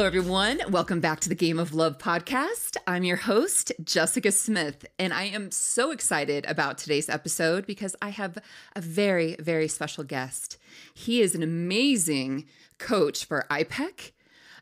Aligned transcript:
Hello, 0.00 0.06
everyone. 0.06 0.62
Welcome 0.70 1.00
back 1.00 1.20
to 1.20 1.28
the 1.28 1.34
Game 1.34 1.58
of 1.58 1.74
Love 1.74 1.98
podcast. 1.98 2.78
I'm 2.86 3.04
your 3.04 3.18
host, 3.18 3.70
Jessica 3.84 4.32
Smith, 4.32 4.86
and 4.98 5.12
I 5.12 5.24
am 5.24 5.50
so 5.50 5.90
excited 5.90 6.46
about 6.46 6.78
today's 6.78 7.10
episode 7.10 7.66
because 7.66 7.94
I 8.00 8.08
have 8.08 8.38
a 8.74 8.80
very, 8.80 9.36
very 9.38 9.68
special 9.68 10.02
guest. 10.02 10.56
He 10.94 11.20
is 11.20 11.34
an 11.34 11.42
amazing 11.42 12.46
coach 12.78 13.26
for 13.26 13.44
IPEC, 13.50 14.12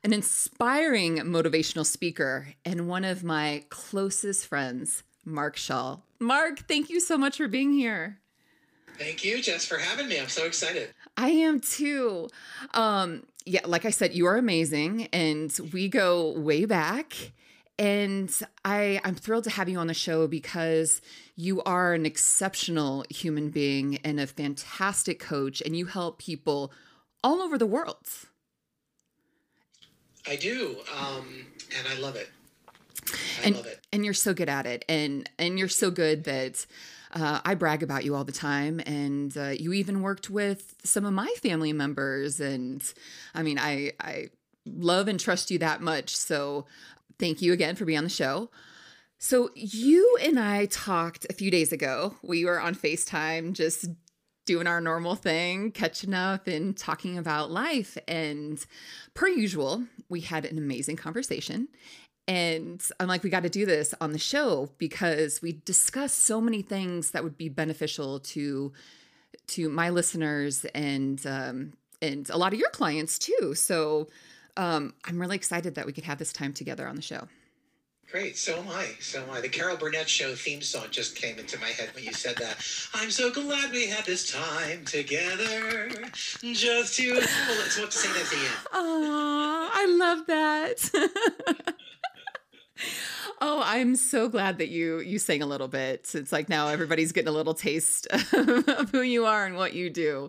an 0.02 0.12
inspiring 0.12 1.18
motivational 1.18 1.86
speaker, 1.86 2.48
and 2.64 2.88
one 2.88 3.04
of 3.04 3.22
my 3.22 3.62
closest 3.68 4.44
friends, 4.44 5.04
Mark 5.24 5.56
Schall. 5.56 6.02
Mark, 6.18 6.66
thank 6.66 6.90
you 6.90 6.98
so 6.98 7.16
much 7.16 7.36
for 7.36 7.46
being 7.46 7.72
here. 7.72 8.18
Thank 8.98 9.24
you, 9.24 9.40
Jess, 9.40 9.64
for 9.64 9.78
having 9.78 10.08
me. 10.08 10.18
I'm 10.18 10.26
so 10.26 10.46
excited. 10.46 10.92
I 11.18 11.30
am 11.30 11.58
too. 11.58 12.28
Um, 12.74 13.24
yeah, 13.44 13.66
like 13.66 13.84
I 13.84 13.90
said, 13.90 14.14
you 14.14 14.26
are 14.26 14.36
amazing, 14.36 15.08
and 15.12 15.52
we 15.72 15.88
go 15.88 16.30
way 16.38 16.64
back. 16.64 17.32
And 17.76 18.32
I, 18.64 19.00
I'm 19.04 19.16
thrilled 19.16 19.44
to 19.44 19.50
have 19.50 19.68
you 19.68 19.78
on 19.78 19.88
the 19.88 19.94
show 19.94 20.26
because 20.28 21.00
you 21.36 21.62
are 21.62 21.92
an 21.92 22.06
exceptional 22.06 23.04
human 23.10 23.50
being 23.50 23.98
and 24.04 24.20
a 24.20 24.28
fantastic 24.28 25.18
coach, 25.18 25.60
and 25.60 25.76
you 25.76 25.86
help 25.86 26.18
people 26.18 26.72
all 27.24 27.42
over 27.42 27.58
the 27.58 27.66
world. 27.66 28.06
I 30.26 30.36
do, 30.36 30.76
um, 30.96 31.46
and 31.76 31.88
I 31.88 32.00
love 32.00 32.14
it. 32.14 32.30
I 33.42 33.46
and, 33.46 33.56
love 33.56 33.66
it. 33.66 33.80
And 33.92 34.04
you're 34.04 34.14
so 34.14 34.34
good 34.34 34.48
at 34.48 34.66
it, 34.66 34.84
and 34.88 35.28
and 35.36 35.58
you're 35.58 35.68
so 35.68 35.90
good 35.90 36.24
that 36.24 36.64
uh, 37.12 37.40
I 37.44 37.54
brag 37.54 37.82
about 37.82 38.04
you 38.04 38.14
all 38.14 38.24
the 38.24 38.32
time, 38.32 38.80
and 38.86 39.36
uh, 39.36 39.48
you 39.48 39.72
even 39.72 40.02
worked 40.02 40.30
with 40.30 40.74
some 40.84 41.04
of 41.04 41.12
my 41.12 41.32
family 41.42 41.72
members. 41.72 42.40
And 42.40 42.82
I 43.34 43.42
mean, 43.42 43.58
I 43.58 43.92
I 44.00 44.28
love 44.66 45.08
and 45.08 45.18
trust 45.18 45.50
you 45.50 45.58
that 45.60 45.80
much. 45.80 46.16
So 46.16 46.66
thank 47.18 47.40
you 47.42 47.52
again 47.52 47.76
for 47.76 47.84
being 47.84 47.98
on 47.98 48.04
the 48.04 48.10
show. 48.10 48.50
So 49.18 49.50
you 49.54 50.16
and 50.22 50.38
I 50.38 50.66
talked 50.66 51.26
a 51.28 51.32
few 51.32 51.50
days 51.50 51.72
ago. 51.72 52.14
We 52.22 52.44
were 52.44 52.60
on 52.60 52.74
FaceTime, 52.74 53.52
just 53.52 53.86
doing 54.46 54.66
our 54.66 54.80
normal 54.80 55.14
thing, 55.14 55.72
catching 55.72 56.14
up 56.14 56.46
and 56.46 56.76
talking 56.76 57.18
about 57.18 57.50
life. 57.50 57.98
And 58.06 58.64
per 59.14 59.28
usual, 59.28 59.84
we 60.08 60.20
had 60.20 60.44
an 60.44 60.56
amazing 60.56 60.96
conversation. 60.96 61.68
And 62.28 62.86
I'm 63.00 63.08
like, 63.08 63.22
we 63.22 63.30
got 63.30 63.44
to 63.44 63.48
do 63.48 63.64
this 63.64 63.94
on 64.02 64.12
the 64.12 64.18
show 64.18 64.68
because 64.76 65.40
we 65.40 65.60
discussed 65.64 66.18
so 66.18 66.42
many 66.42 66.60
things 66.60 67.12
that 67.12 67.24
would 67.24 67.38
be 67.38 67.48
beneficial 67.48 68.20
to 68.20 68.72
to 69.48 69.70
my 69.70 69.88
listeners 69.88 70.66
and 70.74 71.26
um, 71.26 71.72
and 72.02 72.28
a 72.28 72.36
lot 72.36 72.52
of 72.52 72.58
your 72.58 72.68
clients 72.68 73.18
too. 73.18 73.54
So 73.54 74.08
um, 74.58 74.92
I'm 75.06 75.18
really 75.18 75.36
excited 75.36 75.74
that 75.76 75.86
we 75.86 75.92
could 75.92 76.04
have 76.04 76.18
this 76.18 76.32
time 76.32 76.52
together 76.52 76.86
on 76.86 76.96
the 76.96 77.02
show. 77.02 77.28
Great, 78.10 78.38
so 78.38 78.56
am 78.56 78.68
I. 78.68 78.86
So 79.00 79.22
am 79.22 79.30
I. 79.30 79.42
The 79.42 79.50
Carol 79.50 79.76
Burnett 79.76 80.08
Show 80.08 80.34
theme 80.34 80.62
song 80.62 80.86
just 80.90 81.14
came 81.14 81.38
into 81.38 81.58
my 81.60 81.68
head 81.68 81.90
when 81.94 82.04
you 82.04 82.12
said 82.14 82.36
that. 82.36 82.56
I'm 82.94 83.10
so 83.10 83.30
glad 83.30 83.70
we 83.70 83.86
had 83.86 84.06
this 84.06 84.32
time 84.32 84.86
together. 84.86 85.90
Just 86.40 86.96
to 86.96 87.12
well, 87.12 87.20
let's 87.20 87.78
what 87.78 87.90
to 87.90 87.98
sing 87.98 88.10
at 88.10 88.30
the 88.30 88.36
end. 88.36 88.66
Oh, 88.72 89.70
I 89.74 89.86
love 89.98 90.26
that. 90.26 91.74
Oh, 93.40 93.62
I'm 93.64 93.94
so 93.94 94.28
glad 94.28 94.58
that 94.58 94.68
you 94.68 94.98
you 94.98 95.18
sang 95.18 95.42
a 95.42 95.46
little 95.46 95.68
bit. 95.68 96.10
It's 96.14 96.32
like 96.32 96.48
now 96.48 96.68
everybody's 96.68 97.12
getting 97.12 97.28
a 97.28 97.32
little 97.32 97.54
taste 97.54 98.06
of 98.32 98.90
who 98.90 99.02
you 99.02 99.26
are 99.26 99.46
and 99.46 99.56
what 99.56 99.74
you 99.74 99.90
do. 99.90 100.28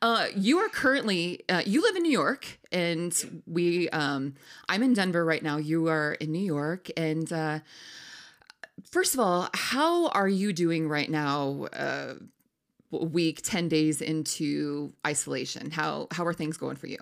Uh, 0.00 0.26
you 0.36 0.58
are 0.58 0.68
currently 0.68 1.42
uh, 1.48 1.62
you 1.66 1.82
live 1.82 1.96
in 1.96 2.02
New 2.02 2.12
York, 2.12 2.58
and 2.70 3.42
we 3.46 3.88
um, 3.90 4.34
I'm 4.68 4.82
in 4.82 4.94
Denver 4.94 5.24
right 5.24 5.42
now. 5.42 5.56
You 5.56 5.88
are 5.88 6.12
in 6.14 6.30
New 6.30 6.44
York, 6.44 6.90
and 6.96 7.32
uh, 7.32 7.58
first 8.90 9.14
of 9.14 9.20
all, 9.20 9.48
how 9.52 10.08
are 10.08 10.28
you 10.28 10.52
doing 10.52 10.88
right 10.88 11.10
now? 11.10 11.66
Uh, 11.72 12.14
week 12.90 13.40
10 13.42 13.68
days 13.68 14.00
into 14.00 14.92
isolation 15.04 15.72
how 15.72 16.06
how 16.12 16.24
are 16.24 16.32
things 16.32 16.56
going 16.56 16.76
for 16.76 16.86
you 16.86 16.98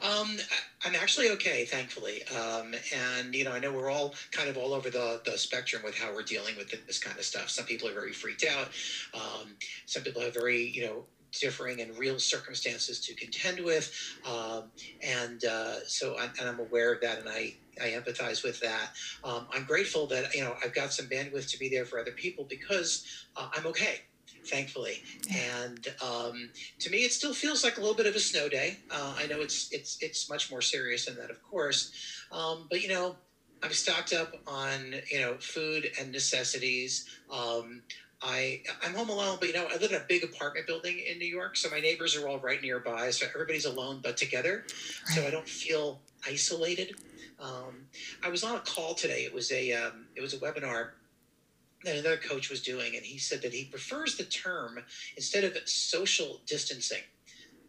um, 0.00 0.36
I'm 0.84 0.94
actually 0.94 1.30
okay, 1.30 1.64
thankfully. 1.64 2.22
Um, 2.28 2.74
and 2.94 3.34
you 3.34 3.44
know, 3.44 3.52
I 3.52 3.58
know 3.58 3.72
we're 3.72 3.90
all 3.90 4.14
kind 4.30 4.48
of 4.48 4.56
all 4.56 4.72
over 4.72 4.90
the, 4.90 5.20
the 5.24 5.38
spectrum 5.38 5.82
with 5.82 5.96
how 5.96 6.12
we're 6.12 6.22
dealing 6.22 6.56
with 6.56 6.70
this 6.86 6.98
kind 6.98 7.18
of 7.18 7.24
stuff. 7.24 7.50
Some 7.50 7.64
people 7.64 7.88
are 7.88 7.94
very 7.94 8.12
freaked 8.12 8.44
out. 8.44 8.68
Um, 9.14 9.56
some 9.86 10.02
people 10.02 10.22
have 10.22 10.34
very, 10.34 10.62
you 10.62 10.84
know, 10.84 11.04
differing 11.32 11.80
and 11.80 11.96
real 11.98 12.18
circumstances 12.18 13.00
to 13.00 13.14
contend 13.14 13.60
with. 13.60 13.92
Um, 14.24 14.70
and 15.02 15.44
uh, 15.44 15.76
so, 15.86 16.16
I'm, 16.18 16.32
and 16.38 16.48
I'm 16.48 16.60
aware 16.60 16.92
of 16.92 17.00
that, 17.00 17.18
and 17.18 17.28
I 17.28 17.54
I 17.80 17.88
empathize 17.90 18.42
with 18.42 18.60
that. 18.60 18.90
Um, 19.24 19.46
I'm 19.52 19.64
grateful 19.64 20.06
that 20.08 20.34
you 20.34 20.42
know 20.42 20.54
I've 20.64 20.74
got 20.74 20.92
some 20.92 21.06
bandwidth 21.06 21.50
to 21.50 21.58
be 21.58 21.68
there 21.68 21.84
for 21.84 21.98
other 21.98 22.12
people 22.12 22.46
because 22.48 23.04
uh, 23.36 23.48
I'm 23.52 23.66
okay 23.66 24.00
thankfully. 24.46 25.02
And 25.30 25.86
um, 26.02 26.50
to 26.80 26.90
me, 26.90 26.98
it 26.98 27.12
still 27.12 27.34
feels 27.34 27.64
like 27.64 27.76
a 27.78 27.80
little 27.80 27.96
bit 27.96 28.06
of 28.06 28.14
a 28.14 28.20
snow 28.20 28.48
day. 28.48 28.78
Uh, 28.90 29.14
I 29.18 29.26
know 29.26 29.40
it's 29.40 29.72
it's 29.72 29.98
it's 30.00 30.30
much 30.30 30.50
more 30.50 30.62
serious 30.62 31.06
than 31.06 31.16
that, 31.16 31.30
of 31.30 31.42
course. 31.42 31.92
Um, 32.32 32.66
but 32.70 32.82
you 32.82 32.88
know, 32.88 33.16
I'm 33.62 33.72
stocked 33.72 34.12
up 34.12 34.34
on 34.46 34.94
you 35.10 35.20
know 35.20 35.34
food 35.38 35.90
and 36.00 36.12
necessities. 36.12 37.08
Um, 37.30 37.82
I 38.22 38.62
I'm 38.84 38.94
home 38.94 39.10
alone, 39.10 39.36
but 39.40 39.48
you 39.48 39.54
know 39.54 39.66
I 39.70 39.76
live 39.76 39.90
in 39.90 39.96
a 39.96 40.04
big 40.08 40.24
apartment 40.24 40.66
building 40.66 40.98
in 40.98 41.18
New 41.18 41.26
York, 41.26 41.56
so 41.56 41.68
my 41.70 41.80
neighbors 41.80 42.16
are 42.16 42.28
all 42.28 42.38
right 42.38 42.60
nearby. 42.62 43.10
So 43.10 43.26
everybody's 43.34 43.66
alone 43.66 44.00
but 44.02 44.16
together, 44.16 44.64
right. 44.64 45.14
so 45.14 45.26
I 45.26 45.30
don't 45.30 45.48
feel 45.48 46.00
isolated. 46.26 46.96
Um, 47.38 47.86
I 48.24 48.30
was 48.30 48.42
on 48.42 48.56
a 48.56 48.60
call 48.60 48.94
today. 48.94 49.24
It 49.24 49.34
was 49.34 49.52
a 49.52 49.72
um, 49.72 50.06
it 50.14 50.22
was 50.22 50.32
a 50.34 50.38
webinar 50.38 50.90
that 51.86 51.96
another 51.96 52.16
coach 52.16 52.50
was 52.50 52.62
doing, 52.62 52.96
and 52.96 53.04
he 53.04 53.18
said 53.18 53.42
that 53.42 53.52
he 53.52 53.64
prefers 53.64 54.16
the 54.16 54.24
term 54.24 54.78
instead 55.16 55.44
of 55.44 55.56
social 55.64 56.40
distancing, 56.46 57.02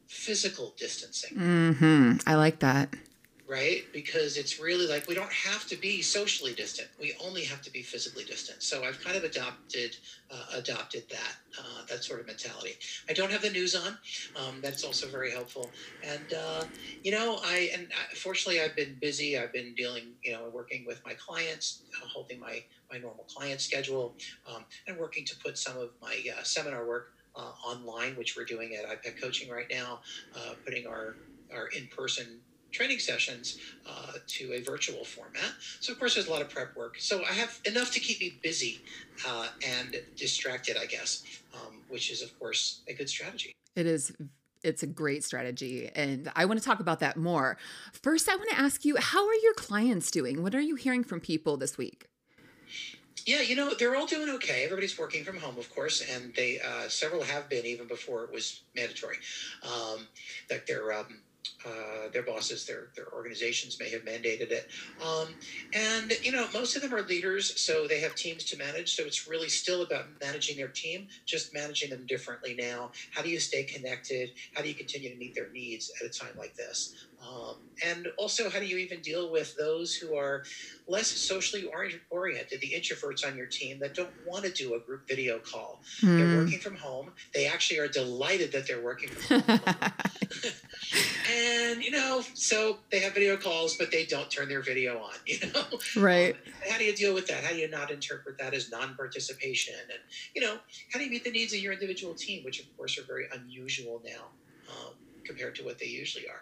physical 0.08 0.74
distancing. 0.78 1.38
Mm-hmm. 1.38 2.30
I 2.30 2.36
like 2.36 2.60
that 2.60 2.94
right? 3.48 3.84
Because 3.94 4.38
it's 4.38 4.60
really 4.60 4.88
like 4.88 5.08
we 5.08 5.16
don't 5.16 5.32
have 5.32 5.66
to 5.68 5.76
be 5.78 6.02
socially 6.02 6.54
distant; 6.54 6.90
we 7.00 7.16
only 7.24 7.44
have 7.44 7.62
to 7.64 7.72
be 7.72 7.82
physically 7.82 8.24
distant. 8.26 8.62
So 8.64 8.84
I've 8.84 9.02
kind 9.04 9.18
of 9.18 9.24
adopted 9.24 9.96
uh, 10.30 10.46
adopted 10.56 11.04
that 11.10 11.36
uh, 11.60 11.84
that 11.90 12.04
sort 12.04 12.20
of 12.20 12.28
mentality. 12.28 12.74
I 13.10 13.14
don't 13.14 13.32
have 13.32 13.42
the 13.42 13.50
news 13.50 13.76
on; 13.76 13.98
um, 14.36 14.60
that's 14.62 14.84
also 14.84 15.08
very 15.08 15.32
helpful. 15.32 15.74
And 16.04 16.32
uh, 16.34 16.66
you 17.04 17.12
know, 17.12 17.40
I 17.44 17.70
and 17.74 17.88
I, 17.94 18.16
fortunately 18.16 18.62
I've 18.62 18.76
been 18.76 18.98
busy. 19.02 19.38
I've 19.38 19.54
been 19.54 19.74
dealing, 19.76 20.16
you 20.24 20.34
know, 20.34 20.50
working 20.54 20.86
with 20.86 21.02
my 21.06 21.14
clients, 21.14 21.84
uh, 22.02 22.08
holding 22.08 22.40
my 22.40 22.64
my 22.92 22.98
normal 22.98 23.26
client 23.26 23.62
schedule, 23.62 24.16
um, 24.46 24.66
and 24.88 24.98
working 24.98 25.26
to 25.26 25.36
put 25.44 25.58
some 25.58 25.78
of 25.78 25.90
my 26.02 26.22
uh, 26.38 26.44
seminar 26.44 26.86
work. 26.88 27.08
Uh, 27.36 27.52
online, 27.64 28.16
which 28.16 28.36
we're 28.36 28.44
doing 28.44 28.74
at 28.74 28.84
IPEC 28.90 29.22
Coaching 29.22 29.48
right 29.48 29.68
now, 29.70 30.00
putting 30.66 30.88
our 30.88 31.18
our 31.54 31.68
in-person 31.68 32.42
training 32.78 33.00
sessions 33.00 33.58
uh, 33.90 34.14
to 34.28 34.54
a 34.54 34.62
virtual 34.62 35.04
format. 35.04 35.52
So, 35.80 35.92
of 35.92 36.00
course, 36.00 36.14
there's 36.14 36.28
a 36.28 36.32
lot 36.32 36.42
of 36.42 36.50
prep 36.50 36.76
work. 36.76 36.98
So, 37.00 37.24
I 37.24 37.34
have 37.34 37.60
enough 37.66 37.92
to 37.94 38.00
keep 38.00 38.20
me 38.20 38.38
busy 38.44 38.82
uh, 39.28 39.48
and 39.68 39.96
distracted, 40.16 40.78
I 40.78 40.86
guess, 40.86 41.24
um, 41.56 41.82
which 41.90 42.12
is, 42.12 42.22
of 42.22 42.38
course, 42.40 42.82
a 42.88 42.94
good 42.94 43.10
strategy. 43.10 43.52
It 43.76 43.88
is. 43.88 44.12
It's 44.64 44.84
a 44.84 44.88
great 44.88 45.24
strategy. 45.24 45.90
And 45.96 46.32
I 46.36 46.46
want 46.46 46.60
to 46.60 46.66
talk 46.66 46.80
about 46.80 47.00
that 47.00 47.16
more. 47.16 47.58
First, 47.94 48.28
I 48.28 48.36
want 48.36 48.50
to 48.50 48.60
ask 48.60 48.86
you 48.86 48.98
how 49.00 49.26
are 49.28 49.36
your 49.36 49.54
clients 49.54 50.12
doing? 50.12 50.42
What 50.42 50.56
are 50.56 50.62
you 50.62 50.76
hearing 50.76 51.04
from 51.04 51.20
people 51.20 51.58
this 51.58 51.78
week? 51.78 52.08
Yeah, 53.26 53.42
you 53.42 53.56
know 53.56 53.74
they're 53.78 53.96
all 53.96 54.06
doing 54.06 54.30
okay. 54.36 54.64
Everybody's 54.64 54.98
working 54.98 55.24
from 55.26 55.38
home, 55.38 55.58
of 55.58 55.74
course, 55.76 56.02
and 56.14 56.34
they 56.36 56.60
uh, 56.60 56.88
several 56.88 57.22
have 57.24 57.50
been 57.50 57.66
even 57.66 57.86
before 57.86 58.24
it 58.24 58.32
was 58.32 58.62
mandatory. 58.74 59.18
Um, 59.64 60.08
that 60.50 60.66
they're 60.66 60.94
um, 60.94 61.20
uh, 61.66 62.08
their 62.12 62.24
bosses, 62.24 62.66
their 62.66 62.90
their 62.96 63.06
organizations 63.14 63.78
may 63.80 63.90
have 63.90 64.02
mandated 64.02 64.52
it. 64.52 64.66
Um, 65.00 65.36
and 65.74 66.14
you 66.22 66.32
know, 66.32 66.48
most 66.54 66.76
of 66.76 66.82
them 66.82 66.94
are 66.94 67.02
leaders, 67.02 67.52
so 67.56 67.88
they 67.88 68.00
have 68.00 68.14
teams 68.16 68.44
to 68.46 68.58
manage. 68.58 68.94
So 68.94 69.06
it's 69.06 69.28
really 69.28 69.50
still 69.50 69.82
about 69.82 70.06
managing 70.22 70.56
their 70.58 70.70
team, 70.70 71.06
just 71.26 71.54
managing 71.54 71.90
them 71.90 72.06
differently 72.06 72.54
now. 72.54 72.90
How 73.12 73.22
do 73.22 73.30
you 73.30 73.40
stay 73.40 73.64
connected? 73.64 74.32
How 74.54 74.62
do 74.62 74.68
you 74.68 74.76
continue 74.76 75.10
to 75.10 75.16
meet 75.16 75.34
their 75.36 75.48
needs 75.48 75.90
at 76.00 76.06
a 76.06 76.10
time 76.10 76.34
like 76.36 76.56
this? 76.56 76.90
Um, 77.22 77.56
and 77.86 78.08
also, 78.18 78.50
how 78.50 78.60
do 78.60 78.66
you 78.66 78.78
even 78.78 79.02
deal 79.02 79.32
with 79.32 79.56
those 79.58 79.96
who 79.96 80.16
are 80.16 80.44
less 80.88 81.08
socially 81.08 81.70
oriented, 82.10 82.62
the 82.62 82.74
introverts 82.76 83.28
on 83.28 83.36
your 83.36 83.46
team 83.48 83.80
that 83.80 83.94
don't 83.94 84.10
want 84.26 84.46
to 84.46 84.52
do 84.52 84.76
a 84.76 84.80
group 84.80 85.08
video 85.08 85.40
call? 85.40 85.82
Mm. 86.02 86.18
They're 86.18 86.38
working 86.38 86.60
from 86.60 86.76
home. 86.76 87.12
They 87.34 87.48
actually 87.48 87.80
are 87.80 87.88
delighted 87.88 88.52
that 88.54 88.68
they're 88.68 88.84
working 88.84 89.10
from 89.10 89.42
home. 89.42 89.60
and, 91.36 91.84
you 91.84 91.92
know, 91.92 92.24
so 92.34 92.78
they 92.92 93.00
have 93.00 93.14
video 93.14 93.38
calls, 93.38 93.76
but 93.76 93.92
they 93.92 94.06
don't 94.06 94.30
turn 94.30 94.48
their 94.50 94.62
video 94.62 95.00
on, 95.00 95.14
you 95.26 95.40
know? 95.54 95.64
Right. 96.02 96.34
Um, 96.34 96.54
how 96.70 96.78
do 96.78 96.86
you 96.86 96.96
deal 96.96 97.14
with 97.14 97.28
that? 97.28 97.44
How 97.44 97.52
do 97.52 97.58
you 97.58 97.70
not 97.70 97.92
interpret 97.92 98.38
that 98.40 98.54
as 98.54 98.72
non 98.72 98.96
participation? 98.96 99.76
And, 99.92 100.00
you 100.36 100.42
know, 100.42 100.58
how 100.92 101.00
do 101.00 101.06
you 101.06 101.12
meet 101.12 101.24
the 101.24 101.32
needs 101.32 101.54
of 101.54 101.60
your 101.60 101.74
individual 101.74 102.14
team, 102.14 102.44
which, 102.44 102.60
of 102.60 102.78
course, 102.78 102.98
are 102.98 103.04
very 103.04 103.26
unusual 103.34 104.02
now 104.06 104.28
um, 104.70 104.94
compared 105.26 105.56
to 105.56 105.64
what 105.64 105.80
they 105.80 105.88
usually 105.88 106.28
are? 106.28 106.42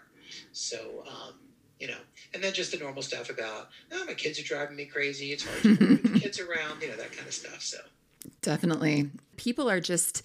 So, 0.51 1.03
um, 1.07 1.33
you 1.79 1.87
know, 1.87 1.97
and 2.33 2.43
then 2.43 2.53
just 2.53 2.71
the 2.71 2.77
normal 2.77 3.01
stuff 3.01 3.29
about, 3.29 3.69
oh, 3.91 4.05
my 4.05 4.13
kids 4.13 4.39
are 4.39 4.43
driving 4.43 4.75
me 4.75 4.85
crazy. 4.85 5.31
It's 5.31 5.45
hard 5.45 5.61
to 5.61 5.87
with 5.87 6.13
the 6.13 6.19
kids 6.21 6.39
around, 6.39 6.81
you 6.81 6.89
know, 6.89 6.95
that 6.97 7.11
kind 7.11 7.27
of 7.27 7.33
stuff. 7.33 7.61
So 7.61 7.77
definitely, 8.41 9.11
people 9.37 9.69
are 9.69 9.79
just. 9.79 10.23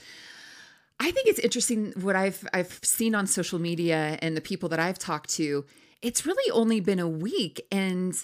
I 1.03 1.11
think 1.13 1.29
it's 1.29 1.39
interesting 1.39 1.93
what 1.97 2.15
I've 2.15 2.47
I've 2.53 2.79
seen 2.83 3.15
on 3.15 3.27
social 3.27 3.59
media 3.59 4.19
and 4.21 4.37
the 4.37 4.43
people 4.43 4.69
that 4.69 4.79
I've 4.79 4.99
talked 4.99 5.31
to. 5.31 5.65
It's 6.03 6.27
really 6.27 6.51
only 6.53 6.81
been 6.81 6.99
a 6.99 7.09
week, 7.09 7.67
and 7.73 8.15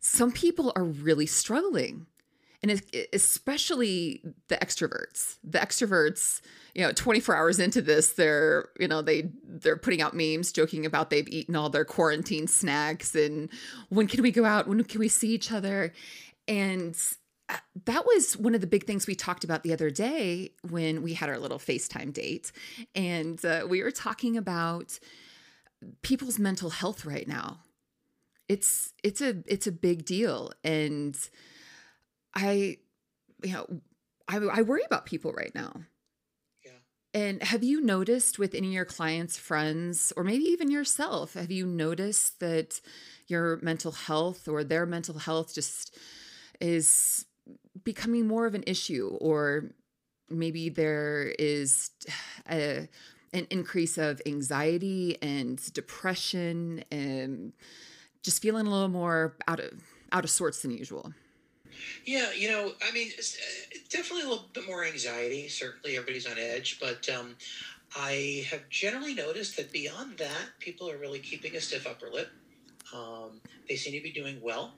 some 0.00 0.32
people 0.32 0.72
are 0.74 0.84
really 0.84 1.26
struggling 1.26 2.06
and 2.62 2.82
especially 3.12 4.22
the 4.48 4.56
extroverts 4.56 5.36
the 5.42 5.58
extroverts 5.58 6.40
you 6.74 6.82
know 6.82 6.92
24 6.92 7.36
hours 7.36 7.58
into 7.58 7.82
this 7.82 8.12
they're 8.12 8.68
you 8.78 8.88
know 8.88 9.02
they 9.02 9.30
they're 9.44 9.76
putting 9.76 10.00
out 10.00 10.14
memes 10.14 10.52
joking 10.52 10.86
about 10.86 11.10
they've 11.10 11.28
eaten 11.28 11.56
all 11.56 11.68
their 11.68 11.84
quarantine 11.84 12.46
snacks 12.46 13.14
and 13.14 13.50
when 13.88 14.06
can 14.06 14.22
we 14.22 14.30
go 14.30 14.44
out 14.44 14.68
when 14.68 14.82
can 14.84 15.00
we 15.00 15.08
see 15.08 15.30
each 15.30 15.50
other 15.50 15.92
and 16.48 16.96
uh, 17.48 17.56
that 17.84 18.06
was 18.06 18.36
one 18.36 18.54
of 18.54 18.60
the 18.60 18.66
big 18.66 18.84
things 18.84 19.06
we 19.06 19.14
talked 19.14 19.44
about 19.44 19.62
the 19.62 19.72
other 19.72 19.90
day 19.90 20.52
when 20.68 21.02
we 21.02 21.14
had 21.14 21.28
our 21.28 21.38
little 21.38 21.58
FaceTime 21.58 22.12
date. 22.12 22.52
And 22.94 23.44
uh, 23.44 23.66
we 23.68 23.82
were 23.82 23.90
talking 23.90 24.36
about 24.36 24.98
people's 26.02 26.38
mental 26.38 26.70
health 26.70 27.04
right 27.04 27.26
now. 27.26 27.58
It's 28.48 28.92
it's 29.02 29.20
a 29.20 29.42
it's 29.46 29.66
a 29.66 29.72
big 29.72 30.04
deal 30.04 30.52
and 30.62 31.16
I, 32.34 32.78
you 33.42 33.52
know, 33.52 33.66
I, 34.28 34.36
I 34.36 34.62
worry 34.62 34.82
about 34.84 35.06
people 35.06 35.32
right 35.32 35.54
now. 35.54 35.72
Yeah. 36.64 36.70
And 37.14 37.42
have 37.42 37.62
you 37.62 37.80
noticed 37.80 38.38
with 38.38 38.54
any 38.54 38.68
of 38.68 38.72
your 38.72 38.84
clients, 38.84 39.36
friends, 39.36 40.12
or 40.16 40.24
maybe 40.24 40.44
even 40.44 40.70
yourself, 40.70 41.34
have 41.34 41.50
you 41.50 41.66
noticed 41.66 42.40
that 42.40 42.80
your 43.26 43.58
mental 43.62 43.92
health 43.92 44.48
or 44.48 44.64
their 44.64 44.86
mental 44.86 45.18
health 45.18 45.54
just 45.54 45.96
is 46.60 47.26
becoming 47.84 48.26
more 48.26 48.46
of 48.46 48.54
an 48.54 48.64
issue? 48.66 49.16
Or 49.20 49.70
maybe 50.30 50.68
there 50.68 51.34
is 51.38 51.90
a, 52.50 52.88
an 53.32 53.46
increase 53.50 53.98
of 53.98 54.20
anxiety 54.26 55.16
and 55.22 55.72
depression 55.72 56.84
and 56.90 57.52
just 58.22 58.40
feeling 58.40 58.66
a 58.66 58.70
little 58.70 58.88
more 58.88 59.36
out 59.48 59.60
of 59.60 59.72
out 60.12 60.24
of 60.24 60.30
sorts 60.30 60.62
than 60.62 60.70
usual. 60.70 61.12
Yeah, 62.04 62.32
you 62.32 62.48
know, 62.48 62.72
I 62.86 62.92
mean, 62.92 63.10
uh, 63.18 63.78
definitely 63.90 64.22
a 64.22 64.28
little 64.28 64.48
bit 64.52 64.66
more 64.66 64.84
anxiety. 64.84 65.48
Certainly, 65.48 65.96
everybody's 65.96 66.26
on 66.26 66.38
edge, 66.38 66.78
but 66.80 67.08
um, 67.08 67.36
I 67.96 68.46
have 68.50 68.68
generally 68.68 69.14
noticed 69.14 69.56
that 69.56 69.72
beyond 69.72 70.18
that, 70.18 70.58
people 70.58 70.90
are 70.90 70.96
really 70.96 71.18
keeping 71.18 71.56
a 71.56 71.60
stiff 71.60 71.86
upper 71.86 72.08
lip. 72.10 72.30
Um, 72.94 73.40
they 73.68 73.76
seem 73.76 73.92
to 73.94 74.02
be 74.02 74.12
doing 74.12 74.40
well 74.42 74.72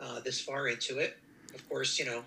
uh, 0.00 0.20
this 0.20 0.40
far 0.40 0.68
into 0.68 0.98
it. 0.98 1.16
Of 1.54 1.68
course, 1.68 1.98
you 1.98 2.04
know, 2.04 2.24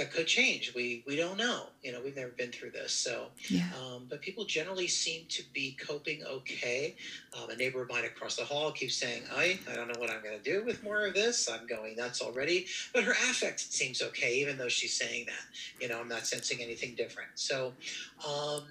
that 0.00 0.10
could 0.10 0.26
change. 0.26 0.72
We 0.74 1.04
we 1.06 1.14
don't 1.14 1.36
know. 1.36 1.64
You 1.82 1.92
know, 1.92 2.00
we've 2.02 2.16
never 2.16 2.30
been 2.30 2.50
through 2.50 2.70
this. 2.70 2.90
So, 2.90 3.26
yeah. 3.50 3.68
um, 3.78 4.06
but 4.08 4.22
people 4.22 4.46
generally 4.46 4.88
seem 4.88 5.26
to 5.28 5.42
be 5.52 5.76
coping 5.78 6.22
okay. 6.24 6.96
Um, 7.36 7.50
a 7.50 7.56
neighbor 7.56 7.82
of 7.82 7.90
mine 7.90 8.06
across 8.06 8.34
the 8.36 8.44
hall 8.44 8.72
keeps 8.72 8.96
saying, 8.96 9.24
"I 9.30 9.58
I 9.70 9.76
don't 9.76 9.88
know 9.88 10.00
what 10.00 10.08
I'm 10.08 10.22
going 10.22 10.38
to 10.38 10.42
do 10.42 10.64
with 10.64 10.82
more 10.82 11.06
of 11.06 11.12
this. 11.12 11.50
I'm 11.50 11.66
going 11.66 11.96
nuts 11.96 12.22
already." 12.22 12.66
But 12.94 13.04
her 13.04 13.12
affect 13.12 13.60
seems 13.60 14.00
okay, 14.00 14.36
even 14.36 14.56
though 14.56 14.68
she's 14.68 14.96
saying 14.96 15.26
that. 15.26 15.82
You 15.82 15.88
know, 15.88 16.00
I'm 16.00 16.08
not 16.08 16.26
sensing 16.26 16.62
anything 16.62 16.94
different. 16.94 17.28
So, 17.34 17.74
um, 18.26 18.62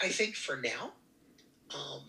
I 0.00 0.06
I 0.06 0.08
think 0.10 0.36
for 0.36 0.56
now, 0.56 0.92
um, 1.74 2.02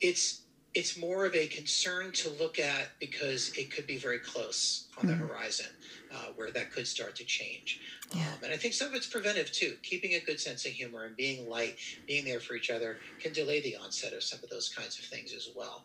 it's 0.00 0.42
it's 0.78 0.96
more 0.96 1.26
of 1.26 1.34
a 1.34 1.48
concern 1.48 2.12
to 2.12 2.30
look 2.38 2.60
at 2.60 2.90
because 3.00 3.52
it 3.58 3.68
could 3.68 3.84
be 3.84 3.96
very 3.96 4.20
close 4.20 4.86
on 4.96 5.08
mm-hmm. 5.08 5.20
the 5.20 5.26
horizon 5.26 5.66
uh, 6.14 6.26
where 6.36 6.52
that 6.52 6.70
could 6.70 6.86
start 6.86 7.16
to 7.16 7.24
change. 7.24 7.80
Yeah. 8.14 8.22
Um, 8.22 8.44
and 8.44 8.52
I 8.52 8.56
think 8.56 8.74
some 8.74 8.86
of 8.86 8.94
it's 8.94 9.08
preventive 9.08 9.50
too. 9.50 9.74
Keeping 9.82 10.14
a 10.14 10.20
good 10.20 10.38
sense 10.38 10.64
of 10.66 10.70
humor 10.70 11.04
and 11.04 11.16
being 11.16 11.48
light, 11.48 11.78
being 12.06 12.24
there 12.24 12.38
for 12.38 12.54
each 12.54 12.70
other 12.70 12.98
can 13.20 13.32
delay 13.32 13.60
the 13.60 13.76
onset 13.76 14.12
of 14.12 14.22
some 14.22 14.38
of 14.40 14.50
those 14.50 14.68
kinds 14.68 15.00
of 15.00 15.04
things 15.06 15.34
as 15.34 15.50
well. 15.56 15.82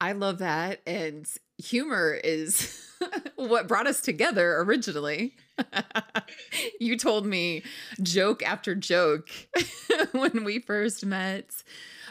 I 0.00 0.12
love 0.12 0.38
that. 0.38 0.80
And 0.86 1.28
humor 1.58 2.18
is 2.24 2.80
what 3.36 3.68
brought 3.68 3.86
us 3.86 4.00
together 4.00 4.56
originally. 4.60 5.36
you 6.80 6.96
told 6.96 7.26
me 7.26 7.62
joke 8.00 8.42
after 8.42 8.74
joke 8.74 9.28
when 10.12 10.44
we 10.44 10.60
first 10.60 11.04
met. 11.04 11.50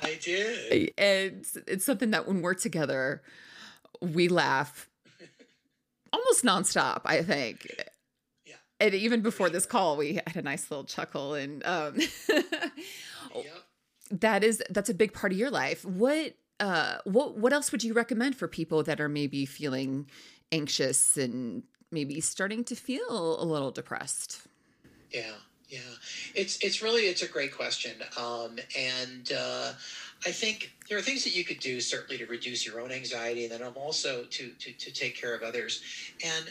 I 0.02 0.18
did. 0.22 0.92
And 0.98 1.46
it's 1.68 1.86
something 1.86 2.12
that 2.12 2.28
when 2.28 2.42
we're 2.42 2.54
together, 2.54 3.22
we 4.02 4.28
laugh 4.28 4.90
almost 6.14 6.44
nonstop, 6.44 7.02
I 7.06 7.22
think. 7.22 7.74
Yeah. 8.46 8.56
And 8.80 8.94
even 8.94 9.22
before 9.22 9.50
this 9.50 9.66
call, 9.66 9.98
we 9.98 10.16
had 10.26 10.36
a 10.36 10.42
nice 10.42 10.70
little 10.70 10.86
chuckle 10.86 11.34
and 11.34 11.66
um 11.66 11.96
yep. 12.30 13.46
that 14.12 14.44
is 14.44 14.62
that's 14.70 14.90
a 14.90 14.94
big 14.94 15.14
part 15.14 15.32
of 15.32 15.38
your 15.38 15.52
life. 15.52 15.84
What 15.86 16.34
uh 16.60 16.98
what 17.06 17.38
what 17.38 17.54
else 17.54 17.72
would 17.72 17.84
you 17.84 17.94
recommend 17.94 18.36
for 18.36 18.48
people 18.48 18.84
that 18.84 19.00
are 19.00 19.10
maybe 19.10 19.46
feeling 19.46 20.10
anxious 20.52 21.18
and 21.18 21.64
maybe 21.92 22.20
starting 22.22 22.64
to 22.66 22.76
feel 22.76 23.42
a 23.42 23.46
little 23.46 23.72
depressed? 23.72 24.42
Yeah. 25.12 25.34
Yeah, 25.70 25.80
it's 26.34 26.64
it's 26.64 26.82
really 26.82 27.04
it's 27.04 27.24
a 27.24 27.28
great 27.28 27.54
question, 27.54 27.92
um, 28.18 28.58
and 28.78 29.30
uh, 29.34 29.74
I 30.26 30.32
think 30.32 30.72
there 30.88 30.98
are 30.98 31.02
things 31.02 31.26
that 31.26 31.36
you 31.36 31.44
could 31.44 31.60
do 31.60 31.82
certainly 31.82 32.18
to 32.20 32.26
reduce 32.26 32.66
your 32.66 32.80
own 32.80 32.90
anxiety, 32.90 33.44
and 33.44 33.52
then 33.52 33.62
also 33.76 34.24
to 34.24 34.50
to 34.50 34.72
to 34.72 34.92
take 34.92 35.20
care 35.20 35.36
of 35.36 35.44
others. 35.44 35.84
And 36.24 36.46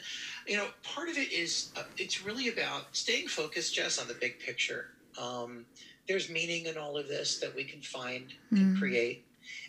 you 0.47 0.59
know, 0.59 0.67
part 0.83 1.09
of 1.09 1.17
it 1.17 1.33
is 1.33 1.71
uh, 1.79 1.85
it's 1.97 2.27
really 2.27 2.49
about 2.49 2.95
staying 2.95 3.29
focused, 3.29 3.75
Jess, 3.75 3.99
on 3.99 4.07
the 4.07 4.15
big 4.15 4.39
picture. 4.39 4.89
Um, 5.19 5.65
there's 6.07 6.29
meaning 6.29 6.67
in 6.67 6.77
all 6.77 6.99
of 6.99 7.09
this 7.09 7.39
that 7.41 7.55
we 7.57 7.65
can 7.65 7.81
find 7.81 8.35
mm. 8.53 8.59
and 8.59 8.79
create, 8.79 9.25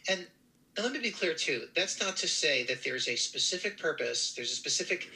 and 0.10 0.28
and 0.76 0.84
let 0.84 0.92
me 0.94 1.00
be 1.00 1.10
clear 1.12 1.34
too. 1.34 1.64
That's 1.74 2.02
not 2.02 2.18
to 2.18 2.28
say 2.28 2.64
that 2.66 2.84
there's 2.84 3.08
a 3.08 3.16
specific 3.16 3.80
purpose, 3.80 4.34
there's 4.36 4.52
a 4.52 4.56
specific 4.56 5.10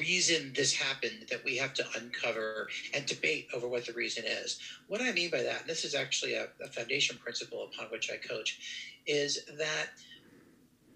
reason 0.00 0.52
this 0.54 0.72
happened 0.72 1.26
that 1.30 1.44
we 1.44 1.56
have 1.56 1.74
to 1.74 1.84
uncover 1.96 2.68
and 2.94 3.06
debate 3.06 3.48
over 3.54 3.68
what 3.68 3.86
the 3.86 3.92
reason 3.92 4.24
is. 4.26 4.58
What 4.86 5.00
I 5.00 5.12
mean 5.12 5.30
by 5.30 5.42
that, 5.42 5.62
and 5.62 5.70
this 5.70 5.84
is 5.84 5.94
actually 5.94 6.34
a, 6.34 6.48
a 6.62 6.68
foundation 6.68 7.16
principle 7.18 7.68
upon 7.72 7.86
which 7.86 8.10
I 8.10 8.16
coach, 8.16 8.58
is 9.06 9.44
that 9.58 9.86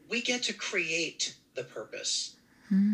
we 0.09 0.21
get 0.21 0.43
to 0.45 0.53
create 0.53 1.37
the 1.55 1.65
purpose 1.65 2.37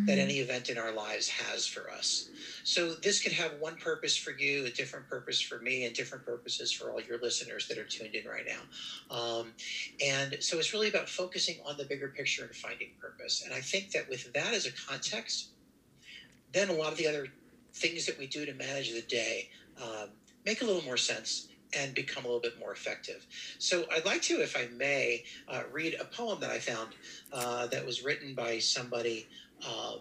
that 0.07 0.19
any 0.19 0.39
event 0.41 0.71
in 0.71 0.77
our 0.77 0.91
lives 0.91 1.29
has 1.29 1.65
for 1.65 1.89
us. 1.89 2.31
So 2.65 2.95
this 2.95 3.23
could 3.23 3.31
have 3.31 3.53
one 3.61 3.77
purpose 3.77 4.17
for 4.17 4.33
you, 4.33 4.65
a 4.65 4.71
different 4.71 5.09
purpose 5.09 5.41
for 5.41 5.61
me, 5.61 5.85
and 5.85 5.95
different 5.95 6.25
purposes 6.25 6.73
for 6.73 6.91
all 6.91 7.01
your 7.01 7.19
listeners 7.21 7.69
that 7.69 7.79
are 7.79 7.85
tuned 7.85 8.17
in 8.17 8.27
right 8.27 8.45
now. 8.45 9.17
Um, 9.17 9.53
and 10.05 10.37
so 10.41 10.59
it's 10.59 10.73
really 10.73 10.89
about 10.89 11.09
focusing 11.09 11.59
on 11.65 11.77
the 11.77 11.85
bigger 11.85 12.09
picture 12.09 12.45
and 12.45 12.53
finding 12.57 12.89
purpose. 13.01 13.43
And 13.45 13.55
I 13.55 13.61
think 13.61 13.93
that 13.93 14.09
with 14.09 14.33
that 14.33 14.53
as 14.53 14.67
a 14.67 14.73
context, 14.73 15.51
then 16.53 16.69
a 16.69 16.73
lot 16.73 16.93
of 16.93 16.99
the 16.99 17.07
other 17.07 17.27
things 17.75 18.07
that 18.07 18.19
we 18.19 18.27
do 18.27 18.45
to 18.47 18.55
manage 18.55 18.93
the 18.93 19.03
day 19.03 19.49
um, 19.83 20.09
make 20.45 20.63
a 20.63 20.65
little 20.65 20.83
more 20.83 20.97
sense 20.97 21.49
and 21.79 21.95
become 21.95 22.25
a 22.25 22.27
little 22.27 22.41
bit 22.41 22.59
more 22.59 22.73
effective. 22.73 23.27
So 23.59 23.85
I'd 23.93 24.07
like 24.07 24.23
to, 24.23 24.41
if 24.41 24.57
I 24.57 24.69
may, 24.77 25.25
uh, 25.49 25.63
read 25.71 25.97
a 26.01 26.05
poem 26.05 26.41
that 26.41 26.51
I 26.51 26.59
found 26.59 26.91
uh, 27.33 27.67
that 27.67 27.85
was 27.85 28.03
written 28.03 28.35
by 28.35 28.59
somebody 28.59 29.27
um, 29.67 30.01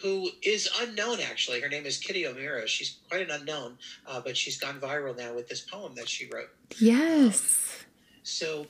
who 0.00 0.30
is 0.42 0.68
unknown, 0.80 1.20
actually. 1.20 1.60
Her 1.60 1.68
name 1.68 1.86
is 1.86 1.98
Kitty 1.98 2.26
O'Meara. 2.26 2.66
She's 2.66 2.98
quite 3.08 3.22
an 3.22 3.30
unknown, 3.30 3.76
uh, 4.06 4.20
but 4.20 4.36
she's 4.36 4.58
gone 4.58 4.80
viral 4.80 5.16
now 5.16 5.34
with 5.34 5.48
this 5.48 5.60
poem 5.60 5.94
that 5.94 6.08
she 6.08 6.28
wrote. 6.32 6.48
Yes. 6.80 7.40
Um, 7.40 7.86
so, 8.22 8.66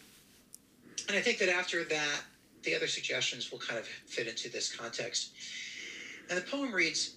and 1.09 1.17
I 1.17 1.21
think 1.21 1.39
that 1.39 1.49
after 1.49 1.85
that, 1.85 2.21
the 2.65 2.75
other 2.75 2.87
suggestions 2.87 3.51
will 3.51 3.59
kind 3.59 3.79
of 3.79 3.87
fit 3.87 4.27
into 4.27 4.49
this 4.49 4.75
context. 4.75 5.33
And 6.33 6.41
the 6.41 6.51
poem 6.51 6.73
reads 6.73 7.17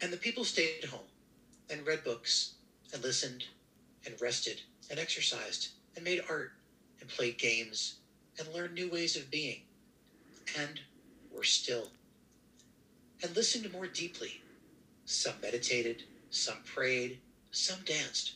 And 0.00 0.10
the 0.10 0.16
people 0.16 0.42
stayed 0.42 0.84
at 0.84 0.88
home 0.88 1.04
and 1.68 1.86
read 1.86 2.02
books 2.02 2.54
and 2.94 3.02
listened 3.02 3.44
and 4.06 4.18
rested 4.22 4.62
and 4.88 4.98
exercised 4.98 5.68
and 5.94 6.02
made 6.02 6.22
art 6.30 6.52
and 6.98 7.10
played 7.10 7.36
games 7.36 7.96
and 8.38 8.48
learned 8.54 8.72
new 8.72 8.88
ways 8.88 9.16
of 9.16 9.30
being 9.30 9.60
and 10.58 10.80
were 11.30 11.44
still 11.44 11.88
and 13.22 13.36
listened 13.36 13.70
more 13.70 13.86
deeply. 13.86 14.40
Some 15.04 15.34
meditated, 15.42 16.04
some 16.30 16.62
prayed, 16.64 17.18
some 17.50 17.80
danced, 17.84 18.32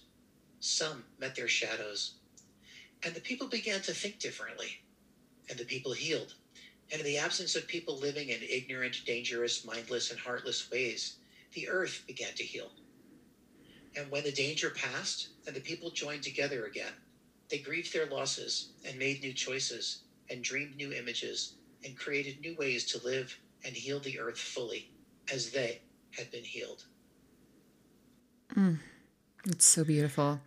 some 0.60 1.04
met 1.18 1.34
their 1.34 1.48
shadows. 1.48 2.16
And 3.02 3.14
the 3.14 3.22
people 3.22 3.46
began 3.46 3.80
to 3.80 3.94
think 3.94 4.18
differently, 4.18 4.82
and 5.48 5.58
the 5.58 5.64
people 5.64 5.94
healed 5.94 6.34
and 6.94 7.00
in 7.00 7.06
the 7.06 7.18
absence 7.18 7.56
of 7.56 7.66
people 7.66 7.98
living 7.98 8.28
in 8.28 8.38
ignorant, 8.40 9.02
dangerous, 9.04 9.64
mindless, 9.64 10.12
and 10.12 10.20
heartless 10.20 10.70
ways, 10.70 11.16
the 11.54 11.68
earth 11.68 12.04
began 12.06 12.32
to 12.34 12.44
heal. 12.44 12.70
And 13.96 14.08
when 14.12 14.22
the 14.22 14.30
danger 14.30 14.70
passed 14.70 15.30
and 15.44 15.56
the 15.56 15.60
people 15.60 15.90
joined 15.90 16.22
together 16.22 16.66
again, 16.66 16.92
They 17.50 17.58
grieved 17.58 17.92
their 17.92 18.06
losses 18.06 18.70
and 18.86 18.96
made 18.96 19.22
new 19.22 19.32
choices 19.32 20.04
and 20.30 20.42
dreamed 20.42 20.76
new 20.76 20.92
images 20.92 21.56
and 21.84 21.98
created 21.98 22.40
new 22.40 22.56
ways 22.56 22.84
to 22.92 23.04
live 23.04 23.36
and 23.64 23.74
heal 23.74 23.98
the 23.98 24.20
earth 24.20 24.38
fully 24.38 24.92
as 25.32 25.50
they 25.50 25.82
had 26.12 26.30
been 26.30 26.44
healed. 26.44 26.84
Mm, 28.56 28.78
it's 29.46 29.66
so 29.66 29.82
beautiful. 29.82 30.40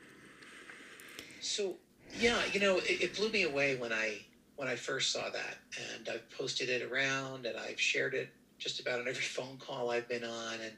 So, 1.42 1.76
yeah, 2.18 2.40
you 2.54 2.62
know, 2.62 2.78
it, 2.78 3.02
it 3.02 3.16
blew 3.18 3.30
me 3.30 3.44
away 3.44 3.76
when 3.76 3.92
I 3.92 4.27
when 4.58 4.68
I 4.68 4.76
first 4.76 5.14
saw 5.14 5.30
that, 5.30 5.58
and 5.96 6.10
I've 6.10 6.30
posted 6.32 6.70
it 6.70 6.82
around, 6.82 7.46
and 7.46 7.58
I've 7.58 7.80
shared 7.80 8.14
it 8.14 8.30
just 8.60 8.80
about 8.80 9.00
on 9.00 9.08
every 9.08 9.24
phone 9.24 9.58
call 9.58 9.90
I've 9.90 10.10
been 10.10 10.26
on, 10.26 10.56
and 10.64 10.74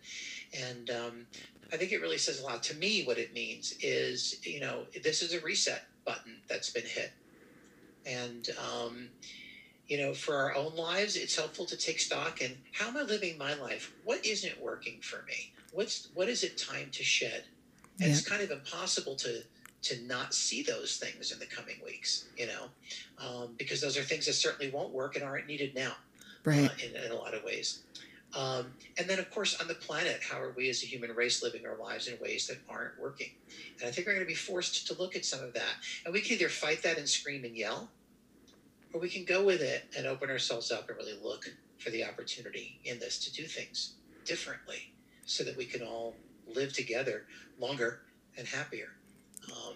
and 0.67 0.89
um, 0.91 1.25
I 1.73 1.77
think 1.77 1.91
it 1.91 2.01
really 2.01 2.17
says 2.17 2.41
a 2.41 2.43
lot 2.43 2.61
to 2.63 2.75
me. 2.75 3.03
What 3.03 3.17
it 3.17 3.33
means 3.33 3.73
is, 3.81 4.39
you 4.45 4.59
know, 4.59 4.83
this 5.03 5.21
is 5.21 5.33
a 5.33 5.39
reset 5.39 5.85
button 6.05 6.35
that's 6.47 6.69
been 6.69 6.85
hit, 6.85 7.11
and 8.05 8.49
um, 8.59 9.09
you 9.89 9.97
know, 9.97 10.13
for 10.13 10.35
our 10.35 10.55
own 10.55 10.75
lives, 10.75 11.15
it's 11.15 11.35
helpful 11.35 11.65
to 11.65 11.75
take 11.75 11.99
stock 11.99 12.41
and 12.41 12.55
how 12.71 12.89
am 12.89 12.97
I 12.97 13.01
living 13.01 13.37
my 13.39 13.55
life? 13.55 13.91
What 14.03 14.23
isn't 14.23 14.61
working 14.61 14.99
for 15.01 15.25
me? 15.27 15.51
What's 15.73 16.09
what 16.13 16.29
is 16.29 16.43
it 16.43 16.57
time 16.57 16.89
to 16.91 17.03
shed? 17.03 17.43
And 17.99 18.07
yeah. 18.07 18.13
it's 18.13 18.27
kind 18.27 18.43
of 18.43 18.51
impossible 18.51 19.15
to 19.15 19.41
to 19.81 20.01
not 20.03 20.33
see 20.33 20.61
those 20.61 20.97
things 20.97 21.31
in 21.31 21.39
the 21.39 21.45
coming 21.45 21.77
weeks, 21.85 22.25
you 22.37 22.47
know, 22.47 22.69
um, 23.17 23.55
because 23.57 23.81
those 23.81 23.97
are 23.97 24.03
things 24.03 24.25
that 24.25 24.33
certainly 24.33 24.71
won't 24.71 24.93
work 24.93 25.15
and 25.15 25.23
aren't 25.23 25.47
needed 25.47 25.73
now, 25.73 25.93
right? 26.43 26.65
Uh, 26.65 26.73
in, 26.83 27.05
in, 27.05 27.11
a 27.11 27.15
lot 27.15 27.33
of 27.33 27.43
ways. 27.43 27.83
Um, 28.35 28.67
and 28.97 29.09
then, 29.09 29.17
of 29.17 29.31
course, 29.31 29.59
on 29.59 29.67
the 29.67 29.73
planet, 29.73 30.19
how 30.21 30.39
are 30.39 30.53
we 30.55 30.69
as 30.69 30.83
a 30.83 30.85
human 30.85 31.11
race 31.15 31.41
living 31.41 31.65
our 31.65 31.77
lives 31.77 32.07
in 32.07 32.19
ways 32.19 32.45
that 32.47 32.57
aren't 32.69 32.99
working? 32.99 33.31
And 33.79 33.87
I 33.87 33.91
think 33.91 34.05
we're 34.05 34.13
going 34.13 34.25
to 34.25 34.29
be 34.29 34.35
forced 34.35 34.85
to 34.87 34.93
look 35.01 35.15
at 35.15 35.25
some 35.25 35.43
of 35.43 35.53
that. 35.53 35.75
And 36.05 36.13
we 36.13 36.21
can 36.21 36.33
either 36.33 36.49
fight 36.49 36.83
that 36.83 36.97
and 36.97 37.09
scream 37.09 37.43
and 37.43 37.55
yell, 37.55 37.89
or 38.93 38.99
we 38.99 39.09
can 39.09 39.23
go 39.23 39.43
with 39.43 39.61
it 39.61 39.85
and 39.97 40.05
open 40.05 40.29
ourselves 40.29 40.71
up 40.71 40.89
and 40.89 40.97
really 40.97 41.17
look 41.23 41.45
for 41.79 41.89
the 41.89 42.03
opportunity 42.05 42.79
in 42.83 42.99
this 42.99 43.17
to 43.19 43.33
do 43.33 43.45
things 43.47 43.93
differently 44.25 44.93
so 45.25 45.43
that 45.43 45.57
we 45.57 45.65
can 45.65 45.81
all 45.81 46.15
live 46.53 46.73
together 46.73 47.25
longer 47.59 48.01
and 48.37 48.47
happier. 48.47 48.89
Um, 49.51 49.75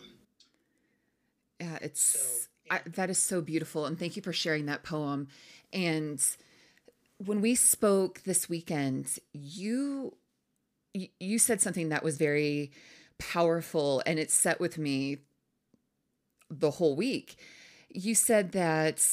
yeah, 1.59 1.77
it's 1.81 2.01
so, 2.01 2.49
yeah. 2.65 2.75
I, 2.75 2.89
that 2.89 3.09
is 3.09 3.17
so 3.17 3.41
beautiful, 3.41 3.85
and 3.85 3.97
thank 3.97 4.15
you 4.15 4.21
for 4.21 4.33
sharing 4.33 4.65
that 4.67 4.83
poem. 4.83 5.27
And 5.71 6.21
when 7.17 7.41
we 7.41 7.55
spoke 7.55 8.23
this 8.23 8.49
weekend, 8.49 9.19
you 9.33 10.15
you 11.19 11.39
said 11.39 11.59
something 11.59 11.89
that 11.89 12.03
was 12.03 12.17
very 12.17 12.71
powerful, 13.17 14.03
and 14.05 14.19
it 14.19 14.31
set 14.31 14.59
with 14.59 14.77
me 14.77 15.17
the 16.49 16.71
whole 16.71 16.95
week. 16.95 17.37
You 17.89 18.15
said 18.15 18.51
that 18.51 19.05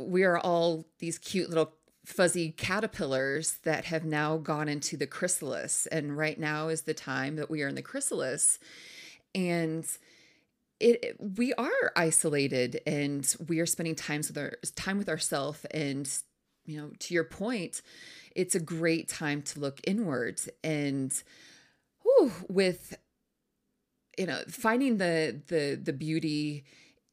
we 0.00 0.24
are 0.24 0.38
all 0.38 0.84
these 0.98 1.18
cute 1.18 1.48
little 1.48 1.72
fuzzy 2.04 2.50
caterpillars 2.52 3.58
that 3.64 3.86
have 3.86 4.04
now 4.04 4.36
gone 4.36 4.68
into 4.68 4.96
the 4.96 5.06
chrysalis, 5.06 5.86
and 5.86 6.16
right 6.16 6.38
now 6.38 6.68
is 6.68 6.82
the 6.82 6.94
time 6.94 7.36
that 7.36 7.50
we 7.50 7.62
are 7.62 7.68
in 7.68 7.74
the 7.74 7.82
chrysalis 7.82 8.58
and 9.36 9.86
it 10.80 11.16
we 11.20 11.54
are 11.54 11.92
isolated 11.94 12.80
and 12.86 13.36
we 13.46 13.60
are 13.60 13.66
spending 13.66 13.94
times 13.94 14.28
with 14.28 14.38
our 14.38 14.54
time 14.74 14.98
with 14.98 15.08
ourselves 15.08 15.64
and 15.70 16.10
you 16.64 16.80
know 16.80 16.90
to 16.98 17.14
your 17.14 17.24
point 17.24 17.82
it's 18.36 18.54
a 18.54 18.60
great 18.60 19.08
time 19.08 19.40
to 19.42 19.58
look 19.60 19.80
inwards. 19.84 20.48
And 20.62 21.12
whew, 22.02 22.30
with 22.48 22.96
you 24.18 24.26
know 24.26 24.40
finding 24.48 24.98
the 24.98 25.40
the 25.48 25.80
the 25.82 25.92
beauty 25.92 26.64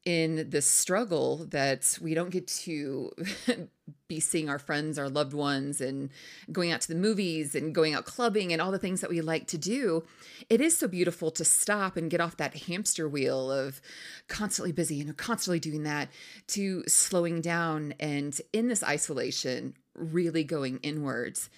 in 0.04 0.50
the 0.50 0.60
struggle 0.60 1.46
that 1.46 1.98
we 2.00 2.12
don't 2.12 2.30
get 2.30 2.46
to 2.46 3.10
be 4.08 4.20
seeing 4.20 4.50
our 4.50 4.58
friends, 4.58 4.98
our 4.98 5.08
loved 5.08 5.32
ones, 5.32 5.80
and 5.80 6.10
going 6.52 6.70
out 6.70 6.82
to 6.82 6.88
the 6.88 6.94
movies 6.94 7.54
and 7.54 7.74
going 7.74 7.94
out 7.94 8.04
clubbing 8.04 8.52
and 8.52 8.60
all 8.60 8.70
the 8.70 8.78
things 8.78 9.00
that 9.00 9.08
we 9.08 9.22
like 9.22 9.46
to 9.46 9.56
do, 9.56 10.04
it 10.50 10.60
is 10.60 10.76
so 10.76 10.86
beautiful 10.86 11.30
to 11.30 11.44
stop 11.44 11.96
and 11.96 12.10
get 12.10 12.20
off 12.20 12.36
that 12.36 12.54
hamster 12.54 13.08
wheel 13.08 13.50
of 13.50 13.80
constantly 14.28 14.72
busy 14.72 15.00
and 15.00 15.16
constantly 15.16 15.58
doing 15.58 15.84
that 15.84 16.10
to 16.48 16.84
slowing 16.86 17.40
down 17.40 17.94
and 17.98 18.40
in 18.52 18.68
this 18.68 18.82
isolation, 18.82 19.74
really 19.94 20.44
going 20.44 20.78
inwards. 20.82 21.48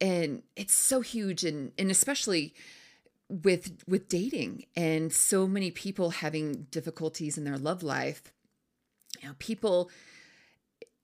And 0.00 0.42
it's 0.56 0.74
so 0.74 1.00
huge 1.00 1.44
and 1.44 1.72
and 1.78 1.90
especially 1.90 2.54
with 3.28 3.82
with 3.88 4.08
dating 4.08 4.66
and 4.76 5.12
so 5.12 5.46
many 5.46 5.70
people 5.70 6.10
having 6.10 6.66
difficulties 6.70 7.36
in 7.36 7.44
their 7.44 7.58
love 7.58 7.82
life. 7.82 8.32
You 9.20 9.28
know 9.28 9.34
people 9.38 9.90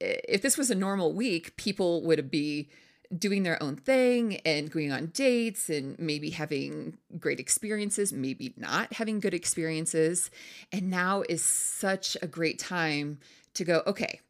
if 0.00 0.42
this 0.42 0.58
was 0.58 0.70
a 0.70 0.74
normal 0.74 1.12
week 1.12 1.56
people 1.56 2.02
would 2.02 2.30
be 2.30 2.68
doing 3.16 3.42
their 3.42 3.62
own 3.62 3.76
thing 3.76 4.36
and 4.38 4.70
going 4.70 4.90
on 4.90 5.06
dates 5.06 5.68
and 5.68 5.98
maybe 5.98 6.30
having 6.30 6.96
great 7.18 7.38
experiences 7.38 8.12
maybe 8.12 8.54
not 8.56 8.92
having 8.94 9.20
good 9.20 9.34
experiences. 9.34 10.30
And 10.72 10.90
now 10.90 11.22
is 11.28 11.44
such 11.44 12.16
a 12.22 12.26
great 12.26 12.58
time 12.58 13.18
to 13.54 13.64
go 13.64 13.82
okay 13.86 14.20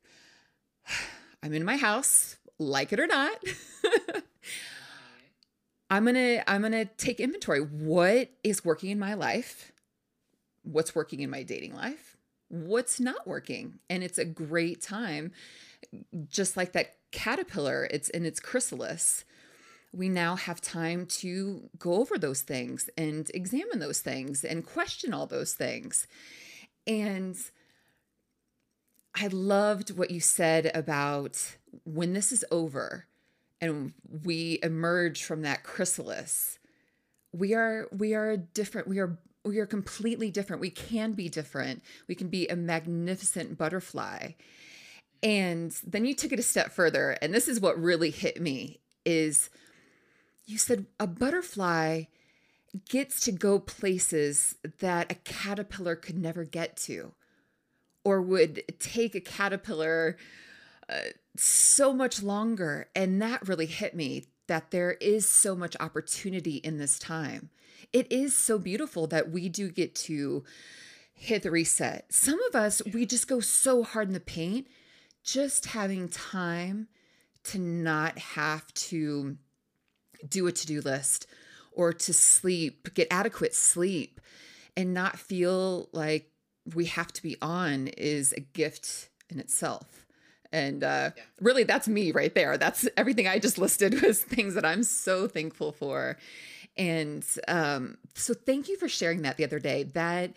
i'm 1.42 1.52
in 1.52 1.64
my 1.64 1.76
house 1.76 2.36
like 2.58 2.92
it 2.92 3.00
or 3.00 3.06
not 3.06 3.36
I'm 5.92 6.04
going 6.04 6.14
to 6.14 6.50
I'm 6.50 6.62
going 6.62 6.72
to 6.72 6.86
take 6.86 7.20
inventory. 7.20 7.60
What 7.60 8.30
is 8.42 8.64
working 8.64 8.88
in 8.88 8.98
my 8.98 9.12
life? 9.12 9.72
What's 10.62 10.94
working 10.94 11.20
in 11.20 11.28
my 11.28 11.42
dating 11.42 11.74
life? 11.74 12.16
What's 12.48 12.98
not 12.98 13.26
working? 13.26 13.78
And 13.90 14.02
it's 14.02 14.16
a 14.16 14.24
great 14.24 14.80
time 14.80 15.32
just 16.30 16.56
like 16.56 16.72
that 16.72 16.96
caterpillar, 17.10 17.86
it's 17.90 18.08
in 18.08 18.24
its 18.24 18.40
chrysalis. 18.40 19.26
We 19.92 20.08
now 20.08 20.36
have 20.36 20.62
time 20.62 21.04
to 21.06 21.68
go 21.78 21.96
over 21.96 22.16
those 22.16 22.40
things 22.40 22.88
and 22.96 23.30
examine 23.34 23.78
those 23.78 24.00
things 24.00 24.44
and 24.44 24.64
question 24.64 25.12
all 25.12 25.26
those 25.26 25.52
things. 25.52 26.06
And 26.86 27.36
I 29.14 29.26
loved 29.26 29.94
what 29.94 30.10
you 30.10 30.20
said 30.20 30.70
about 30.74 31.56
when 31.84 32.14
this 32.14 32.32
is 32.32 32.46
over, 32.50 33.04
and 33.62 33.94
we 34.24 34.58
emerge 34.62 35.24
from 35.24 35.40
that 35.42 35.62
chrysalis 35.62 36.58
we 37.32 37.54
are 37.54 37.88
we 37.90 38.12
are 38.12 38.36
different 38.36 38.86
we 38.86 38.98
are 38.98 39.16
we 39.44 39.58
are 39.58 39.66
completely 39.66 40.30
different. 40.30 40.60
We 40.60 40.70
can 40.70 41.12
be 41.12 41.28
different. 41.28 41.82
We 42.06 42.14
can 42.14 42.28
be 42.28 42.46
a 42.48 42.56
magnificent 42.56 43.58
butterfly. 43.58 44.32
And 45.22 45.72
then 45.86 46.04
you 46.04 46.14
took 46.14 46.32
it 46.32 46.38
a 46.38 46.44
step 46.44 46.72
further 46.72 47.16
and 47.22 47.32
this 47.32 47.48
is 47.48 47.60
what 47.60 47.80
really 47.80 48.10
hit 48.10 48.40
me 48.40 48.80
is 49.04 49.50
you 50.46 50.58
said 50.58 50.86
a 50.98 51.06
butterfly 51.06 52.04
gets 52.88 53.20
to 53.20 53.32
go 53.32 53.60
places 53.60 54.56
that 54.80 55.12
a 55.12 55.14
caterpillar 55.14 55.94
could 55.94 56.18
never 56.18 56.44
get 56.44 56.76
to 56.76 57.12
or 58.04 58.20
would 58.20 58.62
take 58.80 59.14
a 59.14 59.20
caterpillar 59.20 60.16
so 61.36 61.92
much 61.92 62.22
longer. 62.22 62.88
And 62.94 63.20
that 63.22 63.46
really 63.48 63.66
hit 63.66 63.94
me 63.94 64.26
that 64.48 64.70
there 64.70 64.92
is 64.92 65.26
so 65.26 65.54
much 65.54 65.76
opportunity 65.80 66.56
in 66.56 66.78
this 66.78 66.98
time. 66.98 67.50
It 67.92 68.10
is 68.10 68.34
so 68.34 68.58
beautiful 68.58 69.06
that 69.08 69.30
we 69.30 69.48
do 69.48 69.70
get 69.70 69.94
to 69.96 70.44
hit 71.14 71.42
the 71.42 71.50
reset. 71.50 72.06
Some 72.12 72.42
of 72.48 72.54
us, 72.54 72.82
we 72.92 73.06
just 73.06 73.28
go 73.28 73.40
so 73.40 73.82
hard 73.82 74.08
in 74.08 74.14
the 74.14 74.20
paint, 74.20 74.66
just 75.22 75.66
having 75.66 76.08
time 76.08 76.88
to 77.44 77.58
not 77.58 78.18
have 78.18 78.72
to 78.74 79.36
do 80.28 80.46
a 80.46 80.52
to 80.52 80.66
do 80.66 80.80
list 80.80 81.26
or 81.72 81.92
to 81.92 82.12
sleep, 82.12 82.94
get 82.94 83.08
adequate 83.10 83.54
sleep, 83.54 84.20
and 84.76 84.94
not 84.94 85.18
feel 85.18 85.88
like 85.92 86.30
we 86.74 86.86
have 86.86 87.12
to 87.12 87.22
be 87.22 87.36
on 87.42 87.88
is 87.88 88.32
a 88.32 88.40
gift 88.40 89.08
in 89.28 89.38
itself. 89.38 90.01
And 90.52 90.84
uh, 90.84 91.10
yeah. 91.16 91.22
really, 91.40 91.64
that's 91.64 91.88
me 91.88 92.12
right 92.12 92.34
there. 92.34 92.58
That's 92.58 92.88
everything 92.96 93.26
I 93.26 93.38
just 93.38 93.58
listed 93.58 94.02
was 94.02 94.22
things 94.22 94.54
that 94.54 94.64
I'm 94.64 94.82
so 94.82 95.26
thankful 95.26 95.72
for. 95.72 96.18
And 96.76 97.24
um, 97.48 97.98
so, 98.14 98.34
thank 98.34 98.68
you 98.68 98.76
for 98.76 98.88
sharing 98.88 99.22
that 99.22 99.36
the 99.36 99.44
other 99.44 99.58
day. 99.58 99.82
That, 99.82 100.32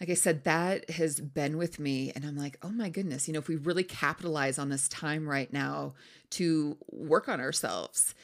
like 0.00 0.10
I 0.10 0.14
said, 0.14 0.44
that 0.44 0.88
has 0.90 1.20
been 1.20 1.58
with 1.58 1.78
me. 1.78 2.12
And 2.14 2.24
I'm 2.24 2.36
like, 2.36 2.58
oh 2.62 2.70
my 2.70 2.88
goodness, 2.88 3.28
you 3.28 3.34
know, 3.34 3.40
if 3.40 3.48
we 3.48 3.56
really 3.56 3.84
capitalize 3.84 4.58
on 4.58 4.70
this 4.70 4.88
time 4.88 5.28
right 5.28 5.52
now 5.52 5.94
to 6.30 6.76
work 6.90 7.28
on 7.28 7.40
ourselves, 7.40 8.14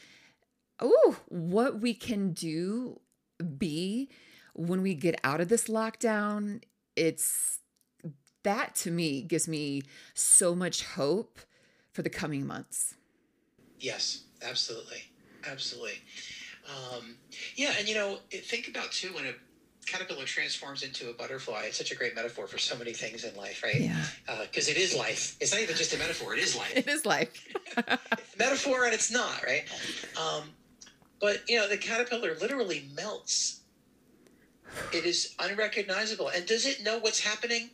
oh, 0.81 1.19
what 1.29 1.81
we 1.81 1.93
can 1.93 2.33
do 2.33 3.01
be 3.59 4.09
when 4.55 4.83
we 4.83 4.95
get 4.95 5.21
out 5.25 5.41
of 5.41 5.49
this 5.49 5.69
lockdown, 5.69 6.63
it's 6.97 7.61
that 8.43 8.75
to 8.77 8.91
me 8.91 9.23
gives 9.23 9.49
me 9.49 9.83
so 10.15 10.55
much 10.55 10.85
hope 10.85 11.41
for 11.93 12.03
the 12.03 12.11
coming 12.11 12.47
months. 12.47 12.95
Yes, 13.79 14.25
absolutely. 14.43 15.03
Absolutely. 15.47 15.99
Um, 16.69 17.17
yeah, 17.57 17.73
and 17.79 17.89
you 17.89 17.95
know, 17.95 18.19
think 18.31 18.69
about 18.69 18.93
too 18.93 19.09
when 19.09 19.27
a 19.27 19.33
caterpillar 19.87 20.25
transforms 20.25 20.83
into 20.83 21.11
a 21.11 21.13
butterfly, 21.13 21.65
it's 21.65 21.79
such 21.79 21.91
a 21.91 21.97
great 21.97 22.15
metaphor 22.15 22.47
for 22.47 22.59
so 22.59 22.77
many 22.77 22.93
things 22.93 23.25
in 23.25 23.35
life, 23.37 23.63
right? 23.63 23.81
Yeah. 23.81 24.05
Because 24.43 24.69
uh, 24.69 24.73
it 24.73 24.77
is 24.77 24.95
life. 24.95 25.37
It's 25.41 25.53
not 25.53 25.61
even 25.61 25.75
just 25.77 25.95
a 25.95 25.99
metaphor, 25.99 26.35
it 26.35 26.41
is 26.41 26.57
life. 26.57 26.73
It 26.77 26.89
is 26.89 27.05
life. 27.07 27.47
metaphor 28.39 28.85
and 28.85 28.95
it's 28.95 29.11
not, 29.11 29.43
right? 29.45 29.65
Um, 30.17 30.45
but, 31.21 31.39
you 31.49 31.57
know, 31.57 31.69
the 31.69 31.77
caterpillar 31.77 32.37
literally 32.41 32.89
melts. 32.95 33.63
It 34.93 35.05
is 35.05 35.35
unrecognizable. 35.39 36.29
And 36.29 36.47
does 36.47 36.67
it 36.67 36.83
know 36.83 36.99
what's 36.99 37.21
happening? 37.21 37.71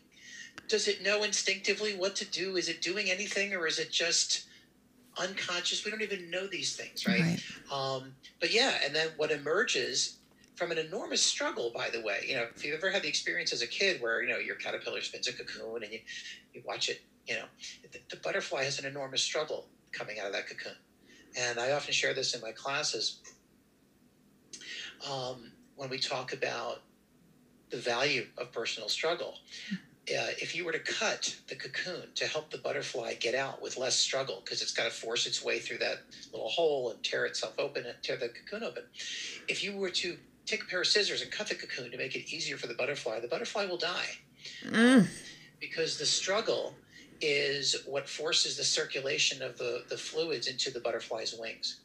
Does 0.69 0.89
it 0.89 1.03
know 1.03 1.23
instinctively 1.23 1.95
what 1.95 2.17
to 2.17 2.25
do? 2.25 2.57
Is 2.57 2.69
it 2.69 2.83
doing 2.83 3.11
anything 3.11 3.55
or 3.55 3.67
is 3.67 3.79
it 3.79 3.91
just 3.91 4.47
unconscious? 5.19 5.85
We 5.85 5.91
don't 5.91 6.03
even 6.03 6.31
know 6.31 6.47
these 6.47 6.77
things, 6.77 7.07
right? 7.07 7.21
right. 7.21 7.41
Um, 7.73 8.15
but 8.41 8.53
yeah, 8.53 8.79
and 8.85 8.95
then 8.95 9.09
what 9.17 9.31
emerges 9.31 10.19
from 10.57 10.71
an 10.73 10.79
enormous 10.79 11.23
struggle, 11.23 11.71
by 11.75 11.91
the 11.91 12.01
way. 12.01 12.25
You 12.27 12.37
know, 12.37 12.47
if 12.55 12.65
you've 12.65 12.75
ever 12.75 12.91
had 12.91 13.03
the 13.03 13.09
experience 13.09 13.53
as 13.53 13.63
a 13.63 13.67
kid 13.67 14.01
where, 14.01 14.23
you 14.23 14.29
know, 14.29 14.39
your 14.39 14.57
caterpillar 14.57 15.03
spins 15.03 15.29
a 15.29 15.33
cocoon 15.33 15.83
and 15.83 15.93
you, 15.93 16.01
you 16.53 16.63
watch 16.67 16.89
it, 16.89 17.03
you 17.27 17.35
know, 17.35 17.45
the, 17.93 17.99
the 18.11 18.17
butterfly 18.17 18.65
has 18.65 18.79
an 18.79 18.87
enormous 18.87 19.23
struggle 19.23 19.69
coming 19.93 20.19
out 20.19 20.27
of 20.27 20.33
that 20.33 20.49
cocoon. 20.49 20.77
And 21.39 21.61
I 21.61 21.73
often 21.73 21.93
share 21.93 22.15
this 22.15 22.35
in 22.35 22.41
my 22.41 22.53
classes 22.53 23.21
um, 25.09 25.53
when 25.77 25.91
we 25.91 25.99
talk 25.99 26.33
about 26.33 26.83
the 27.71 27.77
value 27.77 28.27
of 28.39 28.53
personal 28.53 28.89
struggle. 28.89 29.35
Uh, 30.09 30.31
if 30.41 30.55
you 30.55 30.65
were 30.65 30.71
to 30.71 30.79
cut 30.79 31.37
the 31.49 31.57
cocoon 31.57 32.09
to 32.15 32.27
help 32.27 32.51
the 32.51 32.59
butterfly 32.59 33.15
get 33.15 33.35
out 33.35 33.61
with 33.61 33.77
less 33.77 33.97
struggle, 33.97 34.41
because 34.45 34.63
it's 34.63 34.73
got 34.73 34.85
to 34.85 34.91
force 34.91 35.27
its 35.27 35.43
way 35.43 35.59
through 35.59 35.79
that 35.79 35.99
little 36.33 36.49
hole 36.49 36.91
and 36.91 37.03
tear 37.03 37.25
itself 37.25 37.55
open 37.59 37.85
and 37.85 37.95
tear 38.03 38.17
the 38.17 38.29
cocoon 38.29 38.63
open. 38.63 38.85
If 39.49 39.65
you 39.65 39.77
were 39.77 39.91
to 39.91 40.17
take 40.47 40.63
a 40.63 40.67
pair 40.67 40.81
of 40.81 40.87
scissors 40.87 41.23
and 41.23 41.31
cut 41.31 41.49
the 41.49 41.57
cocoon 41.57 41.91
to 41.91 41.99
make 41.99 42.15
it 42.15 42.33
easier 42.33 42.57
for 42.57 42.69
the 42.69 42.75
butterfly, 42.75 43.19
the 43.19 43.27
butterfly 43.27 43.65
will 43.65 43.79
die. 43.79 44.19
Mm. 44.65 45.09
Because 45.59 45.99
the 45.99 46.07
struggle 46.07 46.75
is 47.21 47.75
what 47.85 48.09
forces 48.09 48.57
the 48.57 48.65
circulation 48.65 49.43
of 49.43 49.59
the, 49.59 49.83
the 49.89 49.97
fluids 49.97 50.47
into 50.47 50.71
the 50.71 50.81
butterfly's 50.81 51.35
wings 51.37 51.81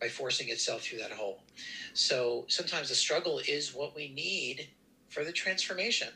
by 0.00 0.08
forcing 0.08 0.48
itself 0.48 0.82
through 0.82 0.98
that 0.98 1.12
hole. 1.12 1.40
So 1.92 2.46
sometimes 2.48 2.88
the 2.88 2.94
struggle 2.94 3.40
is 3.46 3.74
what 3.74 3.94
we 3.94 4.08
need 4.08 4.68
for 5.08 5.24
the 5.24 5.32
transformation. 5.32 6.08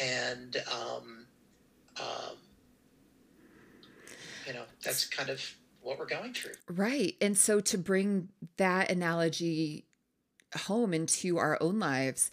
And, 0.00 0.56
um, 0.70 1.26
um, 1.98 2.36
you 4.46 4.52
know, 4.52 4.64
that's 4.82 5.06
kind 5.06 5.28
of 5.28 5.42
what 5.80 5.98
we're 5.98 6.06
going 6.06 6.34
through. 6.34 6.52
Right. 6.68 7.16
And 7.20 7.36
so 7.36 7.60
to 7.60 7.78
bring 7.78 8.28
that 8.56 8.90
analogy 8.90 9.86
home 10.54 10.92
into 10.92 11.38
our 11.38 11.58
own 11.60 11.78
lives 11.78 12.30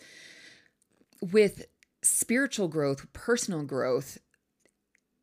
with 1.22 1.66
spiritual 2.02 2.68
growth, 2.68 3.12
personal 3.14 3.64
growth, 3.64 4.18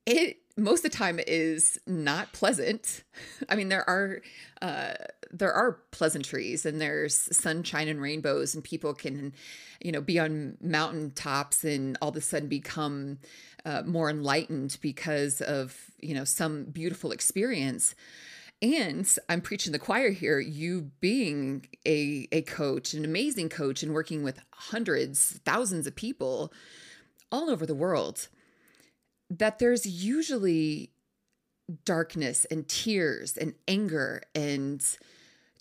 it 0.06 0.38
most 0.56 0.84
of 0.84 0.90
the 0.90 0.96
time 0.96 1.18
is 1.26 1.80
not 1.86 2.32
pleasant. 2.32 3.02
I 3.48 3.56
mean, 3.56 3.68
there 3.68 3.88
are 3.88 4.20
uh, 4.62 4.94
there 5.30 5.52
are 5.52 5.80
pleasantries 5.90 6.64
and 6.64 6.80
there's 6.80 7.14
sunshine 7.36 7.88
and 7.88 8.00
rainbows, 8.00 8.54
and 8.54 8.62
people 8.62 8.94
can, 8.94 9.32
you 9.80 9.92
know, 9.92 10.00
be 10.00 10.18
on 10.18 10.56
mountain 10.60 11.10
tops 11.10 11.64
and 11.64 11.98
all 12.00 12.10
of 12.10 12.16
a 12.16 12.20
sudden 12.20 12.48
become 12.48 13.18
uh, 13.64 13.82
more 13.84 14.08
enlightened 14.08 14.78
because 14.80 15.40
of 15.40 15.90
you 16.00 16.14
know 16.14 16.24
some 16.24 16.64
beautiful 16.64 17.10
experience. 17.10 17.94
And 18.62 19.06
I'm 19.28 19.42
preaching 19.42 19.72
the 19.72 19.78
choir 19.78 20.10
here, 20.10 20.38
you 20.38 20.92
being 21.00 21.66
a, 21.84 22.28
a 22.32 22.42
coach, 22.42 22.94
an 22.94 23.04
amazing 23.04 23.50
coach, 23.50 23.82
and 23.82 23.92
working 23.92 24.22
with 24.22 24.40
hundreds, 24.52 25.40
thousands 25.44 25.86
of 25.86 25.94
people 25.94 26.50
all 27.30 27.50
over 27.50 27.66
the 27.66 27.74
world, 27.74 28.28
that 29.30 29.58
there's 29.58 29.86
usually 29.86 30.90
darkness 31.84 32.44
and 32.46 32.68
tears 32.68 33.36
and 33.36 33.54
anger 33.66 34.22
and 34.34 34.96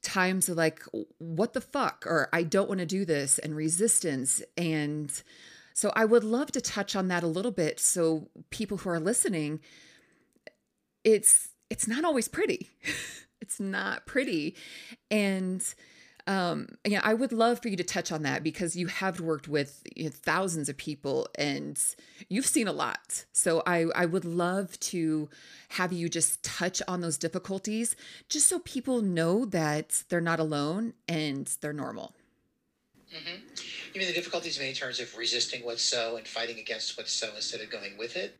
times 0.01 0.49
of 0.49 0.57
like, 0.57 0.83
what 1.17 1.53
the 1.53 1.61
fuck, 1.61 2.03
or 2.05 2.29
I 2.33 2.43
don't 2.43 2.67
want 2.67 2.79
to 2.79 2.85
do 2.85 3.05
this, 3.05 3.39
and 3.39 3.55
resistance. 3.55 4.41
And 4.57 5.11
so 5.73 5.91
I 5.95 6.05
would 6.05 6.23
love 6.23 6.51
to 6.51 6.61
touch 6.61 6.95
on 6.95 7.07
that 7.07 7.23
a 7.23 7.27
little 7.27 7.51
bit 7.51 7.79
so 7.79 8.29
people 8.49 8.77
who 8.77 8.89
are 8.89 8.99
listening, 8.99 9.59
it's 11.03 11.49
it's 11.69 11.87
not 11.87 12.05
always 12.05 12.27
pretty. 12.27 12.69
it's 13.41 13.59
not 13.59 14.05
pretty. 14.05 14.55
And 15.09 15.63
um, 16.25 16.69
yeah, 16.85 17.01
I 17.03 17.13
would 17.13 17.33
love 17.33 17.61
for 17.61 17.67
you 17.67 17.75
to 17.75 17.83
touch 17.83 18.11
on 18.11 18.23
that 18.23 18.43
because 18.43 18.75
you 18.75 18.87
have 18.87 19.19
worked 19.19 19.47
with 19.47 19.83
you 19.95 20.05
know, 20.05 20.09
thousands 20.09 20.69
of 20.69 20.77
people 20.77 21.27
and 21.35 21.79
you've 22.29 22.45
seen 22.45 22.67
a 22.67 22.71
lot. 22.71 23.25
So 23.33 23.61
I, 23.67 23.87
I 23.95 24.05
would 24.05 24.23
love 24.23 24.79
to 24.81 25.29
have 25.69 25.91
you 25.91 26.07
just 26.07 26.43
touch 26.43 26.81
on 26.87 27.01
those 27.01 27.17
difficulties 27.17 27.95
just 28.29 28.47
so 28.47 28.59
people 28.59 29.01
know 29.01 29.43
that 29.45 30.03
they're 30.09 30.21
not 30.21 30.39
alone 30.39 30.93
and 31.07 31.47
they're 31.61 31.73
normal. 31.73 32.15
Mm-hmm. 33.13 33.43
You 33.93 33.99
mean 33.99 34.07
the 34.07 34.13
difficulties 34.13 34.59
in 34.59 34.73
terms 34.73 34.99
of 34.99 35.15
resisting 35.17 35.63
what's 35.63 35.83
so 35.83 36.15
and 36.17 36.27
fighting 36.27 36.57
against 36.57 36.97
what's 36.97 37.13
so 37.13 37.29
instead 37.35 37.61
of 37.61 37.69
going 37.69 37.97
with 37.97 38.15
it? 38.15 38.39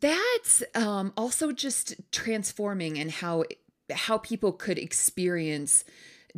That's 0.00 0.62
um, 0.74 1.12
also 1.16 1.52
just 1.52 1.94
transforming 2.12 2.98
and 2.98 3.10
how 3.10 3.44
how 3.90 4.18
people 4.18 4.52
could 4.52 4.78
experience 4.78 5.84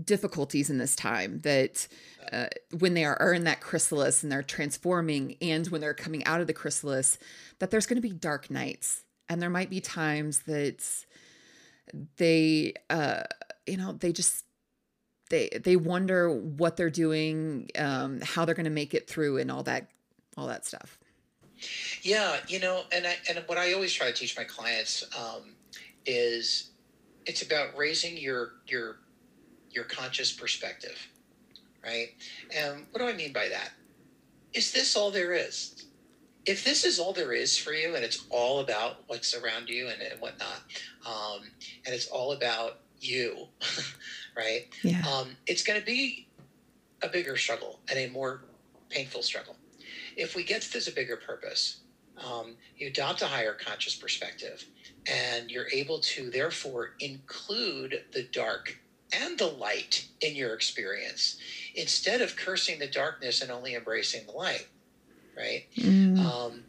difficulties 0.04 0.70
in 0.70 0.78
this 0.78 0.94
time 0.96 1.40
that 1.40 1.88
uh, 2.32 2.46
when 2.78 2.94
they 2.94 3.04
are, 3.04 3.20
are 3.20 3.32
in 3.32 3.44
that 3.44 3.60
chrysalis 3.60 4.22
and 4.22 4.30
they're 4.30 4.42
transforming 4.42 5.36
and 5.40 5.66
when 5.68 5.80
they're 5.80 5.94
coming 5.94 6.24
out 6.24 6.40
of 6.40 6.46
the 6.46 6.52
chrysalis 6.52 7.18
that 7.58 7.70
there's 7.70 7.86
going 7.86 8.00
to 8.00 8.08
be 8.08 8.14
dark 8.14 8.50
nights. 8.50 9.02
And 9.28 9.42
there 9.42 9.50
might 9.50 9.70
be 9.70 9.80
times 9.80 10.40
that 10.40 10.84
they 12.16 12.74
uh, 12.90 13.22
you 13.66 13.76
know 13.76 13.92
they 13.92 14.12
just 14.12 14.44
they 15.30 15.48
they 15.62 15.76
wonder 15.76 16.30
what 16.30 16.76
they're 16.76 16.90
doing 16.90 17.68
um, 17.78 18.20
how 18.22 18.44
they're 18.44 18.54
going 18.54 18.64
to 18.64 18.70
make 18.70 18.94
it 18.94 19.08
through 19.08 19.38
and 19.38 19.50
all 19.50 19.62
that 19.64 19.88
all 20.36 20.46
that 20.46 20.64
stuff. 20.64 20.98
Yeah, 22.02 22.36
you 22.46 22.60
know, 22.60 22.82
and 22.92 23.06
I, 23.06 23.16
and 23.28 23.42
what 23.46 23.58
I 23.58 23.72
always 23.72 23.92
try 23.92 24.06
to 24.06 24.12
teach 24.12 24.36
my 24.36 24.44
clients 24.44 25.04
um, 25.18 25.54
is 26.06 26.70
it's 27.26 27.42
about 27.42 27.76
raising 27.76 28.16
your 28.16 28.52
your 28.66 28.98
your 29.78 29.86
conscious 29.86 30.32
perspective, 30.32 30.98
right? 31.84 32.08
And 32.54 32.86
what 32.90 33.00
do 33.00 33.08
I 33.08 33.14
mean 33.14 33.32
by 33.32 33.48
that? 33.48 33.70
Is 34.52 34.72
this 34.72 34.96
all 34.96 35.10
there 35.10 35.32
is? 35.32 35.86
If 36.46 36.64
this 36.64 36.84
is 36.84 36.98
all 36.98 37.12
there 37.12 37.32
is 37.32 37.56
for 37.56 37.72
you, 37.72 37.94
and 37.94 38.04
it's 38.04 38.24
all 38.30 38.60
about 38.60 39.04
what's 39.06 39.34
around 39.34 39.68
you 39.68 39.88
and, 39.88 40.02
and 40.02 40.20
whatnot, 40.20 40.62
um, 41.06 41.42
and 41.86 41.94
it's 41.94 42.08
all 42.08 42.32
about 42.32 42.80
you, 43.00 43.46
right? 44.36 44.66
Yeah. 44.82 45.02
Um, 45.06 45.36
it's 45.46 45.62
going 45.62 45.78
to 45.78 45.86
be 45.86 46.26
a 47.02 47.08
bigger 47.08 47.36
struggle 47.36 47.78
and 47.88 47.98
a 47.98 48.08
more 48.10 48.42
painful 48.90 49.22
struggle 49.22 49.54
if 50.18 50.34
we 50.34 50.42
get 50.42 50.62
to 50.62 50.72
this 50.72 50.88
a 50.88 50.92
bigger 50.92 51.16
purpose, 51.16 51.80
um, 52.18 52.56
you 52.76 52.88
adopt 52.88 53.22
a 53.22 53.26
higher 53.26 53.54
conscious 53.54 53.94
perspective, 53.94 54.64
and 55.06 55.50
you're 55.50 55.68
able 55.72 56.00
to 56.00 56.28
therefore 56.30 56.90
include 57.00 58.02
the 58.12 58.24
dark 58.24 58.76
and 59.12 59.38
the 59.38 59.46
light 59.46 60.06
in 60.20 60.34
your 60.34 60.54
experience 60.54 61.38
instead 61.74 62.20
of 62.20 62.36
cursing 62.36 62.78
the 62.78 62.86
darkness 62.86 63.40
and 63.40 63.50
only 63.50 63.74
embracing 63.74 64.26
the 64.26 64.32
light, 64.32 64.66
right? 65.36 65.64
Mm. 65.76 66.18
Um, 66.18 66.64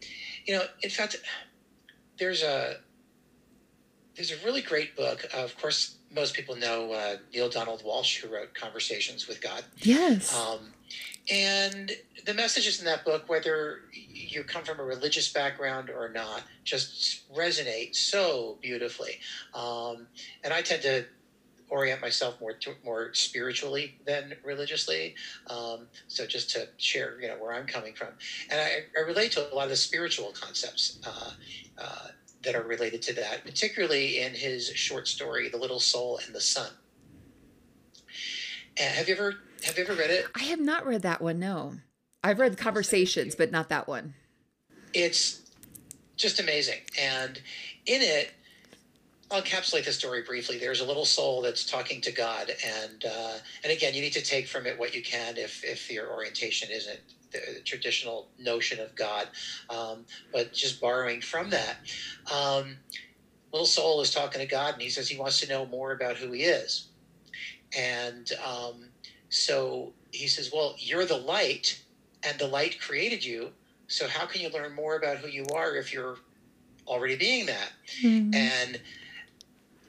you 0.46 0.56
know, 0.56 0.64
in 0.82 0.90
fact, 0.90 1.18
there's 2.18 2.44
a 2.44 2.78
there's 4.16 4.32
a 4.32 4.46
really 4.46 4.62
great 4.62 4.96
book. 4.98 5.26
Of 5.34 5.58
course, 5.58 5.96
most 6.14 6.34
people 6.34 6.56
know 6.56 6.92
uh, 6.92 7.18
Neale 7.34 7.50
Donald 7.50 7.84
Walsch 7.84 8.20
who 8.20 8.28
wrote 8.28 8.54
Conversations 8.54 9.28
with 9.28 9.42
God. 9.42 9.64
Yes. 9.78 10.36
Um, 10.36 10.74
and 11.32 11.92
the 12.26 12.34
messages 12.34 12.80
in 12.80 12.86
that 12.86 13.06
book, 13.06 13.30
whether 13.30 13.82
you 13.94 14.44
come 14.44 14.64
from 14.64 14.80
a 14.80 14.84
religious 14.84 15.32
background 15.32 15.90
or 15.90 16.10
not, 16.10 16.44
just 16.64 17.32
resonate 17.34 17.96
so 17.96 18.58
beautifully. 18.62 19.20
Um, 19.54 20.08
and 20.44 20.54
I 20.54 20.62
tend 20.64 20.82
to 20.84 21.06
orient 21.70 22.02
myself 22.02 22.40
more 22.42 22.54
to, 22.54 22.72
more 22.84 23.14
spiritually 23.14 23.96
than 24.06 24.34
religiously. 24.44 25.16
Um, 25.48 25.88
so 26.08 26.26
just 26.26 26.50
to 26.52 26.68
share, 26.78 27.20
you 27.22 27.28
know, 27.28 27.36
where 27.36 27.54
I'm 27.54 27.66
coming 27.66 27.94
from, 27.94 28.10
and 28.50 28.60
I, 28.60 29.00
I 29.00 29.06
relate 29.06 29.32
to 29.34 29.52
a 29.52 29.56
lot 29.56 29.64
of 29.64 29.70
the 29.70 29.76
spiritual 29.76 30.32
concepts 30.32 31.00
uh, 31.06 31.32
uh, 31.78 32.08
that 32.44 32.56
are 32.56 32.64
related 32.64 33.02
to 33.04 33.14
that, 33.14 33.44
particularly 33.44 34.20
in 34.22 34.34
his 34.34 34.68
short 34.70 35.08
story, 35.08 35.50
"The 35.50 35.58
Little 35.58 35.80
Soul 35.80 36.20
and 36.26 36.34
the 36.34 36.42
Sun." 36.42 36.72
And 38.78 38.96
have 38.96 39.08
you 39.08 39.16
ever 39.16 39.36
have 39.64 39.78
you 39.78 39.84
ever 39.84 39.94
read 39.94 40.10
it? 40.10 40.26
I 40.36 40.44
have 40.44 40.60
not 40.60 40.86
read 40.86 41.02
that 41.04 41.22
one. 41.22 41.40
No, 41.40 41.76
I've 42.24 42.40
read 42.40 42.58
Conversations, 42.58 43.36
but 43.36 43.52
not 43.52 43.70
that 43.70 43.88
one. 43.88 44.14
It's 44.94 45.52
just 46.16 46.40
amazing, 46.40 46.80
and 47.00 47.42
in 47.86 48.02
it, 48.02 48.32
I'll 49.32 49.42
encapsulate 49.42 49.86
the 49.86 49.92
story 49.92 50.24
briefly. 50.24 50.58
There's 50.58 50.82
a 50.82 50.86
little 50.86 51.06
soul 51.06 51.42
that's 51.42 51.64
talking 51.64 52.02
to 52.02 52.12
God, 52.12 52.52
and 52.66 53.06
uh, 53.06 53.38
and 53.64 53.72
again, 53.72 53.94
you 53.94 54.02
need 54.02 54.14
to 54.14 54.24
take 54.24 54.48
from 54.48 54.66
it 54.66 54.78
what 54.80 54.96
you 54.96 55.04
can 55.04 55.38
if 55.38 55.64
if 55.64 55.92
your 55.92 56.12
orientation 56.12 56.70
isn't 56.72 57.00
the 57.32 57.62
traditional 57.64 58.30
notion 58.40 58.80
of 58.80 58.96
God, 58.96 59.28
um, 59.70 60.06
but 60.34 60.52
just 60.52 60.82
borrowing 60.82 61.22
from 61.22 61.52
that. 61.52 61.78
Um, 62.34 62.78
little 63.52 63.68
soul 63.68 64.02
is 64.02 64.12
talking 64.12 64.42
to 64.42 64.48
God, 64.48 64.74
and 64.74 64.82
he 64.82 64.90
says 64.90 65.08
he 65.08 65.18
wants 65.18 65.40
to 65.42 65.48
know 65.48 65.68
more 65.68 65.92
about 65.92 66.18
who 66.18 66.32
he 66.32 66.44
is, 66.44 66.88
and 67.78 68.32
um, 68.44 68.90
so 69.30 69.94
he 70.12 70.28
says, 70.28 70.50
"Well, 70.52 70.76
you're 70.80 71.06
the 71.06 71.18
light, 71.18 71.84
and 72.24 72.40
the 72.40 72.48
light 72.48 72.82
created 72.82 73.24
you. 73.24 73.52
So 73.86 74.08
how 74.08 74.26
can 74.26 74.42
you 74.42 74.50
learn 74.50 74.74
more 74.74 74.96
about 74.96 75.18
who 75.18 75.28
you 75.28 75.46
are 75.54 75.76
if 75.76 75.94
you're 75.94 76.18
already 76.88 77.16
being 77.16 77.46
that?" 77.46 77.72
Mm-hmm. 78.02 78.34
And 78.34 78.82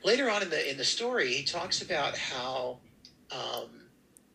later 0.03 0.31
on 0.31 0.43
in 0.43 0.51
the 0.51 0.71
in 0.71 0.77
the 0.77 0.85
story, 0.85 1.33
he 1.33 1.45
talks 1.45 1.83
about 1.83 2.17
how, 2.17 2.79
um, 3.31 3.89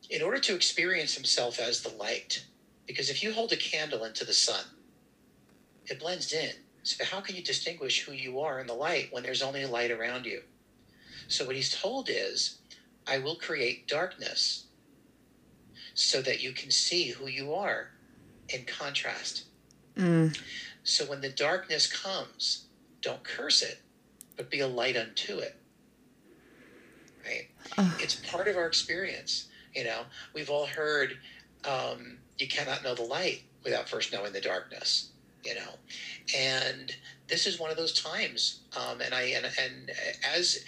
in 0.09 0.21
order 0.21 0.39
to 0.39 0.55
experience 0.55 1.13
himself 1.15 1.59
as 1.59 1.81
the 1.81 1.95
light, 1.97 2.45
because 2.87 3.09
if 3.09 3.23
you 3.23 3.33
hold 3.33 3.51
a 3.51 3.57
candle 3.57 4.03
into 4.03 4.25
the 4.25 4.33
sun, 4.33 4.65
it 5.85 5.99
blends 5.99 6.33
in. 6.33 6.51
So 6.83 7.03
how 7.03 7.19
can 7.19 7.35
you 7.35 7.43
distinguish 7.43 8.03
who 8.03 8.11
you 8.11 8.39
are 8.39 8.59
in 8.59 8.67
the 8.67 8.73
light 8.73 9.07
when 9.11 9.23
there's 9.23 9.41
only 9.41 9.65
light 9.65 9.91
around 9.91 10.25
you? 10.25 10.41
So 11.27 11.45
what 11.45 11.55
he's 11.55 11.75
told 11.81 12.09
is, 12.11 12.59
I 13.07 13.17
will 13.17 13.35
create 13.35 13.87
darkness 13.87 14.65
so 15.95 16.21
that 16.21 16.43
you 16.43 16.51
can 16.51 16.69
see 16.69 17.09
who 17.09 17.27
you 17.27 17.55
are 17.55 17.89
in 18.49 18.65
contrast. 18.65 19.45
Mm. 19.95 20.37
So 20.83 21.05
when 21.05 21.21
the 21.21 21.29
darkness 21.29 21.91
comes, 21.91 22.67
don't 23.01 23.23
curse 23.23 23.63
it, 23.63 23.81
but 24.35 24.49
be 24.49 24.59
a 24.59 24.67
light 24.67 24.97
unto 24.97 25.39
it. 25.39 25.55
Right? 27.25 27.47
Oh. 27.77 27.97
It's 27.99 28.15
part 28.15 28.47
of 28.47 28.55
our 28.55 28.67
experience. 28.67 29.47
You 29.73 29.83
know, 29.83 30.01
we've 30.33 30.49
all 30.49 30.67
heard 30.67 31.17
um, 31.65 32.17
you 32.37 32.47
cannot 32.47 32.83
know 32.83 32.95
the 32.95 33.03
light 33.03 33.43
without 33.63 33.89
first 33.89 34.13
knowing 34.13 34.33
the 34.33 34.41
darkness. 34.41 35.09
You 35.43 35.55
know, 35.55 35.75
and 36.35 36.95
this 37.27 37.45
is 37.45 37.59
one 37.59 37.69
of 37.71 37.77
those 37.77 37.99
times. 38.01 38.61
Um, 38.75 39.01
and 39.01 39.13
I 39.13 39.23
and 39.23 39.45
and 39.45 39.91
as 40.35 40.63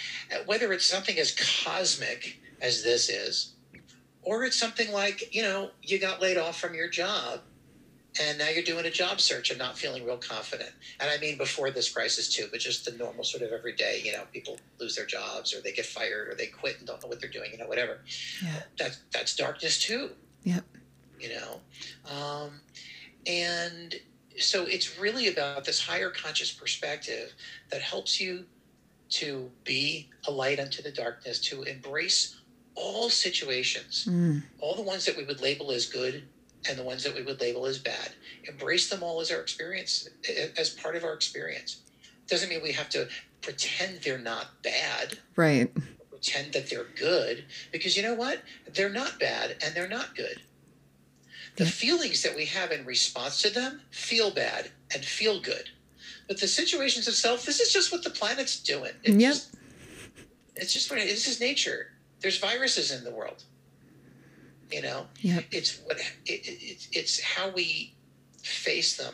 whether 0.46 0.72
it's 0.74 0.86
something 0.86 1.18
as 1.18 1.32
cosmic 1.64 2.40
as 2.62 2.84
this 2.84 3.10
is, 3.10 3.54
or 4.22 4.44
it's 4.44 4.58
something 4.58 4.92
like 4.92 5.34
you 5.34 5.42
know 5.42 5.72
you 5.82 6.00
got 6.00 6.22
laid 6.22 6.38
off 6.38 6.60
from 6.60 6.74
your 6.74 6.90
job 6.90 7.42
and 8.22 8.38
now 8.38 8.50
you're 8.50 8.64
doing 8.64 8.86
a 8.86 8.92
job 8.92 9.20
search 9.20 9.50
and 9.50 9.60
not 9.60 9.78
feeling 9.78 10.06
real 10.06 10.18
confident. 10.18 10.72
And 11.00 11.10
I 11.10 11.18
mean 11.18 11.38
before 11.38 11.72
this 11.72 11.90
crisis 11.90 12.34
too, 12.34 12.48
but 12.52 12.60
just 12.60 12.86
the 12.86 12.92
normal 12.98 13.24
sort 13.24 13.44
of 13.44 13.52
everyday, 13.52 14.02
you 14.04 14.12
know, 14.12 14.24
people 14.34 14.58
lose 14.80 14.96
their 14.96 15.06
jobs 15.06 15.54
or 15.54 15.62
they 15.62 15.72
get 15.72 15.86
fired 15.86 16.30
or 16.30 16.36
they 16.36 16.48
quit 16.48 16.78
and 16.80 16.88
don't 16.88 17.02
know 17.02 17.08
what 17.08 17.20
they're 17.20 17.30
doing, 17.30 17.52
you 17.52 17.58
know, 17.58 17.68
whatever. 17.68 18.00
Yeah. 18.44 18.62
That's 18.78 19.00
that's 19.12 19.36
darkness 19.36 19.80
too. 19.80 20.12
Yep. 20.44 20.64
You 21.20 21.30
know, 21.30 21.62
um, 22.16 22.52
and 23.26 23.96
so 24.38 24.66
it's 24.66 25.00
really 25.00 25.28
about 25.28 25.66
this 25.66 25.84
higher 25.84 26.12
conscious 26.12 26.52
perspective 26.52 27.34
that 27.72 27.82
helps 27.82 28.22
you 28.22 28.46
to 29.10 29.50
be 29.64 30.10
a 30.28 30.32
light 30.32 30.60
unto 30.60 30.84
the 30.84 30.92
darkness, 30.92 31.40
to 31.40 31.64
embrace 31.64 32.40
all 32.76 33.10
situations, 33.10 34.08
mm. 34.08 34.44
all 34.60 34.76
the 34.76 34.82
ones 34.82 35.06
that 35.06 35.18
we 35.18 35.24
would 35.24 35.42
label 35.42 35.72
as 35.72 35.88
good 35.88 36.24
and 36.68 36.78
the 36.78 36.84
ones 36.84 37.04
that 37.04 37.16
we 37.16 37.22
would 37.22 37.40
label 37.40 37.66
as 37.66 37.78
bad. 37.78 38.12
Embrace 38.48 38.90
them 38.90 39.04
all 39.04 39.22
as 39.22 39.32
our 39.32 39.40
experience, 39.40 40.10
as 40.58 40.70
part 40.70 40.96
of 40.96 41.04
our 41.04 41.14
experience. 41.14 41.82
Doesn't 42.28 42.50
mean 42.50 42.62
we 42.62 42.74
have 42.74 42.90
to 42.90 43.08
pretend 43.42 44.02
they're 44.02 44.18
not 44.18 44.62
bad. 44.64 45.20
Right. 45.36 45.72
Pretend 46.10 46.54
that 46.54 46.70
they're 46.70 46.88
good, 46.96 47.46
because 47.72 47.96
you 47.96 48.04
know 48.04 48.16
what? 48.16 48.42
They're 48.74 48.90
not 48.90 49.20
bad 49.20 49.58
and 49.64 49.76
they're 49.76 49.88
not 49.88 50.16
good. 50.16 50.42
The 51.56 51.64
yeah. 51.64 51.70
feelings 51.70 52.24
that 52.24 52.36
we 52.36 52.46
have 52.46 52.72
in 52.72 52.86
response 52.86 53.42
to 53.44 53.50
them 53.50 53.82
feel 53.92 54.32
bad 54.32 54.72
and 54.94 55.06
feel 55.06 55.40
good. 55.40 55.70
But 56.28 56.40
the 56.40 56.48
situations 56.48 57.08
itself, 57.08 57.46
this 57.46 57.60
is 57.60 57.72
just 57.72 57.92
what 57.92 58.04
the 58.04 58.10
planet's 58.10 58.60
doing. 58.60 58.92
It's 59.04 59.16
yep. 59.16 59.34
Just, 59.34 59.56
it's 60.56 60.74
just 60.74 60.90
what 60.90 61.00
it, 61.00 61.08
this 61.08 61.28
is 61.28 61.40
nature. 61.40 61.94
There's 62.20 62.40
viruses 62.40 62.92
in 62.92 63.04
the 63.04 63.12
world. 63.12 63.44
You 64.72 64.82
know, 64.82 65.08
yep. 65.22 65.46
it's 65.52 65.80
what 65.86 65.98
it, 65.98 66.06
it, 66.26 66.88
it's 66.92 67.22
how 67.22 67.50
we 67.50 67.94
face 68.44 68.98
them 68.98 69.14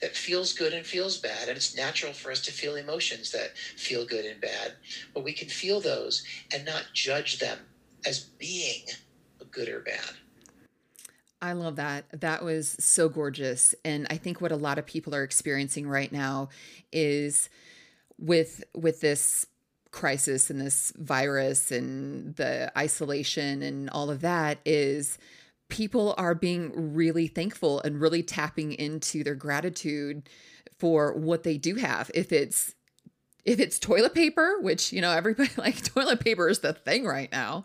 that 0.00 0.16
feels 0.16 0.52
good 0.52 0.72
and 0.72 0.84
feels 0.84 1.18
bad, 1.18 1.48
and 1.48 1.56
it's 1.56 1.76
natural 1.76 2.12
for 2.12 2.30
us 2.30 2.40
to 2.42 2.52
feel 2.52 2.76
emotions 2.76 3.30
that 3.32 3.56
feel 3.56 4.04
good 4.06 4.24
and 4.24 4.40
bad, 4.40 4.74
but 5.14 5.24
we 5.24 5.32
can 5.32 5.48
feel 5.48 5.80
those 5.80 6.24
and 6.52 6.64
not 6.64 6.84
judge 6.92 7.38
them 7.38 7.58
as 8.06 8.20
being 8.20 8.84
good 9.50 9.68
or 9.68 9.80
bad. 9.80 10.10
I 11.40 11.52
love 11.52 11.76
that. 11.76 12.06
That 12.20 12.42
was 12.42 12.76
so 12.80 13.08
gorgeous. 13.08 13.74
And 13.84 14.06
I 14.10 14.16
think 14.16 14.40
what 14.40 14.52
a 14.52 14.56
lot 14.56 14.78
of 14.78 14.86
people 14.86 15.14
are 15.14 15.22
experiencing 15.22 15.86
right 15.86 16.10
now 16.10 16.48
is 16.92 17.48
with 18.18 18.64
with 18.74 19.00
this 19.00 19.46
crisis 19.94 20.50
and 20.50 20.60
this 20.60 20.92
virus 20.96 21.70
and 21.70 22.34
the 22.34 22.70
isolation 22.76 23.62
and 23.62 23.88
all 23.90 24.10
of 24.10 24.20
that 24.22 24.58
is 24.64 25.18
people 25.68 26.14
are 26.18 26.34
being 26.34 26.94
really 26.94 27.28
thankful 27.28 27.80
and 27.82 28.00
really 28.00 28.22
tapping 28.22 28.72
into 28.72 29.22
their 29.22 29.36
gratitude 29.36 30.28
for 30.78 31.14
what 31.14 31.44
they 31.44 31.56
do 31.56 31.76
have. 31.76 32.10
If 32.12 32.32
it's 32.32 32.74
if 33.44 33.60
it's 33.60 33.78
toilet 33.78 34.14
paper, 34.14 34.56
which 34.60 34.92
you 34.92 35.00
know 35.00 35.12
everybody 35.12 35.50
like 35.56 35.82
toilet 35.84 36.20
paper 36.20 36.48
is 36.48 36.58
the 36.58 36.72
thing 36.72 37.04
right 37.04 37.30
now, 37.30 37.62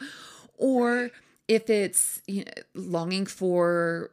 or 0.56 1.10
if 1.48 1.68
it's 1.70 2.22
you 2.28 2.46
know, 2.46 2.52
longing 2.76 3.26
for 3.26 4.12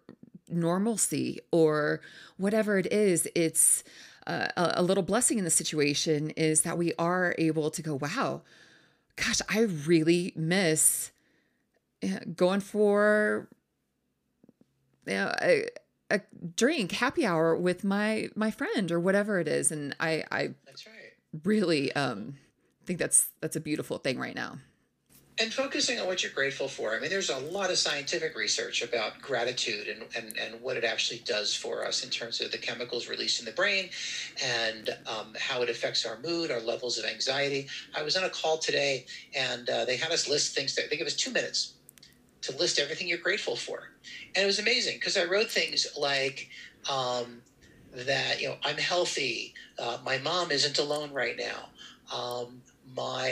normalcy 0.49 1.41
or 1.53 2.01
whatever 2.39 2.79
it 2.79 2.91
is, 2.91 3.29
it's 3.35 3.85
uh, 4.27 4.49
a, 4.57 4.83
little 4.83 5.03
blessing 5.03 5.39
in 5.39 5.45
the 5.45 5.51
situation 5.51 6.31
is 6.31 6.63
that 6.63 6.77
we 6.77 6.93
are 6.99 7.35
able 7.39 7.71
to 7.71 7.83
go, 7.83 7.95
wow, 7.95 8.43
gosh, 9.17 9.41
I 9.49 9.61
really 9.61 10.33
miss 10.35 11.13
going 12.35 12.61
for 12.61 13.49
you 15.07 15.15
know, 15.15 15.33
a, 15.41 15.69
a 16.11 16.21
drink, 16.57 16.93
happy 16.93 17.25
hour 17.25 17.57
with 17.57 17.85
my 17.85 18.29
my 18.35 18.51
friend 18.51 18.91
or 18.93 19.01
whatever 19.01 19.39
it 19.39 19.49
is, 19.49 19.73
and 19.73 19.95
I 19.99 20.25
I 20.31 20.51
that's 20.65 20.87
right. 20.87 21.45
really 21.45 21.93
um 21.93 22.37
think 22.85 22.99
that's 22.99 23.29
that's 23.41 23.57
a 23.57 23.61
beautiful 23.61 23.99
thing 23.99 24.19
right 24.19 24.35
now 24.35 24.59
and 25.39 25.53
focusing 25.53 26.01
on 26.01 26.07
what 26.07 26.23
you're 26.23 26.33
grateful 26.33 26.69
for. 26.69 26.95
I 26.95 27.01
mean, 27.01 27.11
there's 27.11 27.31
a 27.31 27.39
lot 27.39 27.71
of 27.71 27.77
scientific 27.79 28.37
research 28.37 28.83
about 28.83 29.21
gratitude 29.21 29.89
and, 29.89 30.05
and, 30.17 30.39
and 30.39 30.63
what 30.63 30.77
it 30.79 30.85
actually 30.85 31.21
does 31.27 31.55
for 31.55 31.87
us 31.87 32.05
in 32.05 32.11
terms 32.11 32.41
of 32.41 32.53
the 32.53 32.59
chemicals 32.59 33.09
released 33.09 33.41
in 33.41 33.45
the 33.45 33.53
brain 33.53 33.91
and 34.43 34.91
um, 35.07 35.35
how 35.39 35.63
it 35.63 35.69
affects 35.69 36.07
our 36.07 36.19
mood, 36.21 36.51
our 36.51 36.61
levels 36.61 36.99
of 36.99 37.05
anxiety. 37.05 37.69
I 37.95 38.03
was 38.03 38.17
on 38.17 38.25
a 38.25 38.31
call 38.31 38.59
today 38.59 39.05
and 39.35 39.69
uh, 39.69 39.85
they 39.85 39.97
had 39.97 40.13
us 40.13 40.29
list 40.29 40.55
things 40.55 40.75
that 40.77 40.89
they 40.91 40.97
give 40.97 41.07
us 41.07 41.17
two 41.17 41.33
minutes 41.33 41.75
to 42.43 42.57
list 42.57 42.79
everything 42.79 43.09
you're 43.09 43.19
grateful 43.19 43.57
for. 43.57 43.81
And 44.35 44.43
it 44.43 44.47
was 44.47 44.59
amazing 44.59 44.97
because 44.97 45.19
I 45.19 45.25
wrote 45.25 45.51
things 45.51 45.87
like, 45.99 46.49
um, 46.91 47.43
that 47.93 48.41
you 48.41 48.49
know 48.49 48.57
I'm 48.65 48.77
healthy. 48.77 49.55
Uh, 49.79 49.99
my 50.05 50.19
mom 50.19 50.51
isn't 50.51 50.79
alone 50.79 51.13
right 51.13 51.37
now. 51.39 51.71
Um, 52.15 52.63
my 52.95 53.29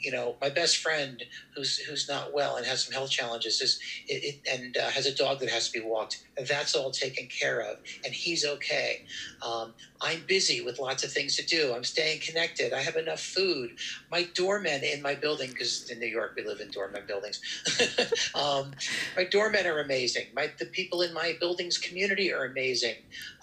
you 0.00 0.10
know 0.10 0.36
my 0.40 0.50
best 0.50 0.78
friend 0.78 1.22
who's 1.54 1.78
who's 1.78 2.08
not 2.08 2.32
well 2.32 2.56
and 2.56 2.66
has 2.66 2.84
some 2.84 2.92
health 2.92 3.10
challenges 3.10 3.60
is 3.60 3.78
it, 4.06 4.40
it, 4.44 4.60
and 4.60 4.76
uh, 4.76 4.90
has 4.90 5.06
a 5.06 5.14
dog 5.14 5.38
that 5.40 5.48
has 5.48 5.70
to 5.70 5.80
be 5.80 5.84
walked. 5.84 6.18
That's 6.48 6.74
all 6.74 6.90
taken 6.90 7.28
care 7.28 7.60
of 7.60 7.78
and 8.04 8.14
he's 8.14 8.44
okay. 8.44 9.02
Um, 9.42 9.74
i'm 10.00 10.22
busy 10.26 10.60
with 10.60 10.78
lots 10.78 11.04
of 11.04 11.12
things 11.12 11.36
to 11.36 11.44
do. 11.44 11.72
I'm 11.74 11.84
staying 11.84 12.20
connected. 12.20 12.72
I 12.72 12.80
have 12.82 12.96
enough 12.96 13.20
food. 13.20 13.76
My 14.10 14.24
doormen 14.34 14.82
in 14.82 15.02
my 15.02 15.14
building 15.14 15.50
because 15.50 15.90
in 15.90 15.98
new 15.98 16.06
york 16.06 16.34
we 16.36 16.44
live 16.44 16.60
in 16.60 16.70
doorman 16.70 17.02
buildings 17.06 17.40
um, 18.34 18.72
my 19.16 19.24
doormen 19.24 19.66
are 19.66 19.80
amazing. 19.80 20.26
My 20.34 20.50
the 20.58 20.66
people 20.66 21.02
in 21.02 21.12
my 21.12 21.36
building's 21.40 21.78
community 21.78 22.32
are 22.32 22.44
amazing. 22.44 22.96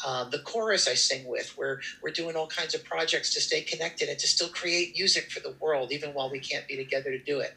Um, 0.05 0.29
the 0.31 0.39
chorus 0.39 0.87
i 0.87 0.93
sing 0.93 1.25
with 1.27 1.57
we're 1.57 1.79
we're 2.01 2.11
doing 2.11 2.35
all 2.35 2.47
kinds 2.47 2.73
of 2.75 2.83
projects 2.83 3.33
to 3.33 3.41
stay 3.41 3.61
connected 3.61 4.09
and 4.09 4.19
to 4.19 4.27
still 4.27 4.49
create 4.49 4.93
music 4.97 5.31
for 5.31 5.39
the 5.39 5.55
world 5.59 5.91
even 5.91 6.11
while 6.13 6.29
we 6.29 6.39
can't 6.39 6.67
be 6.67 6.75
together 6.75 7.11
to 7.11 7.19
do 7.19 7.39
it. 7.39 7.53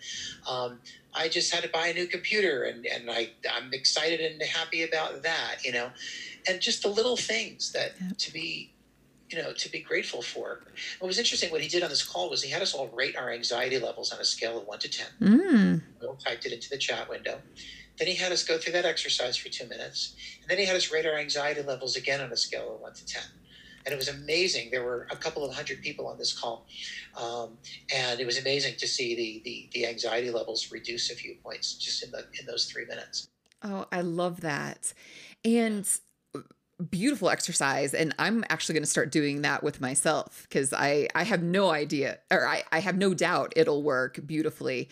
Um, 0.48 0.80
I 1.14 1.28
just 1.28 1.52
had 1.54 1.62
to 1.64 1.68
buy 1.70 1.88
a 1.88 1.94
new 1.94 2.06
computer 2.06 2.64
and, 2.64 2.86
and 2.86 3.10
I, 3.10 3.30
I'm 3.50 3.72
excited 3.72 4.20
and 4.20 4.42
happy 4.42 4.82
about 4.84 5.22
that, 5.22 5.64
you 5.64 5.72
know, 5.72 5.90
and 6.48 6.60
just 6.60 6.82
the 6.82 6.88
little 6.88 7.16
things 7.16 7.72
that 7.72 7.92
to 8.18 8.32
be, 8.32 8.70
you 9.30 9.42
know, 9.42 9.52
to 9.52 9.70
be 9.70 9.80
grateful 9.80 10.22
for. 10.22 10.60
What 10.98 11.08
was 11.08 11.18
interesting, 11.18 11.50
what 11.50 11.60
he 11.60 11.68
did 11.68 11.82
on 11.82 11.88
this 11.88 12.06
call 12.06 12.30
was 12.30 12.42
he 12.42 12.50
had 12.50 12.62
us 12.62 12.74
all 12.74 12.88
rate 12.88 13.16
our 13.16 13.30
anxiety 13.30 13.78
levels 13.78 14.12
on 14.12 14.20
a 14.20 14.24
scale 14.24 14.58
of 14.58 14.66
one 14.66 14.78
to 14.80 14.88
10. 14.88 15.06
Mm. 15.20 15.82
We 16.00 16.06
all 16.06 16.16
typed 16.16 16.46
it 16.46 16.52
into 16.52 16.70
the 16.70 16.78
chat 16.78 17.08
window. 17.08 17.40
Then 17.98 18.08
he 18.08 18.14
had 18.14 18.30
us 18.30 18.44
go 18.44 18.58
through 18.58 18.74
that 18.74 18.84
exercise 18.84 19.36
for 19.36 19.48
two 19.48 19.66
minutes. 19.66 20.14
And 20.42 20.50
then 20.50 20.58
he 20.58 20.64
had 20.64 20.76
us 20.76 20.92
rate 20.92 21.06
our 21.06 21.16
anxiety 21.18 21.62
levels 21.62 21.96
again 21.96 22.20
on 22.20 22.30
a 22.30 22.36
scale 22.36 22.74
of 22.74 22.80
one 22.80 22.94
to 22.94 23.06
10. 23.06 23.22
and 23.86 23.92
it 23.92 23.96
was 23.96 24.08
amazing. 24.08 24.70
There 24.70 24.84
were 24.84 25.06
a 25.10 25.16
couple 25.16 25.44
of 25.44 25.54
hundred 25.54 25.80
people 25.80 26.08
on 26.08 26.18
this 26.18 26.36
call, 26.36 26.66
um, 27.16 27.56
and 27.94 28.18
it 28.20 28.26
was 28.26 28.36
amazing 28.36 28.74
to 28.78 28.88
see 28.88 29.14
the, 29.14 29.42
the 29.44 29.68
the 29.72 29.86
anxiety 29.86 30.30
levels 30.30 30.72
reduce 30.72 31.10
a 31.10 31.14
few 31.14 31.36
points 31.42 31.74
just 31.74 32.02
in 32.02 32.10
the 32.10 32.26
in 32.38 32.46
those 32.46 32.64
three 32.66 32.84
minutes. 32.84 33.28
Oh, 33.62 33.86
I 33.92 34.00
love 34.00 34.40
that, 34.40 34.92
and 35.44 35.88
beautiful 36.90 37.30
exercise 37.30 37.94
and 37.94 38.14
i'm 38.18 38.44
actually 38.50 38.74
going 38.74 38.82
to 38.82 38.88
start 38.88 39.10
doing 39.10 39.42
that 39.42 39.62
with 39.62 39.80
myself 39.80 40.46
because 40.48 40.72
i 40.74 41.08
i 41.14 41.22
have 41.22 41.42
no 41.42 41.70
idea 41.70 42.18
or 42.30 42.46
I, 42.46 42.64
I 42.70 42.80
have 42.80 42.98
no 42.98 43.14
doubt 43.14 43.54
it'll 43.56 43.82
work 43.82 44.20
beautifully 44.26 44.90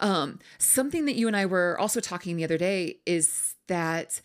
um 0.00 0.40
something 0.58 1.04
that 1.04 1.14
you 1.14 1.28
and 1.28 1.36
i 1.36 1.46
were 1.46 1.78
also 1.78 2.00
talking 2.00 2.36
the 2.36 2.44
other 2.44 2.58
day 2.58 2.96
is 3.06 3.54
that 3.68 4.20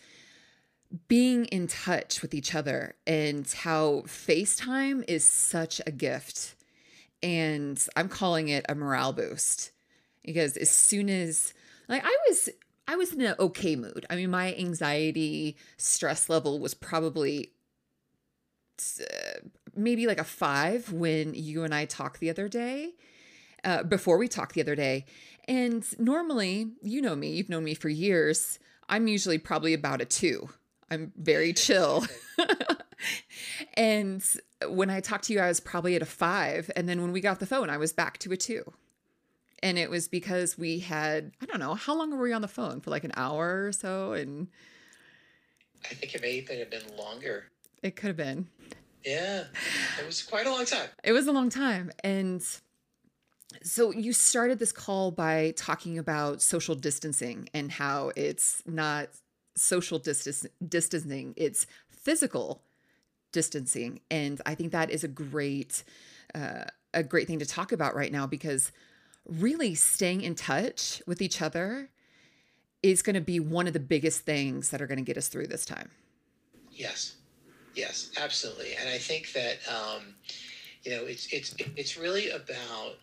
being 1.07 1.45
in 1.45 1.67
touch 1.67 2.21
with 2.21 2.33
each 2.33 2.55
other 2.55 2.95
and 3.05 3.49
how 3.51 4.03
FaceTime 4.07 5.03
is 5.07 5.23
such 5.23 5.81
a 5.85 5.91
gift. 5.91 6.55
And 7.21 7.83
I'm 7.95 8.09
calling 8.09 8.49
it 8.49 8.65
a 8.69 8.75
morale 8.75 9.13
boost 9.13 9.71
because 10.23 10.57
as 10.57 10.69
soon 10.69 11.09
as 11.09 11.53
like 11.87 12.03
I 12.05 12.17
was 12.27 12.49
I 12.87 12.95
was 12.95 13.13
in 13.13 13.21
an 13.21 13.35
okay 13.39 13.75
mood. 13.75 14.05
I 14.09 14.15
mean, 14.15 14.29
my 14.29 14.53
anxiety 14.55 15.57
stress 15.77 16.29
level 16.29 16.59
was 16.59 16.73
probably 16.73 17.51
uh, 18.99 19.39
maybe 19.75 20.05
like 20.07 20.19
a 20.19 20.23
5 20.23 20.91
when 20.91 21.33
you 21.33 21.63
and 21.63 21.73
I 21.73 21.85
talked 21.85 22.19
the 22.19 22.29
other 22.29 22.47
day. 22.47 22.93
Uh, 23.65 23.81
before 23.81 24.19
we 24.19 24.27
talked 24.27 24.53
the 24.53 24.61
other 24.61 24.75
day. 24.75 25.05
And 25.47 25.83
normally, 25.97 26.73
you 26.83 27.01
know 27.01 27.15
me, 27.15 27.31
you've 27.31 27.49
known 27.49 27.63
me 27.63 27.73
for 27.73 27.89
years. 27.89 28.59
I'm 28.87 29.07
usually 29.07 29.39
probably 29.39 29.73
about 29.73 30.01
a 30.01 30.05
two. 30.05 30.49
I'm 30.91 31.11
very 31.17 31.51
chill. 31.65 32.05
and 33.73 34.23
when 34.67 34.91
I 34.91 34.99
talked 34.99 35.23
to 35.25 35.33
you, 35.33 35.39
I 35.39 35.47
was 35.47 35.59
probably 35.59 35.95
at 35.95 36.03
a 36.03 36.05
five. 36.05 36.69
And 36.75 36.87
then 36.87 37.01
when 37.01 37.11
we 37.11 37.21
got 37.21 37.39
the 37.39 37.47
phone, 37.47 37.71
I 37.71 37.77
was 37.77 37.91
back 37.91 38.19
to 38.19 38.31
a 38.31 38.37
two. 38.37 38.71
And 39.63 39.77
it 39.77 39.89
was 39.89 40.07
because 40.07 40.57
we 40.57 40.79
had, 40.79 41.31
I 41.41 41.45
don't 41.45 41.59
know, 41.59 41.73
how 41.73 41.97
long 41.97 42.11
were 42.11 42.21
we 42.21 42.33
on 42.33 42.41
the 42.41 42.47
phone? 42.47 42.81
For 42.81 42.91
like 42.91 43.03
an 43.03 43.13
hour 43.15 43.65
or 43.65 43.71
so? 43.71 44.13
And 44.13 44.47
I 45.89 45.93
think 45.93 46.15
it 46.15 46.21
may 46.21 46.41
have 46.57 46.69
been 46.69 46.97
longer. 46.97 47.45
It 47.81 47.95
could 47.95 48.07
have 48.07 48.17
been. 48.17 48.47
Yeah, 49.05 49.43
it 49.99 50.05
was 50.05 50.23
quite 50.23 50.47
a 50.47 50.51
long 50.51 50.65
time. 50.65 50.89
It 51.03 51.11
was 51.11 51.27
a 51.27 51.31
long 51.31 51.49
time. 51.49 51.91
And 52.03 52.43
so 53.61 53.91
you 53.91 54.13
started 54.13 54.57
this 54.59 54.71
call 54.71 55.11
by 55.11 55.53
talking 55.55 55.97
about 55.99 56.41
social 56.41 56.75
distancing 56.75 57.47
and 57.53 57.71
how 57.71 58.11
it's 58.15 58.63
not 58.65 59.09
social 59.55 59.99
distance, 59.99 60.45
distancing, 60.67 61.33
it's 61.37 61.67
physical 61.89 62.63
distancing. 63.31 64.01
And 64.09 64.41
I 64.45 64.55
think 64.55 64.71
that 64.71 64.89
is 64.89 65.03
a 65.03 65.07
great, 65.07 65.83
uh, 66.33 66.65
a 66.93 67.03
great 67.03 67.27
thing 67.27 67.39
to 67.39 67.45
talk 67.45 67.71
about 67.71 67.95
right 67.95 68.11
now 68.11 68.25
because 68.25 68.71
really 69.27 69.75
staying 69.75 70.21
in 70.21 70.35
touch 70.35 71.01
with 71.05 71.21
each 71.21 71.41
other 71.41 71.89
is 72.83 73.01
going 73.01 73.15
to 73.15 73.21
be 73.21 73.39
one 73.39 73.67
of 73.67 73.73
the 73.73 73.79
biggest 73.79 74.21
things 74.21 74.69
that 74.69 74.81
are 74.81 74.87
going 74.87 74.99
to 74.99 75.03
get 75.03 75.17
us 75.17 75.27
through 75.27 75.47
this 75.47 75.65
time. 75.65 75.89
Yes, 76.71 77.15
yes, 77.73 78.11
absolutely. 78.21 78.75
And 78.79 78.89
I 78.89 78.97
think 78.97 79.33
that 79.33 79.57
um, 79.67 80.15
you 80.83 80.91
know 80.91 81.03
it's 81.05 81.27
it's 81.33 81.55
it's 81.75 81.97
really 81.97 82.29
about 82.29 82.95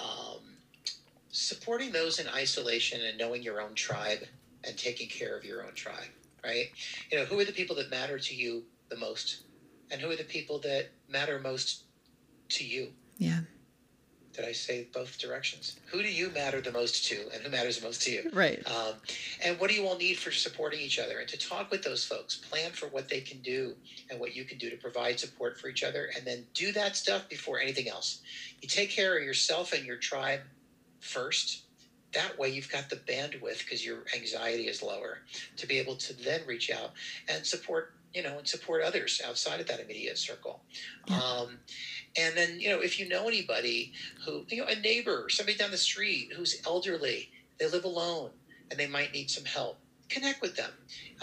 um, 0.00 0.56
supporting 1.30 1.92
those 1.92 2.18
in 2.18 2.26
isolation 2.28 3.00
and 3.02 3.18
knowing 3.18 3.42
your 3.42 3.60
own 3.60 3.74
tribe 3.74 4.20
and 4.64 4.76
taking 4.76 5.08
care 5.08 5.36
of 5.36 5.44
your 5.44 5.64
own 5.64 5.74
tribe, 5.74 6.10
right? 6.44 6.66
You 7.10 7.18
know, 7.18 7.24
who 7.24 7.38
are 7.38 7.44
the 7.44 7.52
people 7.52 7.76
that 7.76 7.90
matter 7.90 8.18
to 8.18 8.34
you 8.34 8.64
the 8.88 8.96
most? 8.96 9.44
And 9.92 10.00
who 10.00 10.10
are 10.10 10.16
the 10.16 10.24
people 10.24 10.58
that 10.60 10.88
matter 11.08 11.38
most 11.38 11.84
to 12.50 12.64
you? 12.64 12.92
Yeah. 13.18 13.40
Did 14.32 14.44
I 14.44 14.52
say 14.52 14.86
both 14.92 15.18
directions? 15.18 15.78
Who 15.90 16.02
do 16.02 16.08
you 16.08 16.30
matter 16.30 16.60
the 16.60 16.70
most 16.70 17.04
to, 17.06 17.28
and 17.34 17.42
who 17.42 17.50
matters 17.50 17.78
the 17.78 17.86
most 17.86 18.02
to 18.02 18.12
you? 18.12 18.30
Right. 18.32 18.62
Um, 18.66 18.94
and 19.44 19.58
what 19.58 19.70
do 19.70 19.76
you 19.76 19.86
all 19.86 19.96
need 19.96 20.18
for 20.18 20.30
supporting 20.30 20.80
each 20.80 20.98
other? 20.98 21.18
And 21.18 21.28
to 21.28 21.36
talk 21.38 21.70
with 21.70 21.82
those 21.82 22.04
folks, 22.04 22.36
plan 22.36 22.70
for 22.70 22.86
what 22.86 23.08
they 23.08 23.20
can 23.20 23.40
do 23.40 23.74
and 24.08 24.20
what 24.20 24.36
you 24.36 24.44
can 24.44 24.58
do 24.58 24.70
to 24.70 24.76
provide 24.76 25.18
support 25.18 25.58
for 25.58 25.68
each 25.68 25.82
other, 25.82 26.10
and 26.16 26.24
then 26.24 26.46
do 26.54 26.70
that 26.72 26.96
stuff 26.96 27.28
before 27.28 27.58
anything 27.58 27.88
else. 27.88 28.20
You 28.60 28.68
take 28.68 28.90
care 28.90 29.18
of 29.18 29.24
yourself 29.24 29.72
and 29.72 29.84
your 29.84 29.96
tribe 29.96 30.40
first, 31.00 31.64
that 32.12 32.38
way 32.38 32.50
you've 32.50 32.70
got 32.70 32.90
the 32.90 32.96
bandwidth 32.96 33.60
because 33.60 33.84
your 33.84 34.04
anxiety 34.14 34.66
is 34.66 34.82
lower 34.82 35.18
to 35.56 35.66
be 35.66 35.78
able 35.78 35.94
to 35.96 36.12
then 36.24 36.40
reach 36.46 36.70
out 36.70 36.90
and 37.28 37.46
support 37.46 37.94
you 38.14 38.22
know 38.22 38.38
and 38.38 38.46
support 38.46 38.82
others 38.82 39.20
outside 39.26 39.60
of 39.60 39.66
that 39.66 39.80
immediate 39.80 40.18
circle 40.18 40.60
yeah. 41.08 41.16
um, 41.16 41.58
and 42.18 42.36
then 42.36 42.58
you 42.58 42.68
know 42.68 42.80
if 42.80 42.98
you 42.98 43.08
know 43.08 43.26
anybody 43.26 43.92
who 44.24 44.44
you 44.48 44.58
know 44.58 44.68
a 44.68 44.78
neighbor 44.80 45.28
somebody 45.28 45.56
down 45.56 45.70
the 45.70 45.76
street 45.76 46.32
who's 46.36 46.60
elderly 46.66 47.30
they 47.58 47.68
live 47.68 47.84
alone 47.84 48.30
and 48.70 48.78
they 48.78 48.86
might 48.86 49.12
need 49.12 49.30
some 49.30 49.44
help 49.44 49.78
connect 50.08 50.42
with 50.42 50.56
them 50.56 50.72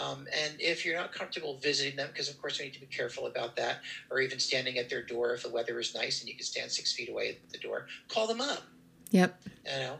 um, 0.00 0.26
and 0.42 0.54
if 0.60 0.84
you're 0.84 0.96
not 0.96 1.12
comfortable 1.12 1.58
visiting 1.58 1.94
them 1.96 2.08
because 2.10 2.30
of 2.30 2.40
course 2.40 2.58
you 2.58 2.64
need 2.64 2.72
to 2.72 2.80
be 2.80 2.86
careful 2.86 3.26
about 3.26 3.54
that 3.54 3.78
or 4.10 4.20
even 4.20 4.38
standing 4.38 4.78
at 4.78 4.88
their 4.88 5.02
door 5.02 5.34
if 5.34 5.42
the 5.42 5.50
weather 5.50 5.78
is 5.78 5.94
nice 5.94 6.20
and 6.20 6.28
you 6.28 6.34
can 6.34 6.44
stand 6.44 6.70
six 6.70 6.92
feet 6.92 7.10
away 7.10 7.28
at 7.28 7.50
the 7.50 7.58
door 7.58 7.86
call 8.08 8.26
them 8.26 8.40
up 8.40 8.62
Yep. 9.10 9.40
You 9.64 9.78
know, 9.80 9.96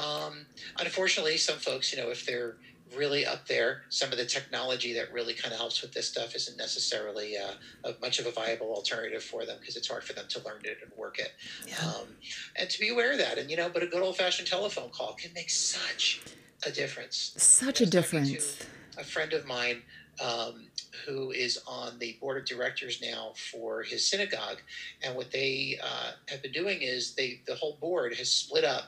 um, 0.00 0.46
unfortunately, 0.78 1.36
some 1.36 1.58
folks, 1.58 1.92
you 1.92 2.00
know, 2.00 2.10
if 2.10 2.24
they're 2.26 2.56
really 2.96 3.26
up 3.26 3.46
there, 3.46 3.82
some 3.88 4.12
of 4.12 4.18
the 4.18 4.24
technology 4.24 4.92
that 4.94 5.12
really 5.12 5.34
kind 5.34 5.52
of 5.52 5.58
helps 5.58 5.82
with 5.82 5.92
this 5.92 6.08
stuff 6.08 6.34
isn't 6.34 6.56
necessarily 6.56 7.36
uh, 7.36 7.52
a, 7.84 7.94
much 8.00 8.18
of 8.18 8.26
a 8.26 8.30
viable 8.30 8.72
alternative 8.74 9.22
for 9.22 9.44
them 9.44 9.56
because 9.60 9.76
it's 9.76 9.88
hard 9.88 10.04
for 10.04 10.12
them 10.12 10.26
to 10.28 10.42
learn 10.44 10.60
it 10.64 10.78
and 10.82 10.90
work 10.96 11.18
it. 11.18 11.32
Yeah. 11.66 11.86
Um, 11.86 12.08
and 12.56 12.68
to 12.68 12.80
be 12.80 12.88
aware 12.90 13.12
of 13.12 13.18
that, 13.18 13.38
and 13.38 13.50
you 13.50 13.56
know, 13.56 13.68
but 13.68 13.82
a 13.82 13.86
good 13.86 14.02
old 14.02 14.16
fashioned 14.16 14.48
telephone 14.48 14.90
call 14.90 15.14
can 15.14 15.32
make 15.34 15.50
such 15.50 16.22
a 16.66 16.70
difference. 16.70 17.34
Such 17.36 17.80
a 17.80 17.86
difference. 17.86 18.64
A 18.98 19.04
friend 19.04 19.32
of 19.32 19.46
mine 19.46 19.82
um, 20.20 20.66
who 21.06 21.30
is 21.30 21.60
on 21.66 21.98
the 21.98 22.16
board 22.20 22.38
of 22.38 22.44
directors 22.44 23.00
now 23.02 23.32
for 23.50 23.82
his 23.82 24.06
synagogue. 24.06 24.58
And 25.02 25.16
what 25.16 25.30
they 25.30 25.78
uh, 25.82 26.12
have 26.28 26.42
been 26.42 26.52
doing 26.52 26.82
is 26.82 27.14
they 27.14 27.40
the 27.46 27.54
whole 27.54 27.78
board 27.80 28.14
has 28.16 28.30
split 28.30 28.64
up 28.64 28.84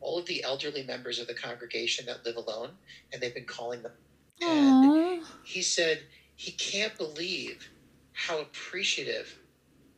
all 0.00 0.18
of 0.18 0.26
the 0.26 0.42
elderly 0.42 0.82
members 0.82 1.18
of 1.18 1.26
the 1.26 1.34
congregation 1.34 2.06
that 2.06 2.24
live 2.24 2.36
alone, 2.36 2.70
and 3.12 3.20
they've 3.20 3.34
been 3.34 3.44
calling 3.44 3.82
them. 3.82 3.92
Aww. 4.42 4.46
And 4.46 5.22
he 5.44 5.62
said 5.62 6.02
he 6.36 6.52
can't 6.52 6.96
believe 6.96 7.68
how 8.12 8.40
appreciative 8.40 9.38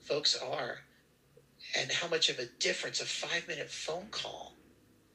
folks 0.01 0.37
are 0.37 0.79
and 1.79 1.91
how 1.91 2.09
much 2.09 2.29
of 2.29 2.39
a 2.39 2.47
difference 2.59 3.01
a 3.01 3.05
five 3.05 3.47
minute 3.47 3.71
phone 3.71 4.07
call 4.11 4.55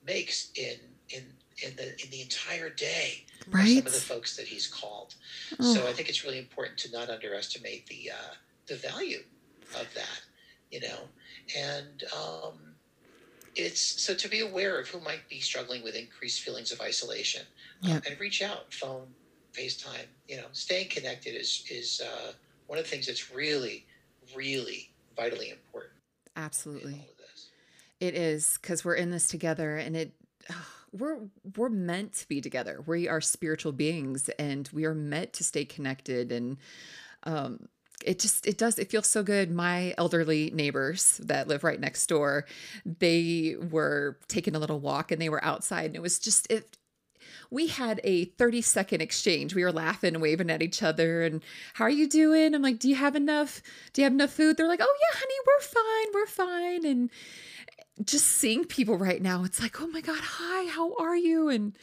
makes 0.06 0.52
in 0.56 0.78
in 1.10 1.24
in 1.64 1.76
the 1.76 1.90
in 2.04 2.10
the 2.12 2.22
entire 2.22 2.70
day 2.70 3.26
right. 3.52 3.78
some 3.78 3.88
of 3.88 3.94
the 3.94 4.00
folks 4.00 4.36
that 4.38 4.46
he's 4.48 4.68
called. 4.68 5.16
Oh. 5.60 5.74
So 5.74 5.88
I 5.88 5.94
think 5.94 6.10
it's 6.10 6.24
really 6.24 6.40
important 6.40 6.78
to 6.80 6.92
not 6.92 7.10
underestimate 7.10 7.88
the 7.88 8.12
uh, 8.12 8.34
the 8.68 8.76
value 8.76 9.24
of 9.80 9.88
that, 9.94 10.22
you 10.72 10.82
know, 10.82 11.00
and 11.58 12.04
um, 12.16 12.75
it's 13.56 13.82
so 13.82 14.14
to 14.14 14.28
be 14.28 14.42
aware 14.42 14.80
of 14.80 14.88
who 14.88 15.00
might 15.00 15.28
be 15.30 15.40
struggling 15.40 15.84
with 15.84 15.96
increased 15.96 16.42
feelings 16.42 16.72
of 16.72 16.82
isolation 16.82 17.42
um, 17.86 18.02
and 18.08 18.20
reach 18.20 18.42
out, 18.42 18.74
phone, 18.74 19.08
FaceTime, 19.54 20.06
you 20.28 20.38
know, 20.38 20.48
staying 20.52 20.90
connected 20.90 21.36
is 21.36 21.64
is 21.70 22.02
uh, 22.06 22.32
one 22.68 22.78
of 22.78 22.86
the 22.86 22.90
things 22.90 23.08
that's 23.08 23.34
really, 23.34 23.86
really 24.36 24.92
vitally 25.16 25.50
important. 25.50 25.94
Absolutely. 26.36 27.02
It 28.02 28.16
is 28.16 28.60
because 28.62 28.84
we're 28.84 28.96
in 28.96 29.12
this 29.12 29.28
together 29.28 29.78
and 29.78 29.96
it 29.96 30.12
we're 30.92 31.20
we're 31.56 31.70
meant 31.70 32.14
to 32.14 32.28
be 32.28 32.42
together. 32.42 32.84
We 32.86 33.08
are 33.08 33.22
spiritual 33.22 33.72
beings 33.72 34.30
and 34.38 34.70
we 34.74 34.86
are 34.86 34.96
meant 34.96 35.34
to 35.34 35.44
stay 35.44 35.66
connected 35.66 36.32
and 36.32 36.58
um 37.24 37.68
it 38.04 38.20
just 38.20 38.46
it 38.48 38.58
does 38.58 38.80
it 38.80 38.90
feels 38.90 39.08
so 39.08 39.24
good. 39.24 39.52
My 39.52 39.94
elderly 39.98 40.52
neighbors 40.54 41.20
that 41.24 41.48
live 41.48 41.64
right 41.64 41.80
next 41.80 42.08
door 42.08 42.46
they 42.86 43.56
were 43.72 44.18
taking 44.28 44.56
a 44.56 44.60
little 44.60 44.80
walk 44.80 45.12
and 45.12 45.22
they 45.22 45.30
were 45.30 45.44
outside 45.44 45.86
and 45.86 45.96
it 45.96 46.02
was 46.02 46.20
just 46.20 46.50
it 46.52 46.78
we 47.52 47.68
had 47.68 48.02
a 48.04 48.26
30 48.26 48.62
second 48.62 49.02
exchange. 49.02 49.54
We 49.54 49.64
were 49.64 49.72
laughing 49.72 50.16
and 50.16 50.22
waving 50.22 50.50
at 50.50 50.64
each 50.64 50.82
other 50.82 51.24
and 51.24 51.44
how 51.76 51.86
are 51.86 51.90
you 51.90 52.10
doing? 52.10 52.54
I'm 52.54 52.62
like 52.62 52.80
do 52.80 52.90
you 52.90 52.96
have 52.96 53.16
enough 53.16 53.62
do 53.94 54.02
you 54.02 54.06
have 54.06 54.14
enough 54.14 54.32
food? 54.32 54.58
They're 54.58 54.68
like 54.68 54.82
oh 54.82 54.98
yeah 55.02 55.20
honey 55.20 55.36
we're 55.46 55.62
fine 55.62 56.14
we're 56.14 56.26
fine. 56.28 56.86
And 56.86 57.10
just 58.04 58.26
seeing 58.26 58.66
people 58.66 58.98
right 58.98 59.22
now, 59.22 59.44
it's 59.44 59.62
like, 59.62 59.82
oh 59.82 59.88
my 59.88 60.02
God, 60.02 60.20
hi, 60.22 60.70
how 60.70 60.96
are 60.98 61.16
you? 61.16 61.50
And 61.50 61.78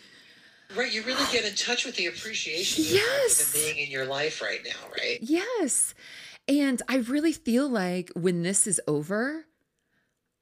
right, 0.77 0.93
you 0.93 1.03
really 1.03 1.25
get 1.33 1.45
in 1.45 1.55
touch 1.55 1.85
with 1.85 1.97
the 1.97 2.07
appreciation 2.07 2.85
yes. 2.87 3.53
being 3.53 3.79
in 3.79 3.91
your 3.91 4.07
life 4.07 4.41
right 4.43 4.61
now, 4.65 4.89
right? 4.97 5.19
Yes. 5.21 5.95
And 6.49 6.83
I 6.89 6.97
really 6.97 7.33
feel 7.33 7.69
like 7.69 8.11
when 8.15 8.43
this 8.43 8.67
is 8.67 8.81
over, 8.87 9.47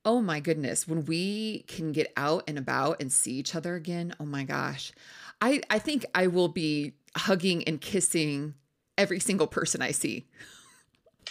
oh 0.04 0.20
my 0.20 0.40
goodness, 0.40 0.88
when 0.88 1.04
we 1.04 1.64
can 1.68 1.92
get 1.92 2.12
out 2.16 2.44
and 2.48 2.58
about 2.58 3.00
and 3.00 3.12
see 3.12 3.32
each 3.32 3.54
other 3.54 3.74
again, 3.74 4.14
oh 4.18 4.24
my 4.24 4.44
gosh. 4.44 4.92
I, 5.40 5.60
I 5.70 5.78
think 5.78 6.04
I 6.14 6.26
will 6.26 6.48
be 6.48 6.94
hugging 7.16 7.64
and 7.64 7.80
kissing 7.80 8.54
every 8.96 9.20
single 9.20 9.46
person 9.46 9.82
I 9.82 9.92
see. 9.92 10.26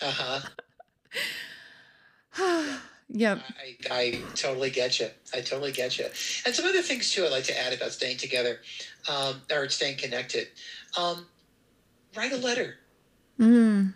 Uh 0.02 0.40
huh. 2.32 2.78
Yep. 3.10 3.42
I, 3.60 3.76
I 3.92 4.22
totally 4.36 4.70
get 4.70 5.00
you. 5.00 5.10
I 5.34 5.42
totally 5.42 5.72
get 5.72 5.98
you. 5.98 6.06
And 6.46 6.54
some 6.54 6.66
other 6.66 6.82
things 6.82 7.12
too 7.12 7.26
I'd 7.26 7.32
like 7.32 7.46
to 7.46 7.60
add 7.60 7.74
about 7.74 7.92
staying 7.92 8.18
together 8.18 8.60
um, 9.10 9.42
or 9.52 9.68
staying 9.70 9.98
connected. 9.98 10.48
Um, 10.98 11.26
write 12.16 12.32
a 12.32 12.38
letter. 12.38 12.76
Mm. 13.40 13.94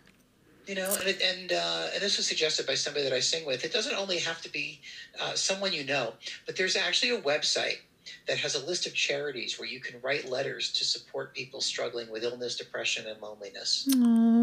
You 0.68 0.76
know, 0.76 0.96
and 1.06 1.18
and 1.22 1.52
uh, 1.52 1.88
and 1.94 2.02
this 2.02 2.16
was 2.16 2.26
suggested 2.26 2.66
by 2.66 2.76
somebody 2.76 3.04
that 3.04 3.14
I 3.14 3.20
sing 3.20 3.46
with. 3.46 3.66
It 3.66 3.74
doesn't 3.74 3.96
only 3.96 4.20
have 4.20 4.42
to 4.44 4.52
be 4.52 4.80
uh, 5.22 5.34
someone 5.34 5.74
you 5.74 5.84
know, 5.84 6.14
but 6.46 6.56
there's 6.56 6.78
actually 6.78 7.12
a 7.12 7.22
website 7.22 7.80
that 8.28 8.38
has 8.38 8.56
a 8.56 8.66
list 8.66 8.88
of 8.88 8.94
charities 8.94 9.60
where 9.60 9.68
you 9.68 9.80
can 9.80 10.00
write 10.02 10.30
letters 10.30 10.72
to 10.74 10.86
support 10.86 11.34
people 11.34 11.60
struggling 11.60 12.10
with 12.10 12.24
illness, 12.24 12.56
depression, 12.58 13.06
and 13.08 13.22
loneliness. 13.22 13.88
Aww. 13.92 14.43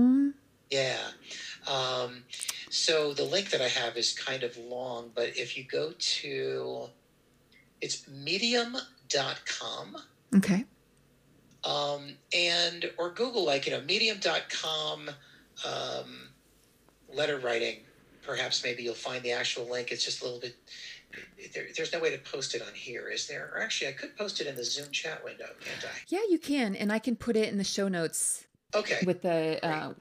Yeah. 0.71 0.99
Um, 1.67 2.25
so 2.71 3.13
the 3.13 3.25
link 3.25 3.51
that 3.51 3.61
I 3.61 3.69
have 3.69 3.97
is 3.97 4.13
kind 4.13 4.43
of 4.43 4.57
long, 4.57 5.11
but 5.15 5.29
if 5.37 5.57
you 5.57 5.65
go 5.65 5.93
to 5.99 6.89
it's 7.81 8.07
medium.com 8.09 9.97
Okay. 10.37 10.65
um, 11.65 12.13
and 12.33 12.91
or 12.99 13.11
Google 13.11 13.45
like 13.45 13.67
you 13.67 13.73
know 13.73 13.81
medium.com 13.83 15.11
um, 15.67 16.29
letter 17.13 17.39
writing. 17.39 17.79
Perhaps 18.23 18.63
maybe 18.63 18.83
you'll 18.83 18.95
find 18.95 19.23
the 19.23 19.33
actual 19.33 19.69
link. 19.69 19.91
It's 19.91 20.05
just 20.05 20.21
a 20.21 20.25
little 20.25 20.41
bit. 20.41 20.57
There, 21.55 21.65
there's 21.77 21.93
no 21.93 21.99
way 21.99 22.11
to 22.11 22.19
post 22.19 22.55
it 22.55 22.63
on 22.63 22.73
here, 22.75 23.09
is 23.09 23.27
there? 23.27 23.51
Or 23.55 23.61
actually, 23.61 23.89
I 23.89 23.93
could 23.93 24.17
post 24.17 24.41
it 24.41 24.47
in 24.47 24.55
the 24.55 24.63
Zoom 24.65 24.91
chat 24.93 25.25
window, 25.25 25.47
can't 25.61 25.85
I? 25.85 25.97
Yeah, 26.09 26.21
you 26.29 26.39
can, 26.39 26.77
and 26.77 26.93
I 26.93 27.01
can 27.01 27.17
put 27.17 27.35
it 27.35 27.49
in 27.49 27.59
the 27.59 27.65
show 27.65 27.89
notes 27.89 28.47
Okay, 28.75 28.99
with 29.05 29.23
the 29.23 29.59
uh, 29.67 29.95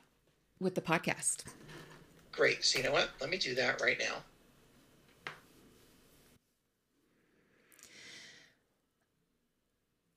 with 0.59 0.75
the 0.75 0.81
podcast. 0.81 1.43
great. 2.31 2.63
So 2.63 2.77
you 2.79 2.85
know 2.85 2.91
what? 2.93 3.09
Let 3.19 3.29
me 3.29 3.37
do 3.37 3.53
that 3.55 3.81
right 3.81 3.97
now. 3.99 4.23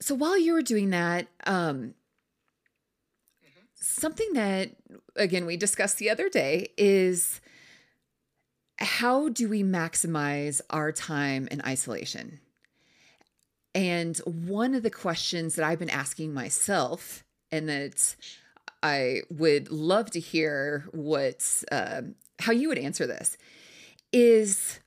So 0.01 0.15
while 0.15 0.39
you 0.39 0.53
were 0.53 0.63
doing 0.63 0.91
that, 0.91 1.29
um, 1.47 1.95
Mhm. 3.45 3.67
something 3.75 4.33
that 4.35 4.77
again 5.17 5.47
we 5.47 5.57
discussed 5.57 5.99
the 5.99 6.11
other 6.11 6.29
day 6.29 6.73
is 6.77 7.41
how 8.79 9.29
do 9.29 9.49
we 9.49 9.63
maximize 9.63 10.61
our 10.71 10.91
time 10.93 11.47
in 11.49 11.61
isolation? 11.63 12.41
And 13.75 14.19
one 14.19 14.75
of 14.75 14.83
the 14.83 14.91
questions 14.91 15.55
that 15.55 15.65
I've 15.65 15.79
been 15.79 15.89
asking 15.91 16.35
myself, 16.35 17.25
and 17.51 17.69
that 17.69 18.17
I 18.83 19.23
would 19.31 19.71
love 19.71 20.11
to 20.13 20.21
hear 20.21 20.89
what 20.93 21.65
um 21.71 22.15
how 22.39 22.53
you 22.53 22.69
would 22.69 22.79
answer 22.79 23.07
this, 23.07 23.37
is 24.13 24.81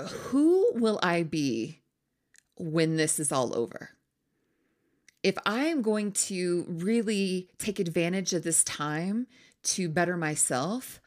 who 0.00 0.72
will 0.74 1.00
I 1.02 1.22
be 1.22 1.80
when 2.56 2.96
this 2.96 3.18
is 3.18 3.32
all 3.32 3.56
over? 3.56 3.90
If 5.22 5.36
I 5.44 5.64
am 5.66 5.82
going 5.82 6.12
to 6.12 6.64
really 6.68 7.48
take 7.58 7.80
advantage 7.80 8.32
of 8.32 8.44
this 8.44 8.62
time 8.62 9.26
to 9.64 9.88
better 9.88 10.16
myself, 10.16 11.00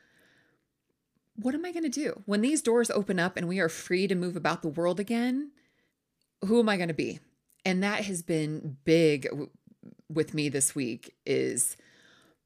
what 1.36 1.56
am 1.56 1.66
I 1.66 1.72
going 1.72 1.84
to 1.84 1.90
do? 1.90 2.22
When 2.26 2.42
these 2.42 2.62
doors 2.62 2.92
open 2.92 3.20
up 3.20 3.38
and 3.38 3.48
we 3.48 3.60
are 3.60 3.70
free 3.70 4.08
to 4.08 4.16
move 4.16 4.36
about 4.36 4.62
the 4.62 4.68
world 4.68 5.00
again, 5.00 5.52
who 6.46 6.60
am 6.60 6.68
I 6.68 6.76
going 6.76 6.90
to 6.90 6.94
be? 6.94 7.20
And 7.64 7.84
that 7.84 8.04
has 8.06 8.22
been 8.22 8.78
big 8.84 9.28
with 10.14 10.34
me 10.34 10.50
this 10.50 10.76
week 10.76 11.14
is 11.26 11.78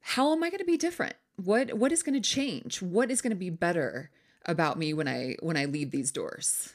how 0.01 0.31
am 0.31 0.43
I 0.43 0.49
going 0.49 0.59
to 0.59 0.65
be 0.65 0.77
different? 0.77 1.15
What 1.37 1.73
what 1.73 1.91
is 1.91 2.03
going 2.03 2.21
to 2.21 2.29
change? 2.29 2.81
What 2.81 3.11
is 3.11 3.21
going 3.21 3.31
to 3.31 3.35
be 3.35 3.49
better 3.49 4.11
about 4.45 4.77
me 4.77 4.93
when 4.93 5.07
I 5.07 5.35
when 5.41 5.57
I 5.57 5.65
leave 5.65 5.91
these 5.91 6.11
doors? 6.11 6.73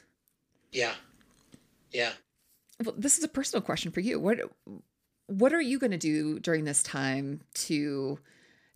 Yeah, 0.71 0.93
yeah. 1.91 2.11
Well, 2.83 2.95
this 2.97 3.17
is 3.17 3.23
a 3.23 3.29
personal 3.29 3.61
question 3.61 3.91
for 3.91 3.99
you. 4.01 4.19
What 4.19 4.39
what 5.27 5.53
are 5.53 5.61
you 5.61 5.79
going 5.79 5.91
to 5.91 5.97
do 5.97 6.39
during 6.39 6.65
this 6.65 6.83
time 6.83 7.41
to 7.53 8.19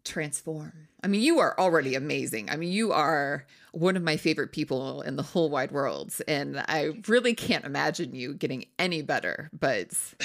transform? 0.03 0.87
I 1.03 1.07
mean, 1.07 1.21
you 1.21 1.39
are 1.39 1.59
already 1.59 1.95
amazing. 1.95 2.49
I 2.49 2.55
mean, 2.55 2.71
you 2.71 2.93
are 2.93 3.45
one 3.73 3.97
of 3.97 4.03
my 4.03 4.15
favorite 4.15 4.53
people 4.53 5.01
in 5.01 5.17
the 5.17 5.23
whole 5.23 5.49
wide 5.49 5.71
world, 5.71 6.13
and 6.27 6.57
I 6.59 6.91
really 7.07 7.33
can't 7.33 7.65
imagine 7.65 8.15
you 8.15 8.33
getting 8.33 8.65
any 8.79 9.01
better. 9.01 9.49
But 9.57 9.89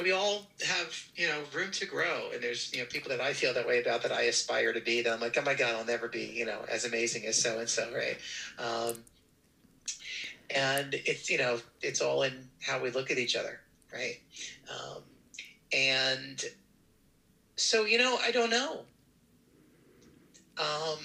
we 0.00 0.12
all 0.12 0.46
have 0.66 0.94
you 1.14 1.26
know 1.26 1.40
room 1.54 1.70
to 1.72 1.86
grow, 1.86 2.30
and 2.32 2.42
there's 2.42 2.72
you 2.72 2.80
know 2.80 2.86
people 2.86 3.10
that 3.10 3.20
I 3.20 3.32
feel 3.32 3.54
that 3.54 3.66
way 3.66 3.80
about 3.80 4.02
that 4.02 4.12
I 4.12 4.22
aspire 4.22 4.72
to 4.72 4.80
be. 4.80 5.02
That 5.02 5.12
I'm 5.12 5.20
like, 5.20 5.36
oh 5.38 5.42
my 5.42 5.54
god, 5.54 5.74
I'll 5.74 5.84
never 5.84 6.08
be 6.08 6.24
you 6.24 6.44
know 6.44 6.64
as 6.70 6.84
amazing 6.84 7.26
as 7.26 7.40
so 7.40 7.58
and 7.58 7.68
so, 7.68 7.88
right? 7.94 8.18
Um, 8.58 9.04
and 10.54 10.94
it's 10.94 11.30
you 11.30 11.38
know 11.38 11.58
it's 11.80 12.00
all 12.00 12.22
in 12.22 12.48
how 12.60 12.80
we 12.82 12.90
look 12.90 13.10
at 13.10 13.18
each 13.18 13.36
other, 13.36 13.60
right? 13.92 14.20
Um, 14.70 15.02
and 15.72 16.44
so 17.56 17.84
you 17.84 17.98
know 17.98 18.18
I 18.22 18.30
don't 18.30 18.50
know. 18.50 18.80
Um, 20.58 20.98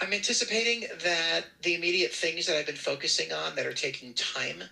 I'm 0.00 0.12
anticipating 0.12 0.86
that 1.02 1.46
the 1.62 1.74
immediate 1.74 2.12
things 2.12 2.46
that 2.46 2.56
I've 2.56 2.66
been 2.66 2.76
focusing 2.76 3.32
on 3.32 3.56
that 3.56 3.66
are 3.66 3.72
taking 3.72 4.14
time, 4.14 4.62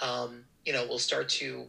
um, 0.00 0.44
you 0.64 0.72
know, 0.72 0.86
will 0.86 0.98
start 0.98 1.28
to 1.30 1.66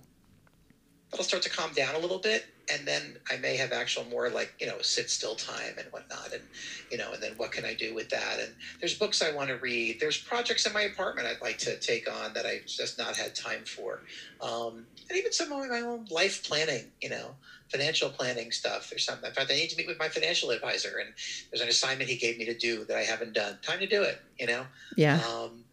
it'll 1.13 1.23
start 1.23 1.43
to 1.43 1.49
calm 1.49 1.71
down 1.73 1.95
a 1.95 1.99
little 1.99 2.19
bit, 2.19 2.45
and 2.71 2.87
then 2.87 3.17
I 3.29 3.37
may 3.37 3.55
have 3.57 3.71
actual 3.71 4.03
more 4.05 4.29
like 4.29 4.53
you 4.59 4.67
know 4.67 4.77
sit 4.81 5.09
still 5.09 5.35
time 5.35 5.75
and 5.77 5.87
whatnot, 5.91 6.33
and 6.33 6.43
you 6.91 6.97
know, 6.97 7.11
and 7.13 7.21
then 7.21 7.33
what 7.37 7.51
can 7.51 7.65
I 7.65 7.73
do 7.73 7.93
with 7.93 8.09
that? 8.09 8.39
And 8.39 8.55
there's 8.79 8.97
books 8.97 9.21
I 9.21 9.31
want 9.31 9.49
to 9.49 9.55
read. 9.57 9.99
There's 9.99 10.17
projects 10.17 10.65
in 10.65 10.73
my 10.73 10.81
apartment 10.81 11.27
I'd 11.27 11.41
like 11.41 11.57
to 11.59 11.77
take 11.77 12.09
on 12.11 12.33
that 12.33 12.45
I've 12.45 12.65
just 12.65 12.97
not 12.97 13.15
had 13.15 13.35
time 13.35 13.65
for, 13.65 14.01
um, 14.41 14.85
and 15.09 15.17
even 15.17 15.31
some 15.31 15.51
of 15.51 15.69
my 15.69 15.79
own 15.81 16.05
life 16.09 16.43
planning, 16.43 16.91
you 17.01 17.09
know, 17.09 17.35
financial 17.71 18.09
planning 18.09 18.51
stuff. 18.51 18.91
or 18.93 18.97
something. 18.97 19.27
In 19.27 19.33
fact, 19.33 19.51
I 19.51 19.55
need 19.55 19.69
to 19.69 19.75
meet 19.77 19.87
with 19.87 19.99
my 19.99 20.09
financial 20.09 20.49
advisor, 20.49 20.97
and 20.97 21.13
there's 21.51 21.61
an 21.61 21.67
assignment 21.69 22.09
he 22.09 22.15
gave 22.15 22.37
me 22.37 22.45
to 22.45 22.53
do 22.53 22.83
that 22.85 22.97
I 22.97 23.03
haven't 23.03 23.33
done. 23.33 23.59
Time 23.61 23.79
to 23.79 23.87
do 23.87 24.01
it, 24.03 24.19
you 24.39 24.45
know. 24.47 24.65
yeah, 24.95 25.19
Um, 25.27 25.65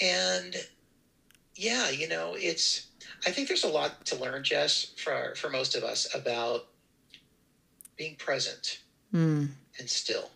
and 0.00 0.56
yeah, 1.56 1.90
you 1.90 2.08
know, 2.08 2.34
it's. 2.38 2.88
I 3.26 3.30
think 3.30 3.48
there's 3.48 3.64
a 3.64 3.68
lot 3.68 4.04
to 4.06 4.16
learn, 4.16 4.42
Jess, 4.44 4.92
for 4.96 5.34
for 5.36 5.48
most 5.50 5.74
of 5.74 5.84
us 5.84 6.12
about 6.14 6.66
being 7.96 8.16
present 8.16 8.80
Mm. 9.14 9.50
and 9.78 9.90
still, 9.90 10.30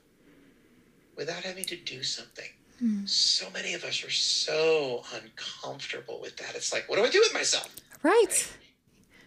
without 1.16 1.42
having 1.44 1.64
to 1.64 1.76
do 1.76 2.02
something. 2.02 2.50
Mm. 2.82 3.08
So 3.08 3.48
many 3.50 3.72
of 3.72 3.82
us 3.84 4.04
are 4.04 4.10
so 4.10 5.02
uncomfortable 5.14 6.20
with 6.20 6.36
that. 6.36 6.54
It's 6.54 6.72
like, 6.74 6.88
what 6.88 6.96
do 6.96 7.04
I 7.04 7.08
do 7.10 7.20
with 7.20 7.32
myself? 7.32 7.74
right. 8.02 8.52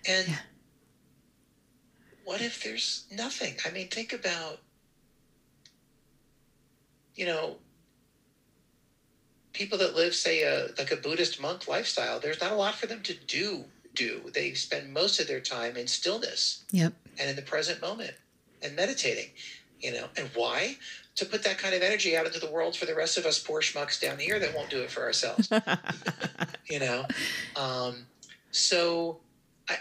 And 0.07 0.27
Yeah. 0.27 0.39
what 2.23 2.41
if 2.41 2.63
there's 2.63 3.05
nothing? 3.11 3.57
I 3.65 3.71
mean, 3.71 3.89
think 3.89 4.13
about, 4.13 4.61
you 7.15 7.25
know, 7.25 7.57
people 9.53 9.77
that 9.79 9.95
live, 9.95 10.13
say, 10.15 10.43
a, 10.43 10.67
like 10.77 10.91
a 10.91 10.95
Buddhist 10.95 11.41
monk 11.41 11.67
lifestyle. 11.67 12.19
There's 12.19 12.41
not 12.41 12.51
a 12.51 12.55
lot 12.55 12.75
for 12.75 12.87
them 12.87 13.01
to 13.03 13.13
do. 13.13 13.65
Do 13.95 14.21
they 14.33 14.53
spend 14.53 14.93
most 14.93 15.19
of 15.19 15.27
their 15.27 15.39
time 15.39 15.75
in 15.75 15.87
stillness 15.87 16.63
Yep. 16.71 16.93
and 17.19 17.29
in 17.29 17.35
the 17.35 17.41
present 17.41 17.81
moment 17.81 18.13
and 18.61 18.75
meditating? 18.75 19.31
You 19.79 19.93
know, 19.93 20.05
and 20.17 20.29
why? 20.35 20.75
To 21.15 21.25
put 21.25 21.43
that 21.43 21.57
kind 21.57 21.73
of 21.75 21.81
energy 21.81 22.15
out 22.15 22.25
into 22.25 22.39
the 22.39 22.49
world 22.51 22.75
for 22.77 22.85
the 22.85 22.95
rest 22.95 23.17
of 23.17 23.25
us 23.25 23.39
poor 23.39 23.61
schmucks 23.61 23.99
down 23.99 24.19
here 24.19 24.39
that 24.39 24.55
won't 24.55 24.69
do 24.69 24.79
it 24.81 24.89
for 24.89 25.01
ourselves 25.03 25.49
you 26.69 26.79
know 26.79 27.05
um, 27.57 28.05
so 28.51 29.19
I, 29.67 29.75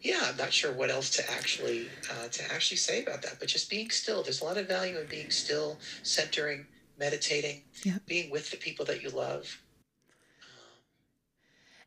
yeah 0.00 0.18
i'm 0.24 0.36
not 0.36 0.52
sure 0.52 0.72
what 0.72 0.90
else 0.90 1.10
to 1.10 1.30
actually 1.30 1.86
uh, 2.10 2.26
to 2.28 2.42
actually 2.52 2.78
say 2.78 3.02
about 3.04 3.22
that 3.22 3.36
but 3.38 3.46
just 3.46 3.70
being 3.70 3.90
still 3.90 4.24
there's 4.24 4.40
a 4.40 4.44
lot 4.44 4.56
of 4.56 4.66
value 4.66 4.98
in 4.98 5.06
being 5.06 5.30
still 5.30 5.78
centering 6.02 6.66
meditating 6.98 7.62
Yeah. 7.82 7.98
being 8.06 8.30
with 8.30 8.50
the 8.50 8.56
people 8.56 8.84
that 8.86 9.02
you 9.02 9.10
love 9.10 9.62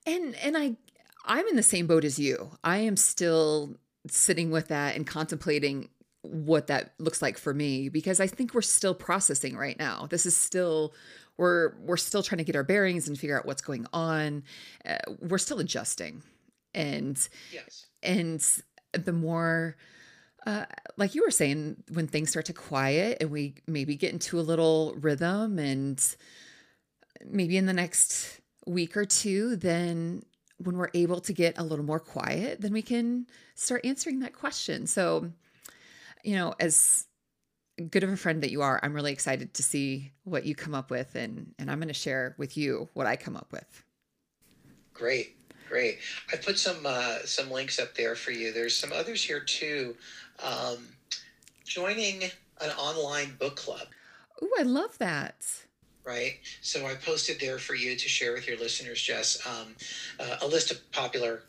And 0.06 0.36
and 0.36 0.58
I 0.58 0.76
I'm 1.26 1.48
in 1.48 1.56
the 1.56 1.64
same 1.64 1.86
boat 1.86 2.06
as 2.06 2.18
you. 2.18 2.52
I 2.64 2.78
am 2.80 2.96
still 2.98 3.76
sitting 4.08 4.50
with 4.50 4.70
that 4.70 4.96
and 4.96 5.06
contemplating 5.06 5.90
what 6.22 6.68
that 6.68 6.94
looks 6.98 7.22
like 7.22 7.38
for 7.38 7.54
me 7.54 7.90
because 7.90 8.20
I 8.20 8.28
think 8.28 8.54
we're 8.54 8.62
still 8.62 8.94
processing 8.96 9.56
right 9.56 9.78
now. 9.78 10.08
This 10.10 10.26
is 10.26 10.36
still 10.36 10.94
we're 11.38 11.76
we're 11.80 11.98
still 11.98 12.24
trying 12.24 12.38
to 12.40 12.44
get 12.44 12.56
our 12.56 12.64
bearings 12.64 13.08
and 13.08 13.18
figure 13.20 13.38
out 13.38 13.46
what's 13.46 13.62
going 13.62 13.86
on. 13.94 14.44
Uh, 14.86 14.98
we're 15.22 15.38
still 15.38 15.60
adjusting. 15.60 16.24
And 16.74 17.18
yes 17.52 17.88
and 18.04 18.44
the 18.94 19.12
more 19.14 19.76
uh, 20.46 20.66
like 20.98 21.16
you 21.16 21.24
were 21.24 21.32
saying 21.32 21.84
when 21.92 22.08
things 22.08 22.30
start 22.30 22.46
to 22.46 22.54
quiet 22.54 23.18
and 23.22 23.32
we 23.32 23.56
maybe 23.68 23.96
get 23.96 24.14
into 24.14 24.40
a 24.40 24.42
little 24.42 24.96
rhythm 25.00 25.60
and 25.60 26.16
maybe 27.26 27.58
in 27.58 27.66
the 27.66 27.74
next 27.74 28.40
week 28.66 28.96
or 28.96 29.06
two 29.06 29.56
then 29.56 30.24
when 30.60 30.78
we're 30.78 30.90
able 30.94 31.22
to 31.22 31.34
get 31.34 31.58
a 31.58 31.64
little 31.64 31.86
more 31.86 32.00
quiet, 32.00 32.62
then 32.62 32.74
we 32.74 32.82
can 32.82 33.26
start 33.56 33.86
answering 33.86 34.20
that 34.20 34.34
question. 34.34 34.88
So, 34.88 35.32
you 36.24 36.36
know, 36.36 36.54
as 36.60 37.06
good 37.90 38.04
of 38.04 38.10
a 38.10 38.18
friend 38.18 38.44
that 38.44 38.52
you 38.52 38.62
are, 38.62 38.80
I'm 38.84 38.94
really 38.94 39.14
excited 39.14 39.54
to 39.54 39.64
see 39.64 40.12
what 40.26 40.46
you 40.46 40.54
come 40.56 40.76
up 40.76 40.92
with 40.92 41.16
and 41.16 41.54
and 41.58 41.72
I'm 41.72 41.80
going 41.80 41.88
to 41.88 41.94
share 41.94 42.36
with 42.38 42.58
you 42.58 42.90
what 42.94 43.08
I 43.08 43.16
come 43.16 43.38
up 43.38 43.52
with. 43.52 43.84
Great. 44.94 45.38
Great. 45.70 46.00
I 46.34 46.36
put 46.36 46.58
some 46.58 46.86
uh, 46.86 47.20
some 47.26 47.52
links 47.52 47.80
up 47.80 47.96
there 47.96 48.16
for 48.16 48.32
you. 48.32 48.52
There's 48.52 48.76
some 48.76 48.92
others 48.92 49.24
here 49.24 49.40
too. 49.40 49.96
Um, 50.44 50.88
joining 51.66 52.24
an 52.62 52.70
online 52.78 53.36
book 53.40 53.56
club. 53.56 53.88
Oh, 54.42 54.50
I 54.58 54.64
love 54.64 54.98
that. 55.00 55.46
Right. 56.06 56.40
So 56.62 56.88
I 56.88 56.96
posted 56.96 57.40
there 57.40 57.60
for 57.60 57.76
you 57.76 57.96
to 57.96 58.10
share 58.10 58.34
with 58.34 58.48
your 58.48 58.58
listeners, 58.58 59.02
Jess, 59.02 59.46
um, 59.46 59.76
uh, 60.20 60.38
a 60.42 60.48
list 60.48 60.72
of 60.72 60.92
popular 60.92 61.44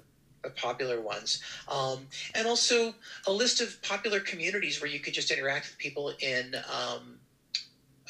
uh, 0.45 0.49
popular 0.51 1.01
ones, 1.01 1.43
um, 1.69 2.07
and 2.35 2.47
also 2.47 2.95
a 3.27 3.33
list 3.33 3.61
of 3.61 3.81
popular 3.83 4.21
communities 4.21 4.81
where 4.81 4.91
you 4.91 4.99
could 4.99 5.15
just 5.15 5.31
interact 5.31 5.67
with 5.69 5.79
people 5.79 6.13
in 6.21 6.55
um, 6.55 7.19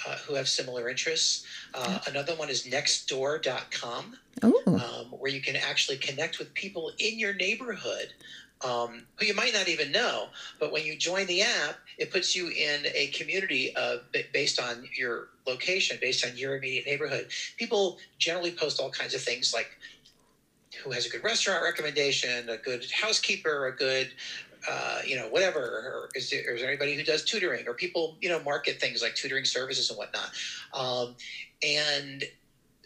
uh, 0.07 0.17
who 0.27 0.35
have 0.35 0.49
similar 0.49 0.89
interests. 0.89 1.45
Uh, 1.75 1.99
another 2.09 2.35
one 2.37 2.49
is 2.49 2.67
nextdoor.com, 2.67 4.17
um, 4.43 5.07
where 5.11 5.31
you 5.31 5.41
can 5.41 5.57
actually 5.57 5.99
connect 5.99 6.39
with 6.39 6.53
people 6.55 6.93
in 6.99 7.19
your 7.19 7.35
neighborhood 7.35 8.13
um, 8.63 9.07
who 9.17 9.27
you 9.27 9.35
might 9.35 9.53
not 9.53 9.69
even 9.69 9.91
know. 9.91 10.29
But 10.59 10.73
when 10.73 10.85
you 10.85 10.97
join 10.97 11.27
the 11.27 11.43
app, 11.43 11.77
it 11.99 12.11
puts 12.11 12.35
you 12.35 12.49
in 12.49 12.87
a 12.95 13.09
community 13.09 13.75
uh, 13.77 13.99
based 14.33 14.61
on 14.61 14.87
your 14.97 15.29
location, 15.47 15.99
based 16.01 16.25
on 16.25 16.37
your 16.37 16.57
immediate 16.57 16.87
neighborhood. 16.87 17.27
People 17.57 17.99
generally 18.19 18.51
post 18.53 18.81
all 18.81 18.91
kinds 18.91 19.15
of 19.15 19.21
things 19.21 19.53
like 19.55 19.79
who 20.83 20.91
has 20.93 21.05
a 21.05 21.09
good 21.09 21.25
restaurant 21.25 21.63
recommendation, 21.63 22.49
a 22.49 22.57
good 22.57 22.87
housekeeper, 22.93 23.67
a 23.67 23.75
good 23.75 24.15
uh, 24.69 25.01
you 25.07 25.17
know, 25.17 25.27
whatever, 25.29 25.59
or 25.61 26.09
is, 26.15 26.31
there, 26.31 26.55
is 26.55 26.61
there 26.61 26.69
anybody 26.69 26.95
who 26.95 27.03
does 27.03 27.25
tutoring, 27.25 27.67
or 27.67 27.75
people, 27.75 28.17
you 28.21 28.29
know, 28.29 28.43
market 28.43 28.79
things 28.81 29.03
like 29.03 29.15
tutoring 29.15 29.45
services 29.45 29.89
and 29.91 29.99
whatnot. 29.99 30.31
Um, 30.75 31.17
and 31.63 32.25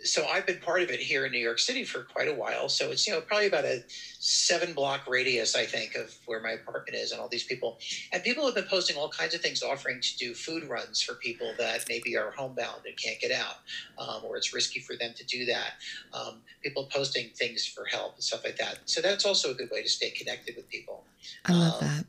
so 0.05 0.26
I've 0.26 0.46
been 0.46 0.59
part 0.59 0.82
of 0.82 0.90
it 0.90 1.00
here 1.00 1.24
in 1.24 1.32
New 1.32 1.38
York 1.38 1.59
City 1.59 1.82
for 1.84 2.02
quite 2.02 2.28
a 2.28 2.34
while. 2.34 2.68
So 2.68 2.90
it's, 2.90 3.07
you 3.07 3.12
know, 3.12 3.20
probably 3.20 3.46
about 3.46 3.64
a 3.64 3.82
seven 3.88 4.74
block 4.74 5.09
radius, 5.09 5.57
I 5.57 5.64
think, 5.64 5.94
of 5.94 6.14
where 6.26 6.40
my 6.40 6.52
apartment 6.52 6.96
is 6.96 7.12
and 7.12 7.20
all 7.20 7.28
these 7.28 7.44
people. 7.44 7.78
And 8.12 8.22
people 8.22 8.44
have 8.44 8.55
been 8.55 8.64
posting 8.64 8.96
all 8.96 9.09
kinds 9.09 9.34
of 9.34 9.40
things 9.40 9.62
offering 9.62 10.00
to 10.00 10.16
do 10.16 10.34
food 10.34 10.64
runs 10.64 11.00
for 11.00 11.14
people 11.14 11.52
that 11.59 11.86
maybe 11.88 12.16
are 12.16 12.30
homebound 12.30 12.82
and 12.86 12.96
can't 12.96 13.18
get 13.18 13.32
out, 13.32 13.57
um, 13.98 14.22
or 14.24 14.36
it's 14.36 14.55
risky 14.55 14.80
for 14.80 14.94
them 14.96 15.12
to 15.16 15.24
do 15.24 15.46
that. 15.46 15.72
Um, 16.12 16.42
people 16.62 16.86
posting 16.92 17.30
things 17.30 17.66
for 17.66 17.84
help 17.86 18.14
and 18.14 18.22
stuff 18.22 18.44
like 18.44 18.57
that. 18.59 18.80
So 18.84 19.00
that's 19.00 19.24
also 19.24 19.50
a 19.50 19.55
good 19.55 19.70
way 19.70 19.82
to 19.82 19.88
stay 19.88 20.11
connected 20.11 20.57
with 20.57 20.68
people. 20.68 21.05
I 21.46 21.52
love 21.52 21.82
um, 21.82 21.88
that. 21.88 22.05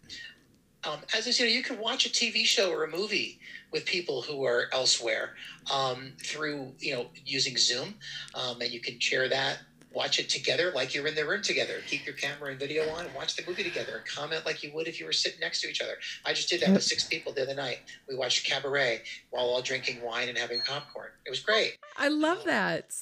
Um, 0.85 0.99
as 1.17 1.27
I 1.27 1.31
said, 1.31 1.49
you 1.49 1.63
can 1.63 1.79
watch 1.79 2.05
a 2.05 2.09
TV 2.09 2.45
show 2.45 2.71
or 2.71 2.83
a 2.83 2.91
movie 2.91 3.39
with 3.71 3.85
people 3.85 4.21
who 4.21 4.45
are 4.45 4.65
elsewhere 4.71 5.31
um, 5.73 6.13
through, 6.23 6.73
you 6.79 6.93
know, 6.93 7.07
using 7.25 7.57
Zoom, 7.57 7.95
um, 8.35 8.61
and 8.61 8.71
you 8.71 8.79
can 8.79 8.99
share 8.99 9.27
that, 9.29 9.59
watch 9.91 10.19
it 10.19 10.29
together 10.29 10.71
like 10.75 10.93
you're 10.93 11.07
in 11.07 11.15
the 11.15 11.25
room 11.25 11.41
together. 11.41 11.75
Keep 11.87 12.05
your 12.05 12.15
camera 12.15 12.51
and 12.51 12.59
video 12.59 12.87
on, 12.89 13.05
and 13.05 13.15
watch 13.15 13.35
the 13.35 13.43
movie 13.47 13.63
together, 13.63 13.97
and 13.97 14.05
comment 14.05 14.45
like 14.45 14.61
you 14.61 14.71
would 14.75 14.87
if 14.87 14.99
you 14.99 15.05
were 15.07 15.13
sitting 15.13 15.39
next 15.39 15.61
to 15.61 15.69
each 15.69 15.81
other. 15.81 15.95
I 16.23 16.33
just 16.33 16.49
did 16.49 16.61
that 16.61 16.69
with 16.71 16.83
six 16.83 17.05
people 17.05 17.33
the 17.33 17.41
other 17.41 17.55
night. 17.55 17.79
We 18.07 18.15
watched 18.15 18.45
Cabaret 18.45 19.01
while 19.31 19.45
all 19.45 19.61
drinking 19.61 20.03
wine 20.03 20.29
and 20.29 20.37
having 20.37 20.61
popcorn. 20.67 21.09
It 21.25 21.31
was 21.31 21.39
great. 21.39 21.77
I 21.97 22.09
love 22.09 22.43
that. 22.45 22.93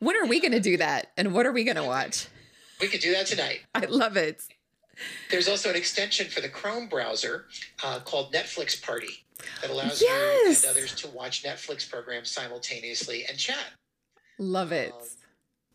When 0.00 0.16
are 0.16 0.26
we 0.26 0.40
going 0.40 0.52
to 0.52 0.60
do 0.60 0.76
that? 0.78 1.12
And 1.16 1.32
what 1.32 1.46
are 1.46 1.52
we 1.52 1.62
going 1.62 1.76
to 1.82 1.84
watch? 1.84 2.26
We 2.80 2.88
could 2.88 3.00
do 3.00 3.12
that 3.12 3.26
tonight. 3.26 3.60
I 3.74 3.86
love 3.86 4.16
it. 4.16 4.42
There's 5.30 5.48
also 5.48 5.70
an 5.70 5.76
extension 5.76 6.28
for 6.28 6.40
the 6.40 6.48
Chrome 6.48 6.88
browser 6.88 7.46
uh, 7.84 8.00
called 8.00 8.32
Netflix 8.32 8.80
Party 8.82 9.24
that 9.60 9.70
allows 9.70 10.02
yes. 10.02 10.62
you 10.62 10.68
and 10.68 10.76
others 10.76 10.94
to 10.96 11.08
watch 11.08 11.44
Netflix 11.44 11.88
programs 11.88 12.30
simultaneously 12.30 13.24
and 13.28 13.38
chat. 13.38 13.72
Love 14.38 14.72
it. 14.72 14.92
Um, 14.92 15.00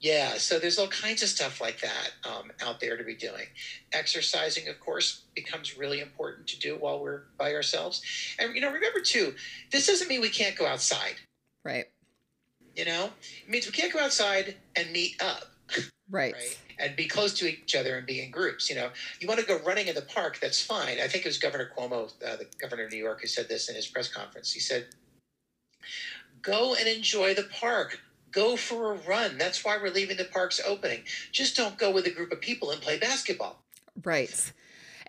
yeah, 0.03 0.33
so 0.33 0.59
there's 0.59 0.77
all 0.77 0.89
kinds 0.89 1.23
of 1.23 1.29
stuff 1.29 1.61
like 1.61 1.79
that 1.79 2.11
um, 2.29 2.51
out 2.61 2.81
there 2.81 2.97
to 2.97 3.05
be 3.05 3.15
doing. 3.15 3.45
Exercising, 3.93 4.67
of 4.67 4.77
course, 4.81 5.23
becomes 5.33 5.77
really 5.77 6.01
important 6.01 6.45
to 6.47 6.59
do 6.59 6.75
while 6.75 6.99
we're 7.01 7.21
by 7.37 7.53
ourselves. 7.53 8.01
And 8.37 8.53
you 8.53 8.59
know, 8.59 8.69
remember 8.69 8.99
too, 8.99 9.33
this 9.71 9.87
doesn't 9.87 10.09
mean 10.09 10.19
we 10.19 10.29
can't 10.29 10.57
go 10.57 10.65
outside. 10.65 11.15
Right. 11.63 11.85
You 12.75 12.83
know, 12.83 13.11
it 13.45 13.49
means 13.49 13.65
we 13.65 13.71
can't 13.71 13.93
go 13.93 13.99
outside 13.99 14.57
and 14.75 14.91
meet 14.91 15.21
up. 15.23 15.45
Right. 16.09 16.33
right. 16.33 16.59
And 16.79 16.95
be 16.95 17.07
close 17.07 17.33
to 17.35 17.47
each 17.47 17.75
other 17.75 17.97
and 17.97 18.05
be 18.05 18.23
in 18.23 18.31
groups. 18.31 18.69
You 18.69 18.75
know, 18.75 18.89
you 19.19 19.27
want 19.27 19.39
to 19.39 19.45
go 19.45 19.59
running 19.59 19.87
in 19.87 19.95
the 19.95 20.01
park, 20.01 20.39
that's 20.41 20.63
fine. 20.63 20.99
I 20.99 21.07
think 21.07 21.25
it 21.25 21.29
was 21.29 21.37
Governor 21.37 21.71
Cuomo, 21.77 22.11
uh, 22.25 22.35
the 22.37 22.47
governor 22.59 22.85
of 22.85 22.91
New 22.91 22.97
York, 22.97 23.21
who 23.21 23.27
said 23.27 23.47
this 23.47 23.69
in 23.69 23.75
his 23.75 23.87
press 23.87 24.07
conference. 24.07 24.51
He 24.51 24.59
said, 24.59 24.87
Go 26.41 26.75
and 26.75 26.87
enjoy 26.87 27.33
the 27.33 27.43
park. 27.59 27.99
Go 28.31 28.57
for 28.57 28.93
a 28.93 28.95
run. 29.07 29.37
That's 29.37 29.63
why 29.63 29.77
we're 29.77 29.91
leaving 29.91 30.17
the 30.17 30.25
parks 30.25 30.59
opening. 30.65 31.03
Just 31.31 31.55
don't 31.55 31.77
go 31.77 31.91
with 31.91 32.05
a 32.07 32.09
group 32.09 32.31
of 32.31 32.41
people 32.41 32.71
and 32.71 32.81
play 32.81 32.97
basketball. 32.97 33.63
Right. 34.03 34.51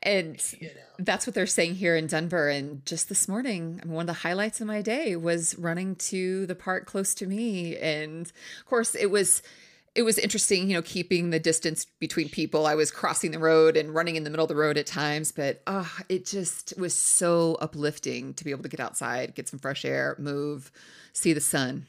And 0.02 0.40
you 0.60 0.68
know. 0.68 0.74
that's 0.98 1.26
what 1.26 1.34
they're 1.34 1.46
saying 1.46 1.76
here 1.76 1.96
in 1.96 2.06
Denver. 2.06 2.48
And 2.50 2.84
just 2.84 3.08
this 3.08 3.26
morning, 3.26 3.80
one 3.84 4.02
of 4.02 4.06
the 4.06 4.12
highlights 4.12 4.60
of 4.60 4.66
my 4.66 4.82
day 4.82 5.16
was 5.16 5.58
running 5.58 5.96
to 5.96 6.44
the 6.46 6.54
park 6.54 6.86
close 6.86 7.14
to 7.14 7.26
me. 7.26 7.76
And 7.78 8.26
of 8.26 8.66
course, 8.66 8.94
it 8.94 9.10
was 9.10 9.42
it 9.94 10.02
was 10.02 10.18
interesting, 10.18 10.68
you 10.68 10.74
know, 10.74 10.82
keeping 10.82 11.30
the 11.30 11.38
distance 11.38 11.86
between 12.00 12.28
people. 12.28 12.66
I 12.66 12.74
was 12.74 12.90
crossing 12.90 13.30
the 13.30 13.38
road 13.38 13.76
and 13.76 13.94
running 13.94 14.16
in 14.16 14.24
the 14.24 14.30
middle 14.30 14.44
of 14.44 14.48
the 14.48 14.56
road 14.56 14.76
at 14.76 14.86
times, 14.86 15.30
but 15.30 15.62
oh, 15.66 15.90
it 16.08 16.26
just 16.26 16.74
was 16.76 16.94
so 16.94 17.56
uplifting 17.60 18.34
to 18.34 18.44
be 18.44 18.50
able 18.50 18.64
to 18.64 18.68
get 18.68 18.80
outside, 18.80 19.34
get 19.34 19.48
some 19.48 19.60
fresh 19.60 19.84
air, 19.84 20.16
move, 20.18 20.72
see 21.12 21.32
the 21.32 21.40
sun. 21.40 21.86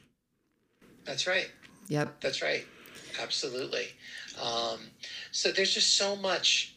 That's 1.03 1.26
right. 1.26 1.49
Yep. 1.88 2.22
That's 2.22 2.41
right. 2.41 2.66
Absolutely. 3.22 3.88
Um, 4.41 4.80
so 5.32 5.51
there's 5.51 5.74
just 5.74 5.97
so 5.97 6.16
much 6.16 6.74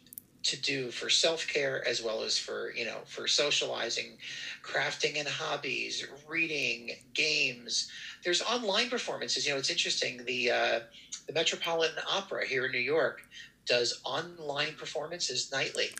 to 0.48 0.60
do 0.60 0.90
for 0.90 1.08
self-care 1.08 1.86
as 1.86 2.02
well 2.02 2.22
as 2.22 2.38
for 2.38 2.72
you 2.74 2.84
know 2.84 2.98
for 3.04 3.26
socializing 3.26 4.16
crafting 4.62 5.18
and 5.18 5.28
hobbies 5.28 6.06
reading 6.28 6.90
games 7.14 7.90
there's 8.24 8.42
online 8.42 8.88
performances 8.88 9.46
you 9.46 9.52
know 9.52 9.58
it's 9.58 9.70
interesting 9.70 10.20
the 10.24 10.50
uh, 10.50 10.80
the 11.28 11.34
Metropolitan 11.34 12.02
Opera 12.10 12.46
here 12.46 12.66
in 12.66 12.72
New 12.72 12.78
York 12.78 13.20
does 13.66 14.00
online 14.04 14.74
performances 14.74 15.52
nightly. 15.52 15.90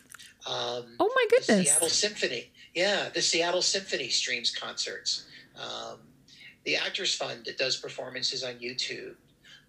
Um, 0.45 0.85
oh 0.99 1.11
my 1.15 1.25
goodness! 1.29 1.47
The 1.47 1.63
Seattle 1.65 1.89
Symphony, 1.89 2.51
yeah, 2.73 3.09
the 3.13 3.21
Seattle 3.21 3.61
Symphony 3.61 4.09
streams 4.09 4.53
concerts. 4.53 5.27
Um, 5.55 5.99
the 6.65 6.75
Actors 6.75 7.15
Fund 7.15 7.45
that 7.45 7.57
does 7.57 7.77
performances 7.77 8.43
on 8.43 8.55
YouTube. 8.55 9.15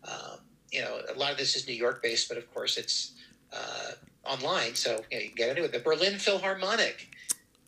Um, 0.04 0.38
you 0.72 0.80
know, 0.80 1.00
a 1.14 1.18
lot 1.18 1.30
of 1.30 1.38
this 1.38 1.56
is 1.56 1.66
New 1.68 1.74
York 1.74 2.02
based, 2.02 2.28
but 2.28 2.38
of 2.38 2.52
course 2.54 2.76
it's 2.76 3.12
uh, 3.52 3.92
online, 4.24 4.74
so 4.74 5.02
you, 5.10 5.18
know, 5.18 5.22
you 5.22 5.28
can 5.28 5.36
get 5.36 5.48
into 5.50 5.64
it. 5.64 5.72
The 5.72 5.78
Berlin 5.78 6.18
Philharmonic 6.18 7.08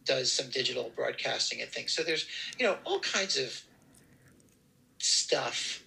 does 0.05 0.32
some 0.32 0.50
digital 0.50 0.90
broadcasting 0.96 1.61
and 1.61 1.70
things. 1.70 1.92
So 1.92 2.03
there's 2.03 2.26
you 2.59 2.66
know 2.66 2.76
all 2.84 3.00
kinds 3.00 3.36
of 3.36 3.61
stuff 4.98 5.82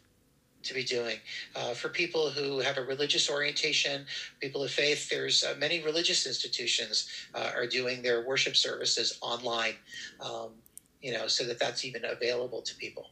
to 0.63 0.73
be 0.73 0.83
doing. 0.83 1.17
Uh, 1.55 1.73
for 1.73 1.89
people 1.89 2.29
who 2.29 2.59
have 2.59 2.77
a 2.77 2.81
religious 2.81 3.29
orientation, 3.29 4.05
people 4.41 4.63
of 4.63 4.71
faith, 4.71 5.09
there's 5.09 5.43
uh, 5.43 5.55
many 5.57 5.81
religious 5.83 6.25
institutions 6.25 7.07
uh, 7.33 7.51
are 7.55 7.67
doing 7.67 8.01
their 8.01 8.25
worship 8.25 8.55
services 8.55 9.17
online, 9.21 9.75
um, 10.19 10.49
you 11.01 11.13
know, 11.13 11.27
so 11.27 11.43
that 11.45 11.59
that's 11.59 11.85
even 11.85 12.03
available 12.05 12.61
to 12.61 12.75
people. 12.75 13.11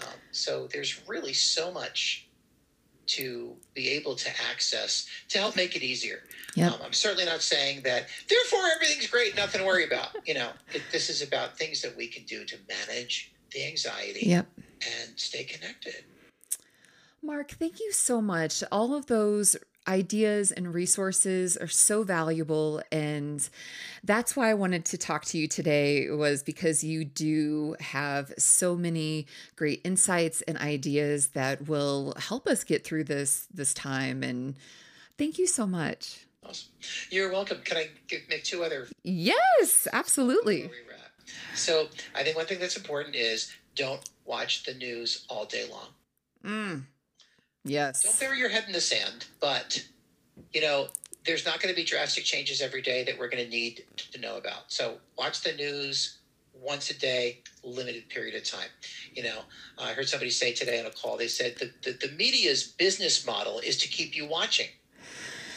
Um, 0.00 0.14
so 0.32 0.68
there's 0.72 1.00
really 1.08 1.32
so 1.32 1.72
much 1.72 2.27
to 3.08 3.54
be 3.74 3.88
able 3.90 4.14
to 4.14 4.30
access 4.50 5.06
to 5.28 5.38
help 5.38 5.56
make 5.56 5.76
it 5.76 5.82
easier. 5.82 6.20
Yep. 6.54 6.72
Um, 6.72 6.78
I'm 6.84 6.92
certainly 6.92 7.24
not 7.24 7.42
saying 7.42 7.82
that, 7.82 8.08
therefore, 8.28 8.60
everything's 8.74 9.06
great, 9.06 9.36
nothing 9.36 9.60
to 9.60 9.66
worry 9.66 9.84
about. 9.84 10.08
You 10.26 10.34
know, 10.34 10.50
it, 10.72 10.82
this 10.92 11.10
is 11.10 11.22
about 11.22 11.58
things 11.58 11.82
that 11.82 11.96
we 11.96 12.06
can 12.08 12.24
do 12.24 12.44
to 12.44 12.56
manage 12.68 13.32
the 13.52 13.66
anxiety 13.66 14.26
yep. 14.26 14.46
and 14.56 15.18
stay 15.18 15.44
connected. 15.44 16.04
Mark, 17.22 17.50
thank 17.50 17.80
you 17.80 17.92
so 17.92 18.20
much. 18.20 18.62
All 18.70 18.94
of 18.94 19.06
those 19.06 19.56
ideas 19.88 20.52
and 20.52 20.74
resources 20.74 21.56
are 21.56 21.66
so 21.66 22.02
valuable 22.02 22.82
and 22.92 23.48
that's 24.04 24.36
why 24.36 24.50
I 24.50 24.54
wanted 24.54 24.84
to 24.86 24.98
talk 24.98 25.24
to 25.26 25.38
you 25.38 25.48
today 25.48 26.10
was 26.10 26.42
because 26.42 26.84
you 26.84 27.04
do 27.04 27.74
have 27.80 28.32
so 28.38 28.76
many 28.76 29.26
great 29.56 29.80
insights 29.84 30.42
and 30.42 30.58
ideas 30.58 31.28
that 31.28 31.66
will 31.66 32.14
help 32.18 32.46
us 32.46 32.64
get 32.64 32.84
through 32.84 33.04
this 33.04 33.48
this 33.52 33.72
time 33.72 34.22
and 34.22 34.54
thank 35.16 35.38
you 35.38 35.46
so 35.46 35.66
much. 35.66 36.26
Awesome. 36.44 36.68
You're 37.10 37.32
welcome. 37.32 37.58
Can 37.64 37.78
I 37.78 37.88
make 38.28 38.44
two 38.44 38.62
other 38.62 38.86
Yes, 39.02 39.88
absolutely. 39.92 40.70
So, 41.54 41.88
I 42.14 42.22
think 42.22 42.36
one 42.36 42.46
thing 42.46 42.58
that's 42.58 42.76
important 42.76 43.14
is 43.14 43.52
don't 43.74 44.00
watch 44.24 44.64
the 44.64 44.74
news 44.74 45.26
all 45.28 45.44
day 45.44 45.66
long. 45.70 45.88
Mm. 46.44 46.82
Yes. 47.68 48.02
Don't 48.02 48.18
bury 48.18 48.38
your 48.38 48.48
head 48.48 48.64
in 48.66 48.72
the 48.72 48.80
sand, 48.80 49.26
but 49.40 49.84
you 50.52 50.60
know, 50.60 50.88
there's 51.24 51.44
not 51.44 51.60
going 51.60 51.72
to 51.72 51.76
be 51.76 51.84
drastic 51.84 52.24
changes 52.24 52.60
every 52.60 52.82
day 52.82 53.04
that 53.04 53.18
we're 53.18 53.28
going 53.28 53.44
to 53.44 53.50
need 53.50 53.84
to 54.12 54.20
know 54.20 54.36
about. 54.36 54.72
So 54.72 54.96
watch 55.16 55.42
the 55.42 55.52
news 55.52 56.18
once 56.60 56.90
a 56.90 56.98
day, 56.98 57.40
limited 57.62 58.08
period 58.08 58.34
of 58.34 58.44
time. 58.44 58.68
You 59.14 59.24
know, 59.24 59.40
I 59.78 59.92
heard 59.92 60.08
somebody 60.08 60.30
say 60.30 60.52
today 60.52 60.80
on 60.80 60.86
a 60.86 60.90
call, 60.90 61.16
they 61.16 61.28
said 61.28 61.56
that 61.58 61.82
the, 61.82 61.92
the 62.06 62.12
media's 62.14 62.64
business 62.64 63.26
model 63.26 63.60
is 63.60 63.76
to 63.78 63.88
keep 63.88 64.16
you 64.16 64.26
watching. 64.26 64.68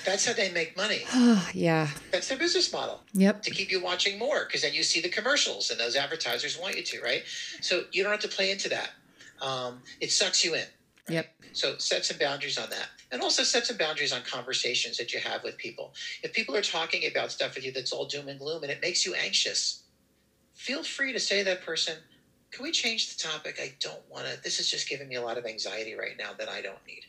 That's 0.06 0.26
how 0.26 0.34
they 0.34 0.52
make 0.52 0.76
money. 0.76 1.02
yeah. 1.54 1.88
That's 2.12 2.28
their 2.28 2.38
business 2.38 2.74
model. 2.74 3.02
Yep. 3.14 3.44
To 3.44 3.52
keep 3.52 3.72
you 3.72 3.82
watching 3.84 4.18
more 4.18 4.46
because 4.46 4.64
then 4.64 4.74
you 4.74 4.84
see 4.84 5.00
the 5.00 5.10
commercials 5.10 5.70
and 5.70 5.80
those 5.80 5.96
advertisers 5.96 6.60
want 6.60 6.76
you 6.76 6.84
to, 6.84 7.02
right? 7.02 7.24
So 7.62 7.84
you 7.92 8.04
don't 8.04 8.12
have 8.12 8.22
to 8.22 8.28
play 8.28 8.52
into 8.52 8.70
that. 8.70 8.90
Um, 9.42 9.80
it 10.00 10.12
sucks 10.12 10.44
you 10.44 10.56
in. 10.56 10.66
Yep. 11.10 11.34
So 11.54 11.78
set 11.78 12.06
some 12.06 12.18
boundaries 12.18 12.58
on 12.58 12.70
that. 12.70 12.88
And 13.12 13.22
also 13.22 13.44
set 13.44 13.66
some 13.66 13.78
boundaries 13.78 14.14
on 14.14 14.22
conversations 14.22 14.98
that 14.98 15.14
you 15.14 15.20
have 15.20 15.44
with 15.44 15.58
people. 15.58 15.94
If 16.24 16.34
people 16.34 16.56
are 16.56 16.62
talking 16.62 17.10
about 17.10 17.32
stuff 17.32 17.56
with 17.56 17.66
you 17.66 17.72
that's 17.72 17.92
all 17.92 18.06
doom 18.06 18.28
and 18.28 18.40
gloom 18.40 18.64
and 18.64 18.72
it 18.72 18.82
makes 18.82 19.06
you 19.06 19.14
anxious, 19.16 19.84
feel 20.54 20.84
free 20.84 21.12
to 21.14 21.20
say 21.20 21.40
to 21.40 21.46
that 21.46 21.66
person, 21.66 21.96
can 22.52 22.64
we 22.64 22.72
change 22.72 23.16
the 23.16 23.28
topic? 23.28 23.58
I 23.62 23.74
don't 23.80 24.02
want 24.10 24.26
to, 24.28 24.42
this 24.44 24.60
is 24.60 24.70
just 24.70 24.90
giving 24.90 25.08
me 25.08 25.16
a 25.16 25.22
lot 25.22 25.38
of 25.38 25.46
anxiety 25.46 25.96
right 25.96 26.18
now 26.18 26.32
that 26.38 26.50
I 26.50 26.62
don't 26.62 26.86
need. 26.88 27.06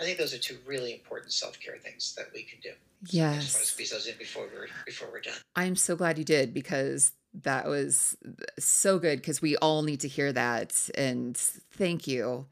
I 0.00 0.04
think 0.04 0.18
those 0.18 0.34
are 0.34 0.38
two 0.38 0.58
really 0.66 0.92
important 0.92 1.32
self 1.32 1.58
care 1.60 1.76
things 1.78 2.14
that 2.16 2.26
we 2.34 2.42
can 2.42 2.58
do. 2.60 2.70
Yes. 3.06 3.36
I 3.36 3.40
just 3.40 3.54
want 3.54 3.66
to 3.66 3.72
squeeze 3.72 3.90
those 3.90 4.06
in 4.06 4.18
before 4.18 4.48
we're 4.52 4.66
before 4.84 5.08
we're 5.10 5.20
done. 5.20 5.34
I'm 5.54 5.76
so 5.76 5.96
glad 5.96 6.18
you 6.18 6.24
did 6.24 6.52
because 6.52 7.12
that 7.42 7.66
was 7.66 8.16
so 8.58 8.98
good 8.98 9.20
because 9.20 9.40
we 9.40 9.56
all 9.56 9.82
need 9.82 10.00
to 10.00 10.08
hear 10.08 10.32
that. 10.32 10.88
And 10.96 11.36
thank 11.36 12.06
you. 12.06 12.46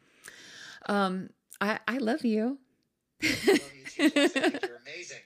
Um, 0.88 1.30
I 1.60 1.78
I 1.86 1.98
love 1.98 2.24
you. 2.24 2.58
I 3.22 3.26
love 3.26 3.60
you 3.74 4.10
too, 4.10 4.10
You're 4.14 4.76
amazing. 4.86 5.18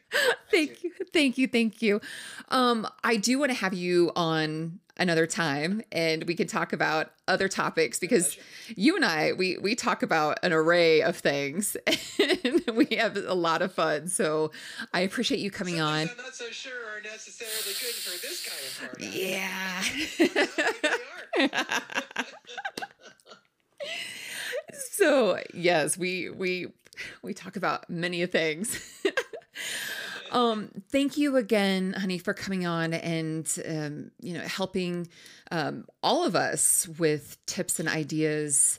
Thank 0.50 0.82
you. 0.82 0.92
Thank 1.12 1.38
you. 1.38 1.48
Thank 1.48 1.82
you. 1.82 2.00
Um 2.48 2.86
i 3.04 3.16
do 3.16 3.38
want 3.38 3.50
to 3.50 3.56
have 3.56 3.74
you 3.74 4.12
on 4.16 4.80
another 4.98 5.26
time 5.26 5.82
and 5.90 6.24
we 6.24 6.34
can 6.34 6.46
talk 6.46 6.74
about 6.74 7.12
other 7.26 7.48
topics 7.48 7.98
because 7.98 8.36
you 8.76 8.94
and 8.94 9.06
i 9.06 9.32
we 9.32 9.56
we 9.56 9.74
talk 9.74 10.02
about 10.02 10.38
an 10.42 10.52
array 10.52 11.00
of 11.00 11.16
things 11.16 11.78
and 11.86 12.76
we 12.76 12.96
have 12.96 13.16
a 13.16 13.34
lot 13.34 13.62
of 13.62 13.72
fun. 13.72 14.08
So 14.08 14.50
i 14.92 15.00
appreciate 15.00 15.40
you 15.40 15.50
coming 15.50 15.76
Some 15.76 15.86
on. 15.86 16.00
I'm 16.10 16.16
not 16.18 16.34
so 16.34 16.50
sure 16.50 16.72
are 16.72 17.00
necessarily 17.02 17.74
good 17.80 17.94
for 17.94 18.20
this 18.20 18.46
kind 18.46 18.98
of 18.98 19.14
yeah. 19.14 19.82
Maybe 21.38 21.48
they 21.48 21.48
are. 21.48 22.86
so 24.73 25.39
yes 25.55 25.97
we 25.97 26.31
we 26.31 26.66
we 27.23 27.35
talk 27.35 27.57
about 27.57 27.89
many 27.89 28.25
things 28.27 28.81
um 30.33 30.70
thank 30.91 31.16
you 31.16 31.37
again 31.37 31.93
honey 31.95 32.18
for 32.18 32.35
coming 32.35 32.66
on 32.66 32.95
and 32.95 33.59
um 33.68 34.11
you 34.20 34.35
know 34.35 34.41
helping 34.41 35.07
um 35.51 35.85
all 36.03 36.25
of 36.25 36.35
us 36.37 36.89
with 36.99 37.39
tips 37.47 37.79
and 37.81 37.89
ideas 37.89 38.79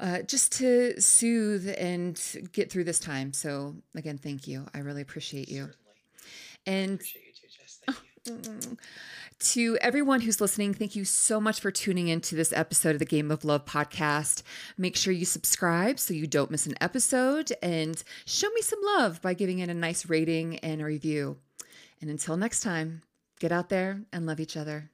uh, 0.00 0.22
just 0.22 0.52
to 0.52 1.00
soothe 1.00 1.74
and 1.76 2.22
get 2.52 2.70
through 2.70 2.84
this 2.84 3.00
time 3.00 3.32
so 3.32 3.74
again 3.96 4.16
thank 4.16 4.46
you 4.46 4.64
i 4.72 4.78
really 4.78 5.02
appreciate 5.02 5.48
you 5.48 5.62
Certainly. 5.62 5.76
and 6.66 6.94
Appreciate 6.94 7.24
you 7.26 7.32
too, 7.32 7.48
Jess. 7.58 7.80
Thank 7.86 8.70
you. 8.70 8.76
To 9.40 9.78
everyone 9.80 10.22
who's 10.22 10.40
listening, 10.40 10.74
thank 10.74 10.96
you 10.96 11.04
so 11.04 11.40
much 11.40 11.60
for 11.60 11.70
tuning 11.70 12.08
in 12.08 12.20
to 12.22 12.34
this 12.34 12.52
episode 12.52 12.96
of 12.96 12.98
the 12.98 13.04
Game 13.04 13.30
of 13.30 13.44
Love 13.44 13.64
podcast. 13.64 14.42
Make 14.76 14.96
sure 14.96 15.12
you 15.12 15.24
subscribe 15.24 16.00
so 16.00 16.12
you 16.12 16.26
don't 16.26 16.50
miss 16.50 16.66
an 16.66 16.74
episode 16.80 17.52
and 17.62 18.02
show 18.26 18.48
me 18.50 18.62
some 18.62 18.80
love 18.82 19.22
by 19.22 19.34
giving 19.34 19.60
it 19.60 19.68
a 19.68 19.74
nice 19.74 20.08
rating 20.08 20.58
and 20.58 20.80
a 20.80 20.84
review. 20.84 21.36
And 22.00 22.10
until 22.10 22.36
next 22.36 22.60
time, 22.62 23.02
get 23.38 23.52
out 23.52 23.68
there 23.68 24.02
and 24.12 24.26
love 24.26 24.40
each 24.40 24.56
other. 24.56 24.90